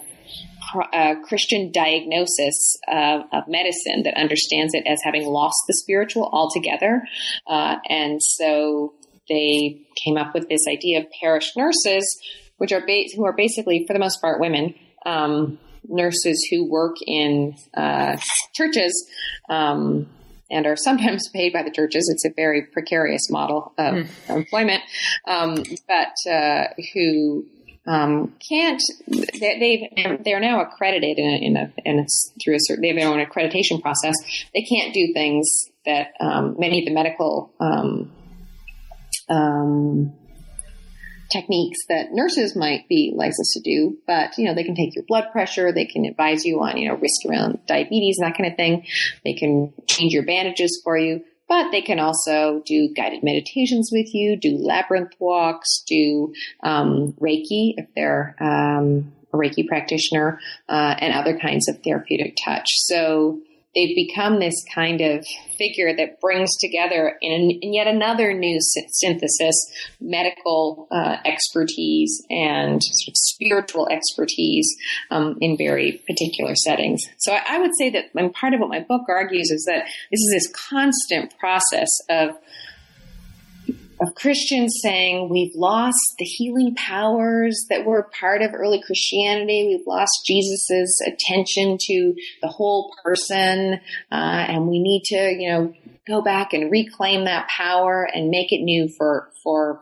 a 0.94 1.16
Christian 1.24 1.72
diagnosis 1.72 2.78
of, 2.88 3.22
of, 3.32 3.44
medicine 3.48 4.04
that 4.04 4.16
understands 4.18 4.74
it 4.74 4.86
as 4.88 5.00
having 5.04 5.26
lost 5.26 5.58
the 5.68 5.74
spiritual 5.74 6.30
altogether. 6.34 7.04
Uh, 7.48 7.78
and 7.90 8.20
so 8.22 8.94
they 9.30 9.82
came 10.04 10.18
up 10.18 10.34
with 10.34 10.50
this 10.50 10.62
idea 10.70 11.00
of 11.00 11.06
parish 11.22 11.52
nurses, 11.56 12.20
which 12.58 12.72
are 12.72 12.82
ba- 12.82 13.06
who 13.16 13.26
are 13.26 13.34
basically, 13.34 13.86
for 13.88 13.94
the 13.94 14.00
most 14.00 14.22
part, 14.22 14.40
women. 14.40 14.74
Um, 15.06 15.60
nurses 15.90 16.48
who 16.50 16.70
work 16.70 16.96
in 17.06 17.56
uh, 17.76 18.18
churches 18.54 19.10
um, 19.50 20.08
and 20.50 20.66
are 20.66 20.76
sometimes 20.76 21.30
paid 21.34 21.54
by 21.54 21.64
the 21.64 21.72
churches. 21.72 22.10
It's 22.14 22.26
a 22.26 22.34
very 22.36 22.64
precarious 22.64 23.30
model 23.30 23.74
of 23.78 23.94
mm. 23.94 24.08
employment, 24.30 24.82
um, 25.28 25.64
but 25.88 26.32
uh, 26.32 26.68
who 26.94 27.46
um, 27.88 28.34
can't 28.50 28.82
they, 29.08 29.60
they've 29.96 30.24
they're 30.24 30.40
now 30.40 30.62
accredited 30.62 31.20
in 31.20 31.28
a, 31.28 31.46
in 31.46 31.58
a, 31.58 31.74
in 31.86 32.00
a, 32.00 32.06
through 32.44 32.56
a 32.56 32.60
certain 32.62 32.82
they 32.82 32.88
have 32.88 32.98
their 32.98 33.08
own 33.08 33.24
accreditation 33.24 33.82
process. 33.82 34.16
They 34.54 34.64
can't 34.64 34.94
do 34.94 35.14
things 35.14 35.48
that 35.86 36.14
um, 36.20 36.56
many 36.58 36.80
of 36.80 36.86
the 36.86 36.94
medical 36.94 37.54
um, 37.60 38.12
um, 39.30 40.14
techniques 41.36 41.80
that 41.90 42.12
nurses 42.12 42.56
might 42.56 42.88
be 42.88 43.14
licensed 43.16 43.54
to 43.54 43.62
do, 43.62 43.98
but 44.08 44.38
you 44.38 44.46
know 44.46 44.54
they 44.54 44.64
can 44.64 44.76
take 44.76 44.96
your 44.96 45.04
blood 45.08 45.26
pressure, 45.32 45.72
they 45.72 45.86
can 45.86 46.06
advise 46.06 46.46
you 46.46 46.62
on 46.62 46.78
you 46.78 46.88
know 46.88 46.96
risk 46.96 47.26
around 47.28 47.60
diabetes 47.68 48.18
and 48.20 48.28
that 48.28 48.38
kind 48.38 48.50
of 48.50 48.58
thing. 48.58 48.86
They 49.24 49.34
can 49.34 49.74
change 49.88 50.14
your 50.14 50.24
bandages 50.24 50.82
for 50.84 50.98
you, 50.98 51.24
but 51.48 51.72
they 51.72 51.82
can 51.82 52.00
also 52.00 52.62
do 52.66 52.94
guided 52.94 53.24
meditations 53.24 53.90
with 53.92 54.14
you, 54.14 54.38
do 54.38 54.58
labyrinth 54.58 55.14
walks, 55.20 55.84
do 55.88 56.34
um, 56.64 57.14
Reiki 57.14 57.74
if 57.78 57.88
they're 57.96 58.36
um, 58.40 59.12
a 59.34 59.38
Reiki 59.38 59.68
practitioner, 59.68 60.40
uh, 60.70 60.96
and 61.00 61.14
other 61.14 61.38
kinds 61.38 61.68
of 61.68 61.84
therapeutic 61.84 62.38
touch. 62.44 62.68
So 62.70 63.42
they've 63.76 63.96
become 63.96 64.40
this 64.40 64.56
kind 64.74 65.02
of 65.02 65.26
figure 65.58 65.96
that 65.96 66.20
brings 66.22 66.50
together 66.60 67.18
in, 67.22 67.60
in 67.62 67.74
yet 67.74 67.88
another 67.88 68.34
new 68.34 68.58
synthesis 68.62 69.56
medical 70.00 70.88
uh, 70.92 71.18
expertise 71.26 72.24
and 72.30 72.82
sort 72.82 73.10
of 73.10 73.16
spiritual 73.16 73.88
expertise 73.90 74.68
um, 75.12 75.38
in 75.42 75.58
very 75.58 76.02
particular 76.08 76.56
settings. 76.56 77.02
So 77.20 77.34
I, 77.34 77.42
I 77.50 77.60
would 77.60 77.72
say 77.78 77.90
that, 77.92 78.06
and 78.16 78.34
part 78.34 78.54
of 78.54 78.60
what 78.60 78.70
my 78.70 78.80
book 78.80 79.04
argues 79.10 79.52
is 79.52 79.66
that 79.66 79.86
this 80.12 80.20
is 80.20 80.32
this 80.32 80.54
constant 80.70 81.38
process 81.38 81.90
of 82.10 82.32
of 84.02 84.14
Christians 84.16 84.80
saying 84.82 85.30
we've 85.30 85.56
lost 85.56 86.00
the 86.20 86.26
healing 86.26 86.76
powers 86.76 87.66
that 87.70 87.86
were 87.86 88.10
part 88.20 88.42
of 88.42 88.54
early 88.54 88.82
Christianity. 88.86 89.68
We've 89.68 89.88
lost 89.88 90.12
Jesus's 90.26 91.02
attention 91.06 91.78
to 91.80 92.16
the 92.42 92.48
whole 92.48 92.94
person, 93.04 93.80
uh, 94.12 94.16
and 94.16 94.68
we 94.68 94.80
need 94.80 95.04
to, 95.06 95.36
you 95.40 95.50
know, 95.50 95.74
go 96.08 96.22
back 96.22 96.54
and 96.54 96.72
reclaim 96.72 97.26
that 97.26 97.48
power 97.48 98.08
and 98.14 98.30
make 98.30 98.52
it 98.52 98.62
new 98.62 98.90
for 98.98 99.32
for 99.44 99.82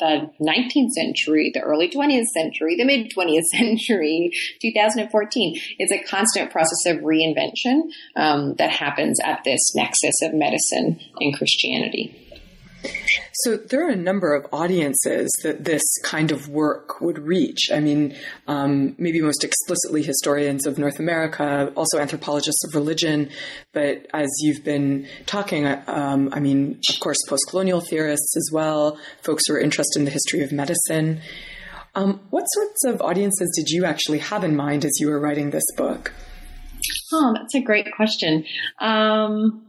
the 0.00 0.28
19th 0.40 0.90
century, 0.90 1.52
the 1.54 1.60
early 1.60 1.88
20th 1.88 2.26
century, 2.26 2.76
the 2.76 2.84
mid 2.84 3.12
20th 3.12 3.42
century, 3.52 4.32
2014. 4.60 5.60
It's 5.78 5.92
a 5.92 6.02
constant 6.02 6.50
process 6.50 6.86
of 6.86 6.98
reinvention 6.98 7.82
um, 8.16 8.54
that 8.54 8.70
happens 8.70 9.20
at 9.22 9.44
this 9.44 9.60
nexus 9.74 10.14
of 10.22 10.34
medicine 10.34 10.98
and 11.20 11.36
Christianity. 11.36 12.23
So 13.38 13.56
there 13.56 13.86
are 13.86 13.90
a 13.90 13.96
number 13.96 14.34
of 14.34 14.46
audiences 14.52 15.30
that 15.42 15.64
this 15.64 15.82
kind 16.02 16.30
of 16.30 16.48
work 16.48 17.00
would 17.00 17.18
reach. 17.18 17.68
I 17.72 17.80
mean, 17.80 18.16
um, 18.46 18.94
maybe 18.96 19.20
most 19.20 19.42
explicitly 19.42 20.02
historians 20.02 20.66
of 20.66 20.78
North 20.78 20.98
America, 20.98 21.72
also 21.76 21.98
anthropologists 21.98 22.64
of 22.64 22.74
religion. 22.74 23.30
But 23.72 24.06
as 24.14 24.28
you've 24.40 24.64
been 24.64 25.08
talking, 25.26 25.66
um, 25.66 26.30
I 26.32 26.40
mean, 26.40 26.80
of 26.88 27.00
course, 27.00 27.18
post-colonial 27.28 27.80
theorists 27.80 28.36
as 28.36 28.50
well, 28.52 28.98
folks 29.22 29.46
who 29.46 29.54
are 29.54 29.60
interested 29.60 29.98
in 29.98 30.04
the 30.04 30.12
history 30.12 30.42
of 30.42 30.52
medicine. 30.52 31.20
Um, 31.96 32.20
what 32.30 32.44
sorts 32.44 32.84
of 32.84 33.00
audiences 33.02 33.52
did 33.56 33.68
you 33.68 33.84
actually 33.84 34.18
have 34.18 34.42
in 34.44 34.56
mind 34.56 34.84
as 34.84 34.92
you 34.98 35.08
were 35.08 35.20
writing 35.20 35.50
this 35.50 35.64
book? 35.76 36.12
Oh, 37.12 37.32
that's 37.34 37.54
a 37.54 37.60
great 37.60 37.86
question. 37.94 38.44
Um, 38.80 39.64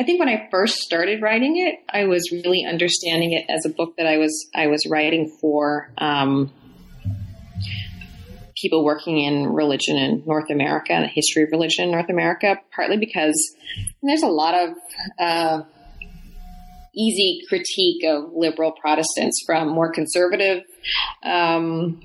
I 0.00 0.02
think 0.02 0.18
when 0.18 0.30
I 0.30 0.48
first 0.50 0.76
started 0.76 1.20
writing 1.20 1.58
it, 1.58 1.74
I 1.92 2.06
was 2.06 2.32
really 2.32 2.64
understanding 2.66 3.34
it 3.34 3.44
as 3.50 3.66
a 3.66 3.68
book 3.68 3.98
that 3.98 4.06
I 4.06 4.16
was 4.16 4.48
I 4.54 4.68
was 4.68 4.86
writing 4.88 5.36
for 5.42 5.92
um, 5.98 6.50
people 8.56 8.82
working 8.82 9.20
in 9.20 9.48
religion 9.48 9.98
in 9.98 10.22
North 10.24 10.48
America 10.48 10.94
and 10.94 11.04
the 11.04 11.08
history 11.08 11.42
of 11.42 11.50
religion 11.52 11.84
in 11.84 11.90
North 11.90 12.08
America. 12.08 12.56
Partly 12.74 12.96
because 12.96 13.36
there's 14.02 14.22
a 14.22 14.28
lot 14.28 14.54
of 14.54 14.70
uh, 15.18 15.62
easy 16.94 17.42
critique 17.46 18.02
of 18.04 18.32
liberal 18.32 18.72
Protestants 18.72 19.42
from 19.44 19.68
more 19.68 19.92
conservative 19.92 20.62
um, 21.22 22.00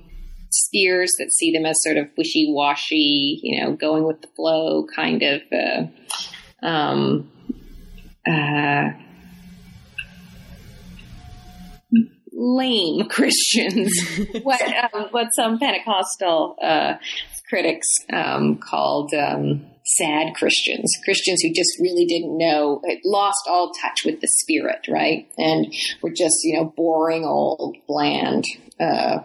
spheres 0.50 1.14
that 1.18 1.32
see 1.32 1.54
them 1.54 1.66
as 1.66 1.78
sort 1.82 1.96
of 1.96 2.10
wishy 2.18 2.48
washy, 2.50 3.40
you 3.42 3.62
know, 3.62 3.72
going 3.72 4.04
with 4.04 4.20
the 4.20 4.28
flow 4.36 4.86
kind 4.94 5.24
of. 5.24 5.42
Uh, 5.50 6.66
um, 6.66 7.32
uh, 8.28 8.92
lame 12.32 13.06
Christians, 13.10 13.92
what 14.44 14.62
um, 14.62 15.08
what 15.12 15.28
some 15.34 15.60
Pentecostal 15.60 16.58
uh, 16.62 16.96
critics 17.50 17.88
um, 18.12 18.58
called 18.58 19.14
um, 19.14 19.66
sad 19.86 20.36
Christians, 20.36 20.92
Christians 21.04 21.42
who 21.42 21.54
just 21.54 21.78
really 21.80 22.06
didn't 22.06 22.38
know, 22.38 22.82
lost 23.04 23.48
all 23.48 23.72
touch 23.82 24.04
with 24.06 24.20
the 24.22 24.28
spirit, 24.28 24.88
right, 24.90 25.28
and 25.38 25.74
were 26.02 26.12
just 26.12 26.38
you 26.44 26.58
know 26.58 26.74
boring 26.76 27.26
old 27.26 27.78
bland. 27.88 28.44
Uh, 28.80 29.20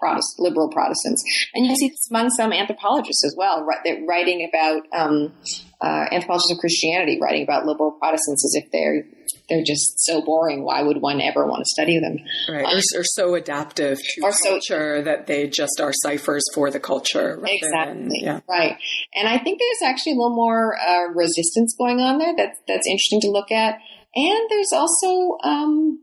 Protest, 0.00 0.36
liberal 0.38 0.68
Protestants, 0.70 1.22
and 1.54 1.66
you 1.66 1.74
see 1.76 1.88
this 1.88 2.08
among 2.10 2.30
some 2.30 2.52
anthropologists 2.52 3.24
as 3.24 3.34
well, 3.36 3.64
right, 3.64 3.98
writing 4.06 4.48
about 4.48 4.82
um, 4.92 5.32
uh, 5.80 6.06
anthropologists 6.10 6.52
of 6.52 6.58
Christianity, 6.58 7.18
writing 7.20 7.42
about 7.42 7.66
liberal 7.66 7.92
Protestants 7.92 8.44
as 8.44 8.62
if 8.62 8.70
they're 8.72 9.04
they're 9.48 9.64
just 9.64 10.04
so 10.04 10.22
boring. 10.22 10.64
Why 10.64 10.82
would 10.82 11.00
one 11.00 11.20
ever 11.20 11.46
want 11.46 11.60
to 11.60 11.64
study 11.66 12.00
them? 12.00 12.18
Right, 12.48 12.64
um, 12.64 12.74
or, 12.74 13.00
or, 13.00 13.04
so 13.04 13.34
adaptive 13.34 13.98
to 13.98 14.22
or 14.22 14.32
culture 14.32 14.98
so, 14.98 15.02
that 15.02 15.26
they 15.26 15.46
just 15.48 15.80
are 15.80 15.92
ciphers 15.92 16.44
for 16.54 16.70
the 16.70 16.80
culture. 16.80 17.40
Exactly. 17.44 18.02
Than, 18.02 18.10
yeah. 18.14 18.40
Right, 18.48 18.76
and 19.14 19.28
I 19.28 19.38
think 19.38 19.60
there's 19.60 19.90
actually 19.90 20.12
a 20.12 20.16
little 20.16 20.36
more 20.36 20.76
uh, 20.76 21.08
resistance 21.14 21.74
going 21.78 22.00
on 22.00 22.18
there. 22.18 22.34
That 22.36 22.56
that's 22.66 22.86
interesting 22.86 23.20
to 23.22 23.30
look 23.30 23.52
at, 23.52 23.78
and 24.14 24.50
there's 24.50 24.72
also 24.72 25.36
um, 25.44 26.00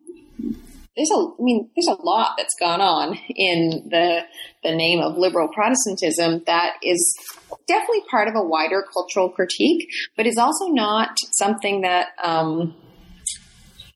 there's 0.96 1.10
a, 1.12 1.16
I 1.16 1.36
mean, 1.40 1.70
there's 1.76 1.98
a 1.98 2.02
lot 2.02 2.36
that's 2.38 2.54
gone 2.60 2.82
on 2.82 3.18
in 3.30 3.88
the 3.90 4.22
the 4.64 4.76
name 4.76 5.00
of 5.00 5.18
liberal 5.18 5.48
Protestantism 5.48 6.44
that 6.46 6.76
is 6.84 7.18
definitely 7.68 8.04
part 8.10 8.28
of 8.28 8.36
a 8.36 8.44
wider 8.44 8.84
cultural 8.94 9.30
critique, 9.30 9.90
but 10.16 10.28
is 10.28 10.38
also 10.38 10.68
not 10.68 11.18
something 11.32 11.82
that. 11.82 12.10
Um, 12.24 12.76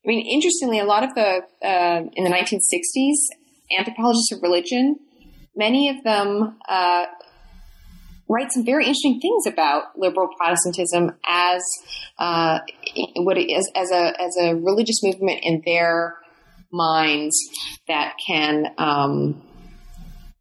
I 0.04 0.08
mean, 0.08 0.26
interestingly, 0.26 0.78
a 0.78 0.84
lot 0.84 1.04
of 1.04 1.14
the 1.14 1.42
uh, 1.62 2.02
in 2.12 2.24
the 2.24 2.30
1960s 2.30 3.16
anthropologists 3.76 4.32
of 4.32 4.42
religion, 4.42 4.96
many 5.54 5.90
of 5.90 6.02
them 6.02 6.56
uh, 6.68 7.04
write 8.28 8.52
some 8.52 8.64
very 8.64 8.84
interesting 8.84 9.20
things 9.20 9.46
about 9.46 9.98
liberal 9.98 10.28
Protestantism 10.36 11.12
as 11.26 11.62
uh, 12.18 12.60
what 13.16 13.36
it 13.38 13.52
is 13.52 13.70
as 13.74 13.90
a 13.90 14.20
as 14.20 14.36
a 14.40 14.54
religious 14.54 15.02
movement 15.02 15.40
in 15.42 15.62
their 15.64 16.16
minds 16.72 17.36
that 17.86 18.14
can 18.26 18.66
um, 18.78 19.42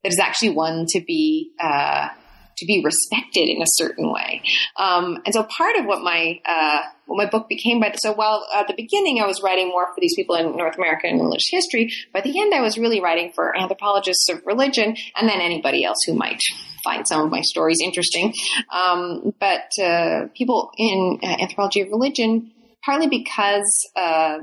that 0.04 0.12
is 0.12 0.20
actually 0.20 0.52
one 0.52 0.86
to 0.90 1.02
be 1.02 1.52
uh, 1.62 2.10
to 2.58 2.66
be 2.66 2.82
respected 2.84 3.50
in 3.50 3.62
a 3.62 3.68
certain 3.68 4.12
way. 4.12 4.42
Um, 4.78 5.20
and 5.26 5.34
so 5.34 5.44
part 5.44 5.76
of 5.78 5.86
what 5.86 6.02
my 6.02 6.40
uh, 6.46 6.82
what 7.06 7.18
my 7.18 7.30
book 7.30 7.48
became 7.48 7.80
by 7.80 7.94
so 7.98 8.14
while 8.14 8.46
at 8.56 8.68
the 8.68 8.74
beginning 8.76 9.22
I 9.22 9.28
was 9.28 9.42
writing 9.42 9.70
more 9.70 9.88
for 9.88 10.00
these 10.00 10.16
people 10.16 10.36
in 10.36 10.58
North 10.58 10.76
American 10.78 11.20
religious 11.20 11.48
history, 11.50 11.92
by 12.14 12.22
the 12.22 12.40
end 12.40 12.54
I 12.54 12.62
was 12.62 12.78
really 12.78 13.00
writing 13.00 13.32
for 13.34 13.56
anthropologists 13.58 14.28
of 14.30 14.46
religion 14.46 14.96
and 15.16 15.30
then 15.30 15.40
anybody 15.40 15.86
else 15.86 15.98
who 16.06 16.14
might 16.14 16.42
find 16.84 17.08
some 17.08 17.22
of 17.22 17.32
my 17.32 17.42
stories 17.42 17.80
interesting. 17.84 18.34
Um, 18.74 19.34
but 19.40 19.72
uh, 19.82 20.28
people 20.36 20.72
in 20.78 21.20
uh, 21.24 21.38
anthropology 21.40 21.82
of 21.82 21.90
religion, 21.90 22.52
partly 22.84 23.08
because 23.08 23.90
uh, 23.96 24.40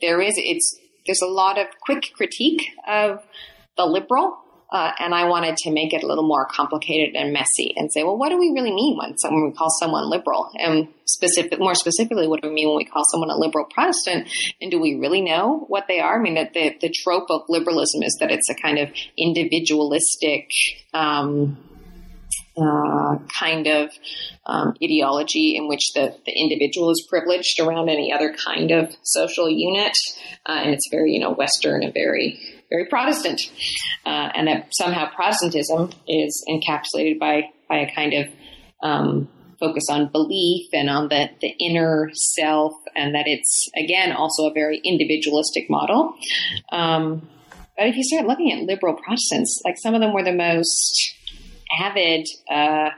there 0.00 0.20
is 0.20 0.34
it's 0.36 0.78
there's 1.06 1.22
a 1.22 1.26
lot 1.26 1.58
of 1.58 1.66
quick 1.80 2.10
critique 2.14 2.62
of 2.86 3.22
the 3.76 3.84
liberal. 3.84 4.38
Uh, 4.72 4.90
and 5.00 5.14
I 5.14 5.24
wanted 5.28 5.58
to 5.58 5.70
make 5.70 5.92
it 5.92 6.02
a 6.02 6.06
little 6.06 6.26
more 6.26 6.46
complicated 6.46 7.14
and 7.14 7.30
messy 7.30 7.74
and 7.76 7.92
say, 7.92 8.04
well, 8.04 8.16
what 8.16 8.30
do 8.30 8.38
we 8.38 8.52
really 8.52 8.72
mean 8.72 8.96
when 8.96 9.18
someone 9.18 9.44
we 9.44 9.52
call 9.52 9.68
someone 9.68 10.08
liberal? 10.08 10.48
And 10.54 10.88
specific, 11.04 11.58
more 11.58 11.74
specifically, 11.74 12.26
what 12.26 12.40
do 12.40 12.48
we 12.48 12.54
mean 12.54 12.68
when 12.68 12.78
we 12.78 12.86
call 12.86 13.02
someone 13.10 13.28
a 13.28 13.36
liberal 13.36 13.66
Protestant? 13.66 14.28
And 14.62 14.70
do 14.70 14.80
we 14.80 14.94
really 14.94 15.20
know 15.20 15.66
what 15.68 15.88
they 15.88 16.00
are? 16.00 16.18
I 16.18 16.22
mean, 16.22 16.36
that 16.36 16.54
the, 16.54 16.74
the 16.80 16.88
trope 16.88 17.26
of 17.28 17.42
liberalism 17.50 18.02
is 18.02 18.16
that 18.20 18.30
it's 18.30 18.48
a 18.48 18.54
kind 18.54 18.78
of 18.78 18.88
individualistic, 19.18 20.48
um, 20.94 21.58
uh, 22.56 23.16
kind 23.38 23.66
of 23.66 23.90
um, 24.46 24.74
ideology 24.82 25.56
in 25.56 25.68
which 25.68 25.92
the, 25.94 26.14
the 26.26 26.32
individual 26.32 26.90
is 26.90 27.06
privileged 27.08 27.60
around 27.60 27.88
any 27.88 28.12
other 28.12 28.34
kind 28.34 28.70
of 28.70 28.94
social 29.02 29.48
unit. 29.48 29.96
Uh, 30.46 30.60
and 30.62 30.70
it's 30.70 30.88
very, 30.90 31.12
you 31.12 31.20
know, 31.20 31.32
Western 31.32 31.82
and 31.82 31.94
very, 31.94 32.38
very 32.68 32.86
Protestant. 32.86 33.40
Uh, 34.04 34.28
and 34.34 34.48
that 34.48 34.68
somehow 34.72 35.08
Protestantism 35.14 35.90
is 36.06 36.44
encapsulated 36.48 37.18
by, 37.18 37.50
by 37.68 37.78
a 37.78 37.94
kind 37.94 38.12
of 38.12 38.26
um, 38.82 39.28
focus 39.58 39.84
on 39.88 40.10
belief 40.10 40.66
and 40.72 40.90
on 40.90 41.08
the, 41.08 41.30
the 41.40 41.54
inner 41.60 42.10
self, 42.14 42.72
and 42.96 43.14
that 43.14 43.24
it's, 43.26 43.70
again, 43.76 44.12
also 44.12 44.50
a 44.50 44.52
very 44.52 44.80
individualistic 44.84 45.70
model. 45.70 46.14
Um, 46.70 47.28
but 47.78 47.86
if 47.86 47.96
you 47.96 48.02
start 48.02 48.26
looking 48.26 48.52
at 48.52 48.64
liberal 48.64 48.94
Protestants, 48.94 49.62
like 49.64 49.76
some 49.78 49.94
of 49.94 50.00
them 50.00 50.12
were 50.12 50.24
the 50.24 50.32
most 50.32 51.14
avid 51.80 52.26
uh, 52.50 52.90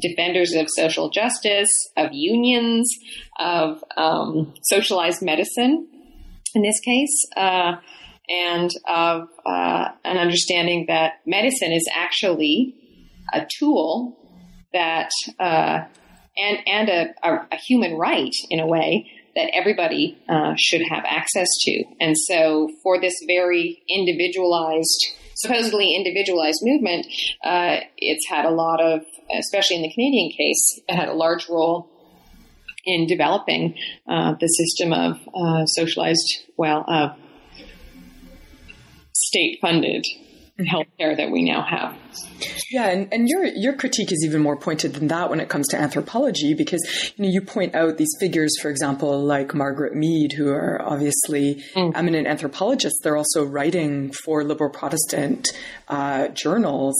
defenders 0.00 0.54
of 0.54 0.68
social 0.68 1.10
justice, 1.10 1.70
of 1.96 2.10
unions, 2.12 2.90
of 3.38 3.82
um, 3.96 4.54
socialized 4.62 5.22
medicine, 5.22 5.88
in 6.54 6.62
this 6.62 6.80
case, 6.80 7.26
uh, 7.36 7.76
and 8.28 8.70
of 8.88 9.28
uh, 9.44 9.88
an 10.04 10.16
understanding 10.16 10.86
that 10.88 11.14
medicine 11.26 11.72
is 11.72 11.86
actually 11.92 12.74
a 13.32 13.46
tool 13.58 14.16
that 14.72 15.10
uh, 15.38 15.84
and 16.36 16.58
and 16.66 16.88
a, 16.88 17.14
a, 17.22 17.46
a, 17.52 17.56
human 17.56 17.94
right 17.94 18.32
in 18.50 18.60
a 18.60 18.66
way 18.66 19.10
that 19.34 19.50
everybody 19.52 20.18
uh, 20.28 20.54
should 20.56 20.82
have 20.88 21.04
access 21.06 21.48
to. 21.62 21.84
And 22.00 22.16
so, 22.16 22.70
for 22.82 23.00
this 23.00 23.14
very 23.26 23.82
individualized, 23.88 25.06
supposedly 25.36 25.94
individualized 25.94 26.60
movement, 26.62 27.06
uh, 27.44 27.78
it's 27.96 28.28
had 28.28 28.44
a 28.44 28.50
lot 28.50 28.80
of, 28.80 29.02
especially 29.38 29.76
in 29.76 29.82
the 29.82 29.92
Canadian 29.92 30.30
case, 30.30 30.80
it 30.88 30.94
had 30.94 31.08
a 31.08 31.14
large 31.14 31.48
role 31.48 31.90
in 32.84 33.06
developing 33.06 33.74
uh, 34.08 34.34
the 34.40 34.46
system 34.46 34.92
of 34.92 35.18
uh, 35.34 35.64
socialized, 35.66 36.44
well, 36.56 36.84
of 36.86 37.16
state 39.12 39.58
funded 39.60 40.06
healthcare 40.60 41.16
that 41.16 41.30
we 41.30 41.42
now 41.42 41.62
have. 41.62 41.96
Yeah, 42.70 42.88
and, 42.88 43.12
and 43.12 43.28
your 43.28 43.44
your 43.44 43.74
critique 43.74 44.12
is 44.12 44.24
even 44.24 44.42
more 44.42 44.56
pointed 44.56 44.94
than 44.94 45.08
that 45.08 45.30
when 45.30 45.40
it 45.40 45.48
comes 45.48 45.68
to 45.68 45.76
anthropology, 45.76 46.54
because 46.54 46.82
you 47.16 47.24
know 47.24 47.30
you 47.30 47.40
point 47.40 47.74
out 47.74 47.98
these 47.98 48.14
figures, 48.18 48.52
for 48.60 48.70
example, 48.70 49.20
like 49.22 49.54
Margaret 49.54 49.94
Mead, 49.94 50.32
who 50.32 50.48
are 50.48 50.80
obviously 50.82 51.62
mm. 51.74 51.92
eminent 51.94 52.26
anthropologists. 52.26 52.98
They're 53.02 53.16
also 53.16 53.44
writing 53.44 54.12
for 54.24 54.44
liberal 54.44 54.70
Protestant 54.70 55.48
uh, 55.88 56.28
journals, 56.28 56.94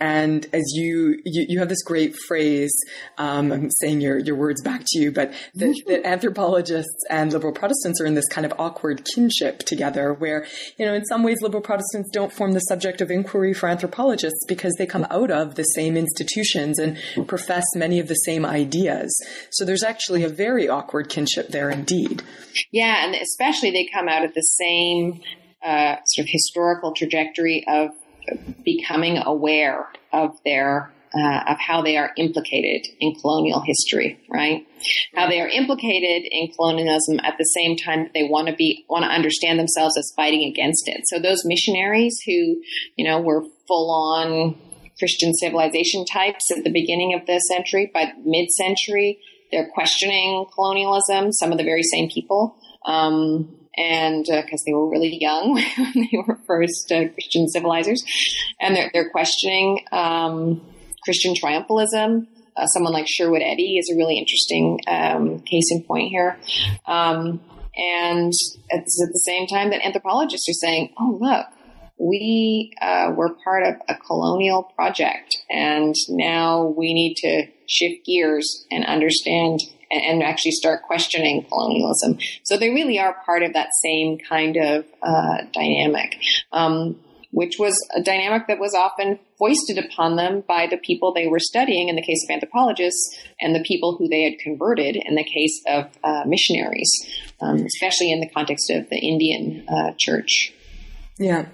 and 0.00 0.46
as 0.52 0.64
you, 0.74 1.20
you, 1.24 1.46
you 1.48 1.58
have 1.58 1.68
this 1.68 1.82
great 1.82 2.16
phrase, 2.26 2.72
um, 3.18 3.52
I'm 3.52 3.70
saying 3.70 4.00
your 4.00 4.18
your 4.18 4.34
words 4.36 4.62
back 4.62 4.82
to 4.86 4.98
you, 4.98 5.12
but 5.12 5.32
that, 5.54 5.82
that 5.86 6.06
anthropologists 6.06 7.04
and 7.10 7.32
liberal 7.32 7.52
Protestants 7.52 8.00
are 8.00 8.06
in 8.06 8.14
this 8.14 8.28
kind 8.28 8.46
of 8.46 8.52
awkward 8.58 9.06
kinship 9.14 9.60
together, 9.60 10.14
where 10.14 10.46
you 10.78 10.86
know 10.86 10.94
in 10.94 11.04
some 11.04 11.22
ways 11.22 11.42
liberal 11.42 11.62
Protestants 11.62 12.10
don't 12.10 12.32
form 12.32 12.52
the 12.52 12.60
subject 12.60 13.00
of 13.00 13.10
inquiry 13.10 13.52
for 13.52 13.68
anthropologists 13.68 14.44
because 14.48 14.59
they 14.78 14.86
come 14.86 15.06
out 15.10 15.30
of 15.30 15.54
the 15.54 15.62
same 15.62 15.96
institutions 15.96 16.78
and 16.78 16.98
profess 17.26 17.64
many 17.74 17.98
of 17.98 18.08
the 18.08 18.14
same 18.14 18.44
ideas. 18.44 19.10
So 19.50 19.64
there's 19.64 19.82
actually 19.82 20.24
a 20.24 20.28
very 20.28 20.68
awkward 20.68 21.08
kinship 21.08 21.48
there 21.48 21.70
indeed. 21.70 22.22
Yeah, 22.72 23.04
and 23.04 23.14
especially 23.14 23.70
they 23.70 23.88
come 23.92 24.08
out 24.08 24.24
of 24.24 24.34
the 24.34 24.42
same 24.42 25.20
uh, 25.62 25.96
sort 26.06 26.26
of 26.26 26.30
historical 26.30 26.92
trajectory 26.92 27.64
of 27.68 27.90
becoming 28.64 29.18
aware 29.18 29.86
of 30.12 30.30
their 30.44 30.92
uh, 31.12 31.42
of 31.48 31.58
how 31.58 31.82
they 31.82 31.96
are 31.96 32.12
implicated 32.16 32.86
in 33.00 33.14
colonial 33.16 33.60
history, 33.66 34.20
right? 34.28 34.66
How 35.14 35.28
they 35.28 35.40
are 35.40 35.48
implicated 35.48 36.28
in 36.30 36.52
colonialism 36.52 37.18
at 37.24 37.34
the 37.36 37.44
same 37.44 37.76
time 37.76 38.04
that 38.04 38.12
they 38.14 38.22
want 38.22 38.48
to 38.48 38.54
be 38.54 38.84
want 38.88 39.04
to 39.04 39.10
understand 39.10 39.58
themselves 39.58 39.98
as 39.98 40.12
fighting 40.14 40.48
against 40.48 40.86
it. 40.86 41.02
So 41.06 41.18
those 41.18 41.42
missionaries 41.44 42.16
who, 42.24 42.62
you 42.96 43.04
know, 43.04 43.20
were 43.20 43.44
full 43.70 43.90
on 43.92 44.58
Christian 44.98 45.32
civilization 45.32 46.04
types 46.04 46.50
at 46.50 46.64
the 46.64 46.72
beginning 46.72 47.14
of 47.14 47.24
the 47.26 47.38
century. 47.38 47.88
By 47.94 48.12
mid 48.24 48.50
century, 48.50 49.20
they're 49.52 49.70
questioning 49.72 50.46
colonialism, 50.52 51.32
some 51.32 51.52
of 51.52 51.58
the 51.58 51.64
very 51.64 51.84
same 51.84 52.10
people. 52.10 52.56
Um, 52.84 53.56
and 53.76 54.24
because 54.24 54.62
uh, 54.62 54.66
they 54.66 54.72
were 54.72 54.90
really 54.90 55.16
young 55.20 55.54
when 55.76 55.92
they 55.94 56.18
were 56.26 56.38
first 56.46 56.90
uh, 56.90 57.08
Christian 57.14 57.46
civilizers, 57.48 58.02
and 58.60 58.74
they're, 58.74 58.90
they're 58.92 59.10
questioning 59.10 59.84
um, 59.92 60.60
Christian 61.04 61.34
triumphalism. 61.34 62.26
Uh, 62.56 62.66
someone 62.66 62.92
like 62.92 63.06
Sherwood 63.08 63.42
Eddy 63.42 63.78
is 63.78 63.88
a 63.90 63.96
really 63.96 64.18
interesting 64.18 64.80
um, 64.88 65.38
case 65.40 65.70
in 65.70 65.84
point 65.84 66.08
here. 66.10 66.36
Um, 66.86 67.40
and 67.76 68.32
at, 68.72 68.80
at 68.80 69.12
the 69.12 69.22
same 69.24 69.46
time 69.46 69.70
that 69.70 69.84
anthropologists 69.84 70.48
are 70.48 70.66
saying, 70.66 70.92
oh, 70.98 71.16
look, 71.20 71.46
we 72.00 72.72
uh, 72.80 73.12
were 73.14 73.34
part 73.44 73.62
of 73.62 73.74
a 73.88 73.94
colonial 73.94 74.62
project, 74.74 75.36
and 75.50 75.94
now 76.08 76.64
we 76.64 76.94
need 76.94 77.14
to 77.16 77.46
shift 77.68 78.06
gears 78.06 78.66
and 78.70 78.84
understand 78.86 79.60
and, 79.90 80.22
actually 80.22 80.52
start 80.52 80.82
questioning 80.84 81.44
colonialism. 81.48 82.18
So 82.44 82.56
they 82.56 82.70
really 82.70 82.98
are 82.98 83.16
part 83.26 83.42
of 83.42 83.52
that 83.54 83.68
same 83.82 84.18
kind 84.18 84.56
of 84.56 84.84
uh, 85.02 85.38
dynamic. 85.52 86.16
Um, 86.52 86.96
which 87.32 87.60
was 87.60 87.76
a 87.94 88.02
dynamic 88.02 88.48
that 88.48 88.58
was 88.58 88.74
often 88.74 89.16
foisted 89.38 89.78
upon 89.78 90.16
them 90.16 90.42
by 90.48 90.66
the 90.66 90.76
people 90.76 91.14
they 91.14 91.28
were 91.28 91.38
studying 91.38 91.88
in 91.88 91.94
the 91.94 92.02
case 92.02 92.24
of 92.24 92.30
anthropologists 92.34 93.16
and 93.40 93.54
the 93.54 93.62
people 93.62 93.96
who 93.96 94.08
they 94.08 94.24
had 94.24 94.36
converted 94.40 94.96
in 94.96 95.14
the 95.14 95.22
case 95.22 95.62
of 95.68 95.84
uh, 96.02 96.24
missionaries, 96.26 96.90
um, 97.40 97.64
especially 97.64 98.10
in 98.10 98.18
the 98.18 98.28
context 98.30 98.68
of 98.70 98.88
the 98.90 98.98
Indian 98.98 99.64
uh, 99.68 99.92
church. 99.96 100.52
Yeah. 101.18 101.46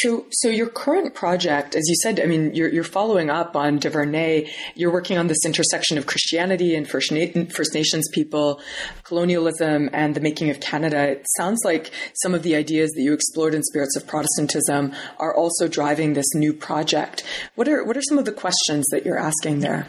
So, 0.00 0.26
so 0.30 0.48
your 0.48 0.68
current 0.68 1.14
project, 1.14 1.74
as 1.74 1.84
you 1.88 1.94
said, 2.02 2.20
I 2.20 2.26
mean, 2.26 2.54
you're, 2.54 2.68
you're 2.68 2.84
following 2.84 3.30
up 3.30 3.56
on 3.56 3.78
Du 3.78 3.90
Vernet. 3.90 4.48
You're 4.74 4.92
working 4.92 5.18
on 5.18 5.26
this 5.26 5.44
intersection 5.44 5.98
of 5.98 6.06
Christianity 6.06 6.74
and 6.74 6.88
First, 6.88 7.10
Na- 7.10 7.44
First 7.54 7.74
Nations 7.74 8.08
people, 8.12 8.60
colonialism, 9.02 9.90
and 9.92 10.14
the 10.14 10.20
making 10.20 10.50
of 10.50 10.60
Canada. 10.60 11.08
It 11.08 11.26
sounds 11.36 11.60
like 11.64 11.90
some 12.14 12.34
of 12.34 12.42
the 12.42 12.54
ideas 12.54 12.90
that 12.92 13.02
you 13.02 13.12
explored 13.12 13.54
in 13.54 13.62
Spirits 13.62 13.96
of 13.96 14.06
Protestantism 14.06 14.92
are 15.18 15.34
also 15.34 15.68
driving 15.68 16.12
this 16.12 16.32
new 16.34 16.52
project. 16.52 17.24
What 17.54 17.68
are 17.68 17.84
what 17.84 17.96
are 17.96 18.02
some 18.02 18.18
of 18.18 18.24
the 18.24 18.32
questions 18.32 18.86
that 18.90 19.04
you're 19.04 19.18
asking 19.18 19.60
there? 19.60 19.86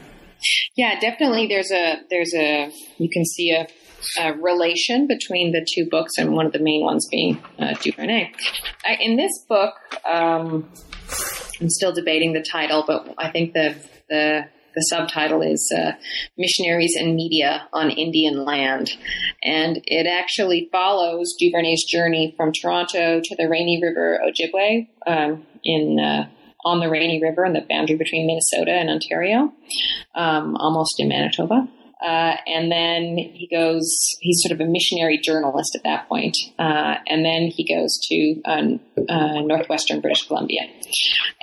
Yeah, 0.76 1.00
definitely. 1.00 1.48
There's 1.48 1.72
a 1.72 2.02
there's 2.10 2.34
a 2.34 2.72
you 2.98 3.10
can 3.10 3.26
see 3.26 3.52
a 3.52 3.68
uh, 4.20 4.34
relation 4.34 5.08
between 5.08 5.52
the 5.52 5.66
two 5.74 5.88
books, 5.90 6.14
and 6.18 6.34
one 6.34 6.46
of 6.46 6.52
the 6.52 6.60
main 6.60 6.84
ones 6.84 7.08
being 7.10 7.42
uh, 7.60 7.74
Du 7.82 7.92
Vernet. 7.92 8.30
I, 8.86 8.98
in 9.00 9.18
this 9.18 9.32
book, 9.48 9.74
um, 10.06 10.70
I'm 11.62 11.70
still 11.70 11.92
debating 11.92 12.34
the 12.34 12.42
title, 12.44 12.84
but 12.86 13.14
I 13.18 13.30
think 13.30 13.54
the 13.54 13.76
the, 14.10 14.46
the 14.76 14.82
subtitle 14.82 15.42
is 15.42 15.72
uh, 15.76 15.92
"Missionaries 16.38 16.96
and 16.98 17.16
Media 17.16 17.68
on 17.74 17.90
Indian 17.90 18.46
Land," 18.46 18.92
and 19.44 19.82
it 19.86 20.08
actually 20.08 20.70
follows 20.72 21.36
Du 21.38 21.52
Vernet's 21.52 21.86
journey 21.86 22.34
from 22.38 22.52
Toronto 22.52 23.22
to 23.24 23.36
the 23.36 23.48
Rainy 23.48 23.82
River 23.82 24.20
Ojibwe 24.26 24.88
um, 25.08 25.46
in 25.64 26.00
uh, 26.00 26.30
on 26.66 26.80
the 26.80 26.90
Rainy 26.90 27.22
River 27.22 27.46
in 27.46 27.54
the 27.54 27.66
boundary 27.70 27.98
between 27.98 28.28
Minnesota 28.28 28.72
and 28.72 28.90
Ontario, 28.90 29.54
um, 30.16 30.56
almost 30.58 31.00
in 31.00 31.08
Manitoba. 31.08 31.68
Uh, 32.02 32.36
and 32.48 32.72
then 32.72 33.18
he 33.18 33.48
goes, 33.52 33.94
he's 34.22 34.42
sort 34.42 34.54
of 34.54 34.66
a 34.66 34.70
missionary 34.70 35.18
journalist 35.18 35.76
at 35.76 35.84
that 35.84 36.08
point. 36.08 36.36
Uh, 36.58 36.96
and 37.08 37.26
then 37.26 37.48
he 37.48 37.68
goes 37.68 38.00
to 38.04 38.42
uh, 38.46 39.42
northwestern 39.42 40.00
British 40.00 40.26
Columbia. 40.28 40.62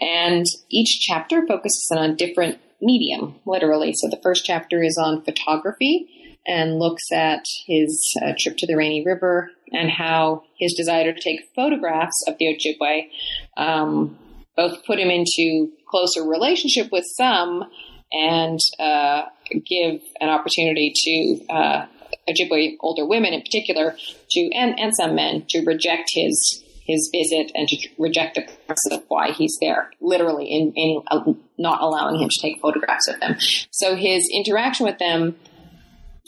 And 0.00 0.46
each 0.70 1.00
chapter 1.00 1.46
focuses 1.46 1.90
on 1.94 2.10
a 2.10 2.14
different 2.14 2.58
medium, 2.80 3.34
literally. 3.44 3.92
So 3.94 4.08
the 4.08 4.20
first 4.22 4.44
chapter 4.44 4.82
is 4.82 4.98
on 4.98 5.22
photography 5.22 6.08
and 6.46 6.78
looks 6.78 7.10
at 7.12 7.44
his 7.66 8.14
uh, 8.22 8.32
trip 8.38 8.56
to 8.58 8.66
the 8.66 8.76
Rainy 8.76 9.04
River 9.04 9.50
and 9.72 9.90
how 9.90 10.44
his 10.58 10.74
desire 10.74 11.12
to 11.12 11.20
take 11.20 11.50
photographs 11.54 12.22
of 12.28 12.38
the 12.38 12.46
Ojibwe 12.46 13.08
um, 13.56 14.16
both 14.56 14.84
put 14.86 14.98
him 14.98 15.10
into 15.10 15.70
closer 15.88 16.22
relationship 16.22 16.90
with 16.92 17.04
some 17.04 17.64
and 18.12 18.58
uh, 18.78 19.22
give 19.64 20.00
an 20.20 20.28
opportunity 20.28 20.92
to 20.94 21.52
uh, 21.52 21.86
Ojibwe 22.28 22.76
older 22.80 23.06
women 23.06 23.32
in 23.32 23.40
particular 23.40 23.96
to 24.30 24.40
and, 24.54 24.78
and 24.78 24.94
some 24.96 25.14
men 25.14 25.44
to 25.48 25.64
reject 25.64 26.10
his 26.12 26.62
his 26.86 27.10
visit 27.12 27.50
and 27.54 27.68
to 27.68 27.88
reject 27.98 28.36
the 28.36 28.42
purpose 28.42 28.86
of 28.92 29.02
why 29.08 29.32
he's 29.32 29.58
there, 29.60 29.90
literally 30.00 30.46
in, 30.46 30.72
in 30.76 31.02
uh, 31.10 31.32
not 31.58 31.80
allowing 31.80 32.20
him 32.20 32.28
to 32.28 32.40
take 32.40 32.60
photographs 32.60 33.08
of 33.08 33.18
them. 33.18 33.36
So 33.72 33.96
his 33.96 34.28
interaction 34.32 34.86
with 34.86 34.98
them 34.98 35.36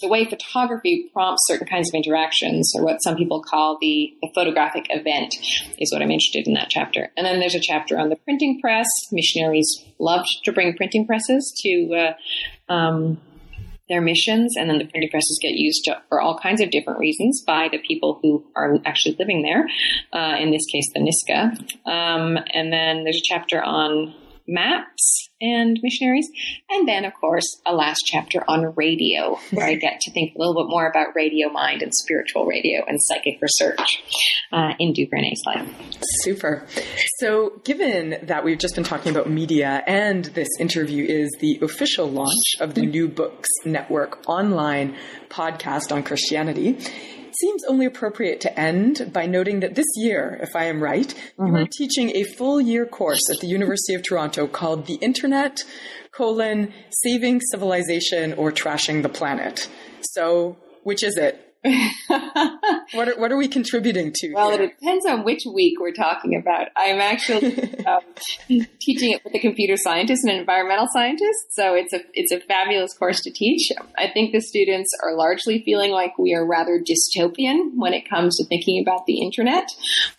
the 0.01 0.09
way 0.09 0.25
photography 0.25 1.11
prompts 1.13 1.43
certain 1.47 1.67
kinds 1.67 1.89
of 1.91 1.95
interactions, 1.95 2.73
or 2.77 2.85
what 2.85 3.03
some 3.03 3.17
people 3.17 3.43
call 3.43 3.79
the, 3.81 4.15
the, 4.23 4.31
photographic 4.35 4.87
event, 4.91 5.35
is 5.79 5.93
what 5.93 6.03
I'm 6.03 6.11
interested 6.11 6.47
in 6.47 6.55
that 6.55 6.69
chapter. 6.69 7.11
And 7.17 7.27
then 7.27 7.41
there's 7.41 7.55
a 7.55 7.61
chapter 7.61 7.99
on 7.99 8.09
the 8.09 8.17
printing 8.17 8.61
press. 8.61 8.87
Missionaries 9.11 9.85
loved 9.99 10.29
to 10.45 10.53
bring 10.53 10.77
printing 10.77 11.07
presses 11.07 11.53
to 11.63 12.15
uh, 12.71 12.73
um, 12.73 13.21
their 13.89 14.01
missions, 14.01 14.55
and 14.57 14.69
then 14.69 14.79
the 14.79 14.85
printing 14.85 15.11
presses 15.11 15.39
get 15.43 15.53
used 15.53 15.85
to, 15.85 16.01
for 16.09 16.21
all 16.21 16.39
kinds 16.39 16.61
of 16.61 16.71
different 16.71 16.99
reasons 16.99 17.43
by 17.47 17.69
the 17.71 17.79
people 17.79 18.19
who 18.23 18.45
are 18.55 18.79
actually 18.85 19.17
living 19.19 19.43
there. 19.43 19.69
Uh, 20.13 20.37
in 20.39 20.51
this 20.51 20.67
case, 20.67 20.91
the 20.95 21.01
Nisga'a. 21.01 21.91
Um, 21.91 22.39
and 22.53 22.73
then 22.73 23.05
there's 23.05 23.19
a 23.19 23.25
chapter 23.25 23.63
on 23.63 24.15
maps 24.47 25.28
and 25.41 25.79
missionaries. 25.83 26.29
And 26.71 26.89
then, 26.89 27.05
of 27.05 27.15
course, 27.15 27.61
a 27.67 27.75
last 27.75 28.03
chapter 28.07 28.43
on 28.49 28.75
radio, 28.77 29.39
where 29.51 29.67
I 29.67 29.75
get 29.75 30.01
to 30.01 30.13
think 30.13 30.35
a 30.35 30.39
little 30.39 30.55
bit 30.55 30.71
more 30.71 30.89
about 30.89 31.15
radio 31.15 31.49
mind 31.49 31.83
and 31.83 31.95
spiritual 31.95 32.47
radio 32.47 32.85
and 32.87 32.99
psychic 33.01 33.41
research 33.41 34.03
uh, 34.53 34.75
in 34.79 34.93
Du 34.93 35.07
Vernet's 35.09 35.43
life. 35.47 35.69
Super. 36.23 36.67
So, 37.19 37.61
given 37.65 38.19
that 38.23 38.45
we've 38.45 38.59
just 38.59 38.75
been 38.75 38.85
talking 38.85 39.13
about 39.13 39.29
media 39.31 39.83
and 39.87 40.25
this 40.27 40.49
interview 40.59 41.05
is 41.05 41.31
the 41.41 41.59
official 41.63 42.11
launch 42.11 42.57
of 42.61 42.75
the 42.75 42.83
New 42.83 43.09
Books 43.09 43.49
Network 43.65 44.29
online 44.29 44.97
podcast 45.29 45.93
on 45.93 46.03
Christianity, 46.03 46.79
seems 47.41 47.65
only 47.65 47.87
appropriate 47.87 48.41
to 48.43 48.59
end 48.59 49.11
by 49.13 49.27
noting 49.27 49.61
that 49.61 49.75
this 49.75 49.87
year, 49.97 50.39
if 50.43 50.57
I 50.57 50.65
am 50.65 50.83
right, 50.83 51.07
mm-hmm. 51.07 51.47
you 51.47 51.63
are 51.63 51.67
teaching 51.67 52.11
a 52.17 52.25
full 52.25 52.61
year 52.61 52.87
course 52.87 53.31
at 53.31 53.41
the 53.41 53.47
University 53.47 53.95
of 53.95 54.03
Toronto 54.03 54.47
called 54.47 54.87
The 54.87 54.97
Internet, 54.97 55.65
colon, 56.13 56.73
Saving 56.91 57.41
Civilization 57.51 58.35
or 58.35 58.51
Trashing 58.51 59.03
the 59.03 59.09
Planet. 59.09 59.69
So, 60.03 60.57
which 60.83 61.03
is 61.03 61.17
it? 61.17 61.48
what, 62.93 63.09
are, 63.09 63.19
what 63.19 63.33
are 63.33 63.37
we 63.37 63.49
contributing 63.49 64.13
to? 64.15 64.33
Well, 64.33 64.53
here? 64.53 64.63
it 64.63 64.79
depends 64.79 65.05
on 65.07 65.25
which 65.25 65.43
week 65.53 65.81
we're 65.81 65.93
talking 65.93 66.37
about. 66.37 66.69
I'm 66.77 67.01
actually 67.01 67.75
um, 67.87 68.01
teaching 68.81 69.13
it 69.13 69.25
with 69.25 69.35
a 69.35 69.41
computer 69.41 69.77
scientist 69.77 70.23
and 70.23 70.33
an 70.35 70.39
environmental 70.39 70.87
scientist, 70.93 71.49
so 71.51 71.75
it's 71.75 71.93
a 71.93 72.01
it's 72.15 72.31
a 72.31 72.39
fabulous 72.41 72.95
course 72.97 73.21
to 73.23 73.33
teach. 73.33 73.73
I 73.97 74.09
think 74.09 74.33
the 74.33 74.41
students 74.41 74.91
are 75.03 75.17
largely 75.17 75.63
feeling 75.65 75.91
like 75.91 76.17
we 76.17 76.33
are 76.33 76.47
rather 76.47 76.79
dystopian 76.81 77.73
when 77.75 77.93
it 77.93 78.09
comes 78.09 78.37
to 78.37 78.47
thinking 78.47 78.81
about 78.81 79.07
the 79.07 79.21
internet. 79.21 79.69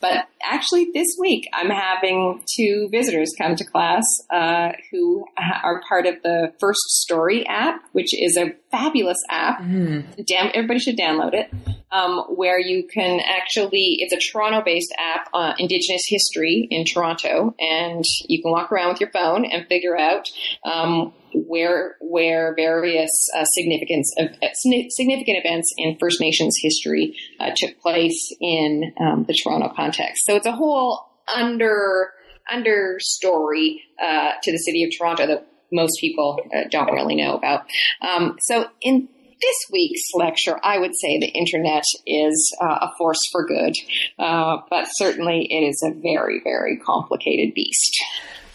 But 0.02 0.28
actually, 0.44 0.90
this 0.94 1.08
week 1.18 1.48
I'm 1.54 1.70
having 1.70 2.44
two 2.58 2.90
visitors 2.92 3.34
come 3.38 3.56
to 3.56 3.64
class 3.64 4.04
uh, 4.30 4.74
who 4.92 5.26
are 5.38 5.82
part 5.88 6.06
of 6.06 6.16
the 6.22 6.52
First 6.60 6.82
Story 7.02 7.48
app, 7.48 7.82
which 7.94 8.14
is 8.14 8.36
a 8.36 8.54
fabulous 8.72 9.18
app. 9.30 9.62
Mm. 9.62 10.26
Damn, 10.26 10.52
everybody 10.54 10.80
should 10.80 10.98
download 10.98 11.34
it. 11.34 11.52
Um, 11.92 12.20
where 12.30 12.60
you 12.60 12.88
can 12.88 13.20
actually, 13.20 13.98
it's 14.00 14.14
a 14.14 14.32
Toronto-based 14.32 14.94
app, 15.00 15.28
uh, 15.34 15.54
Indigenous 15.58 16.04
history 16.08 16.68
in 16.70 16.86
Toronto, 16.86 17.56
and 17.60 18.04
you 18.28 18.44
can 18.44 18.52
walk 18.52 18.72
around 18.72 18.90
with 18.90 19.02
your 19.02 19.10
phone 19.12 19.44
and 19.44 19.66
figure 19.68 19.98
out 19.98 20.30
um, 20.66 21.14
where 21.34 21.96
where 22.00 22.54
various 22.56 23.10
uh, 23.36 23.44
significance 23.46 24.14
of, 24.20 24.28
uh, 24.42 24.54
significant 24.54 25.38
events 25.44 25.74
in 25.78 25.98
First 26.00 26.22
Nations 26.22 26.56
history 26.62 27.16
uh, 27.40 27.52
took 27.56 27.80
place 27.82 28.36
in 28.40 28.94
um, 29.00 29.26
the 29.28 29.34
Toronto 29.44 29.74
context. 29.76 30.26
So 30.26 30.36
it's 30.36 30.46
a 30.46 30.52
whole 30.52 31.10
under 31.34 32.12
understory 32.52 33.78
uh, 34.02 34.32
to 34.42 34.52
the 34.52 34.58
city 34.58 34.84
of 34.84 34.92
Toronto 34.98 35.28
that 35.28 35.48
most 35.72 36.00
people 36.00 36.40
uh, 36.56 36.64
don't 36.70 36.92
really 36.92 37.16
know 37.16 37.36
about. 37.36 37.66
Um, 38.02 38.38
so 38.42 38.66
in 38.82 39.08
this 39.42 39.56
week's 39.72 40.02
lecture, 40.16 40.60
I 40.64 40.80
would 40.80 40.96
say 40.96 41.18
the 41.18 41.28
internet 41.28 41.84
is 42.06 42.56
uh, 42.62 42.80
a 42.82 42.90
force 42.98 43.20
for 43.32 43.46
good, 43.46 43.74
uh, 44.18 44.58
but 44.70 44.86
certainly 44.96 45.48
it 45.50 45.64
is 45.68 45.82
a 45.86 45.94
very, 45.94 46.42
very 46.44 46.78
complicated 46.78 47.54
beast. 47.54 47.96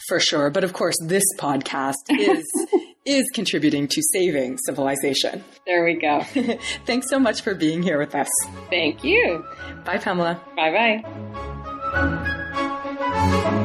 For 0.08 0.20
sure. 0.20 0.50
But 0.50 0.64
of 0.64 0.72
course, 0.74 0.96
this 1.06 1.24
podcast 1.38 2.10
is. 2.10 2.44
is 3.06 3.26
contributing 3.34 3.86
to 3.86 4.00
saving 4.12 4.56
civilization. 4.64 5.44
There 5.66 5.84
we 5.84 5.94
go. 6.00 6.22
Thanks 6.86 7.10
so 7.10 7.18
much 7.18 7.42
for 7.42 7.54
being 7.54 7.82
here 7.82 7.98
with 7.98 8.14
us. 8.14 8.30
Thank 8.70 9.04
you. 9.04 9.44
Bye, 9.84 9.98
Pamela. 9.98 10.40
Bye 10.56 11.02
bye. 13.44 13.60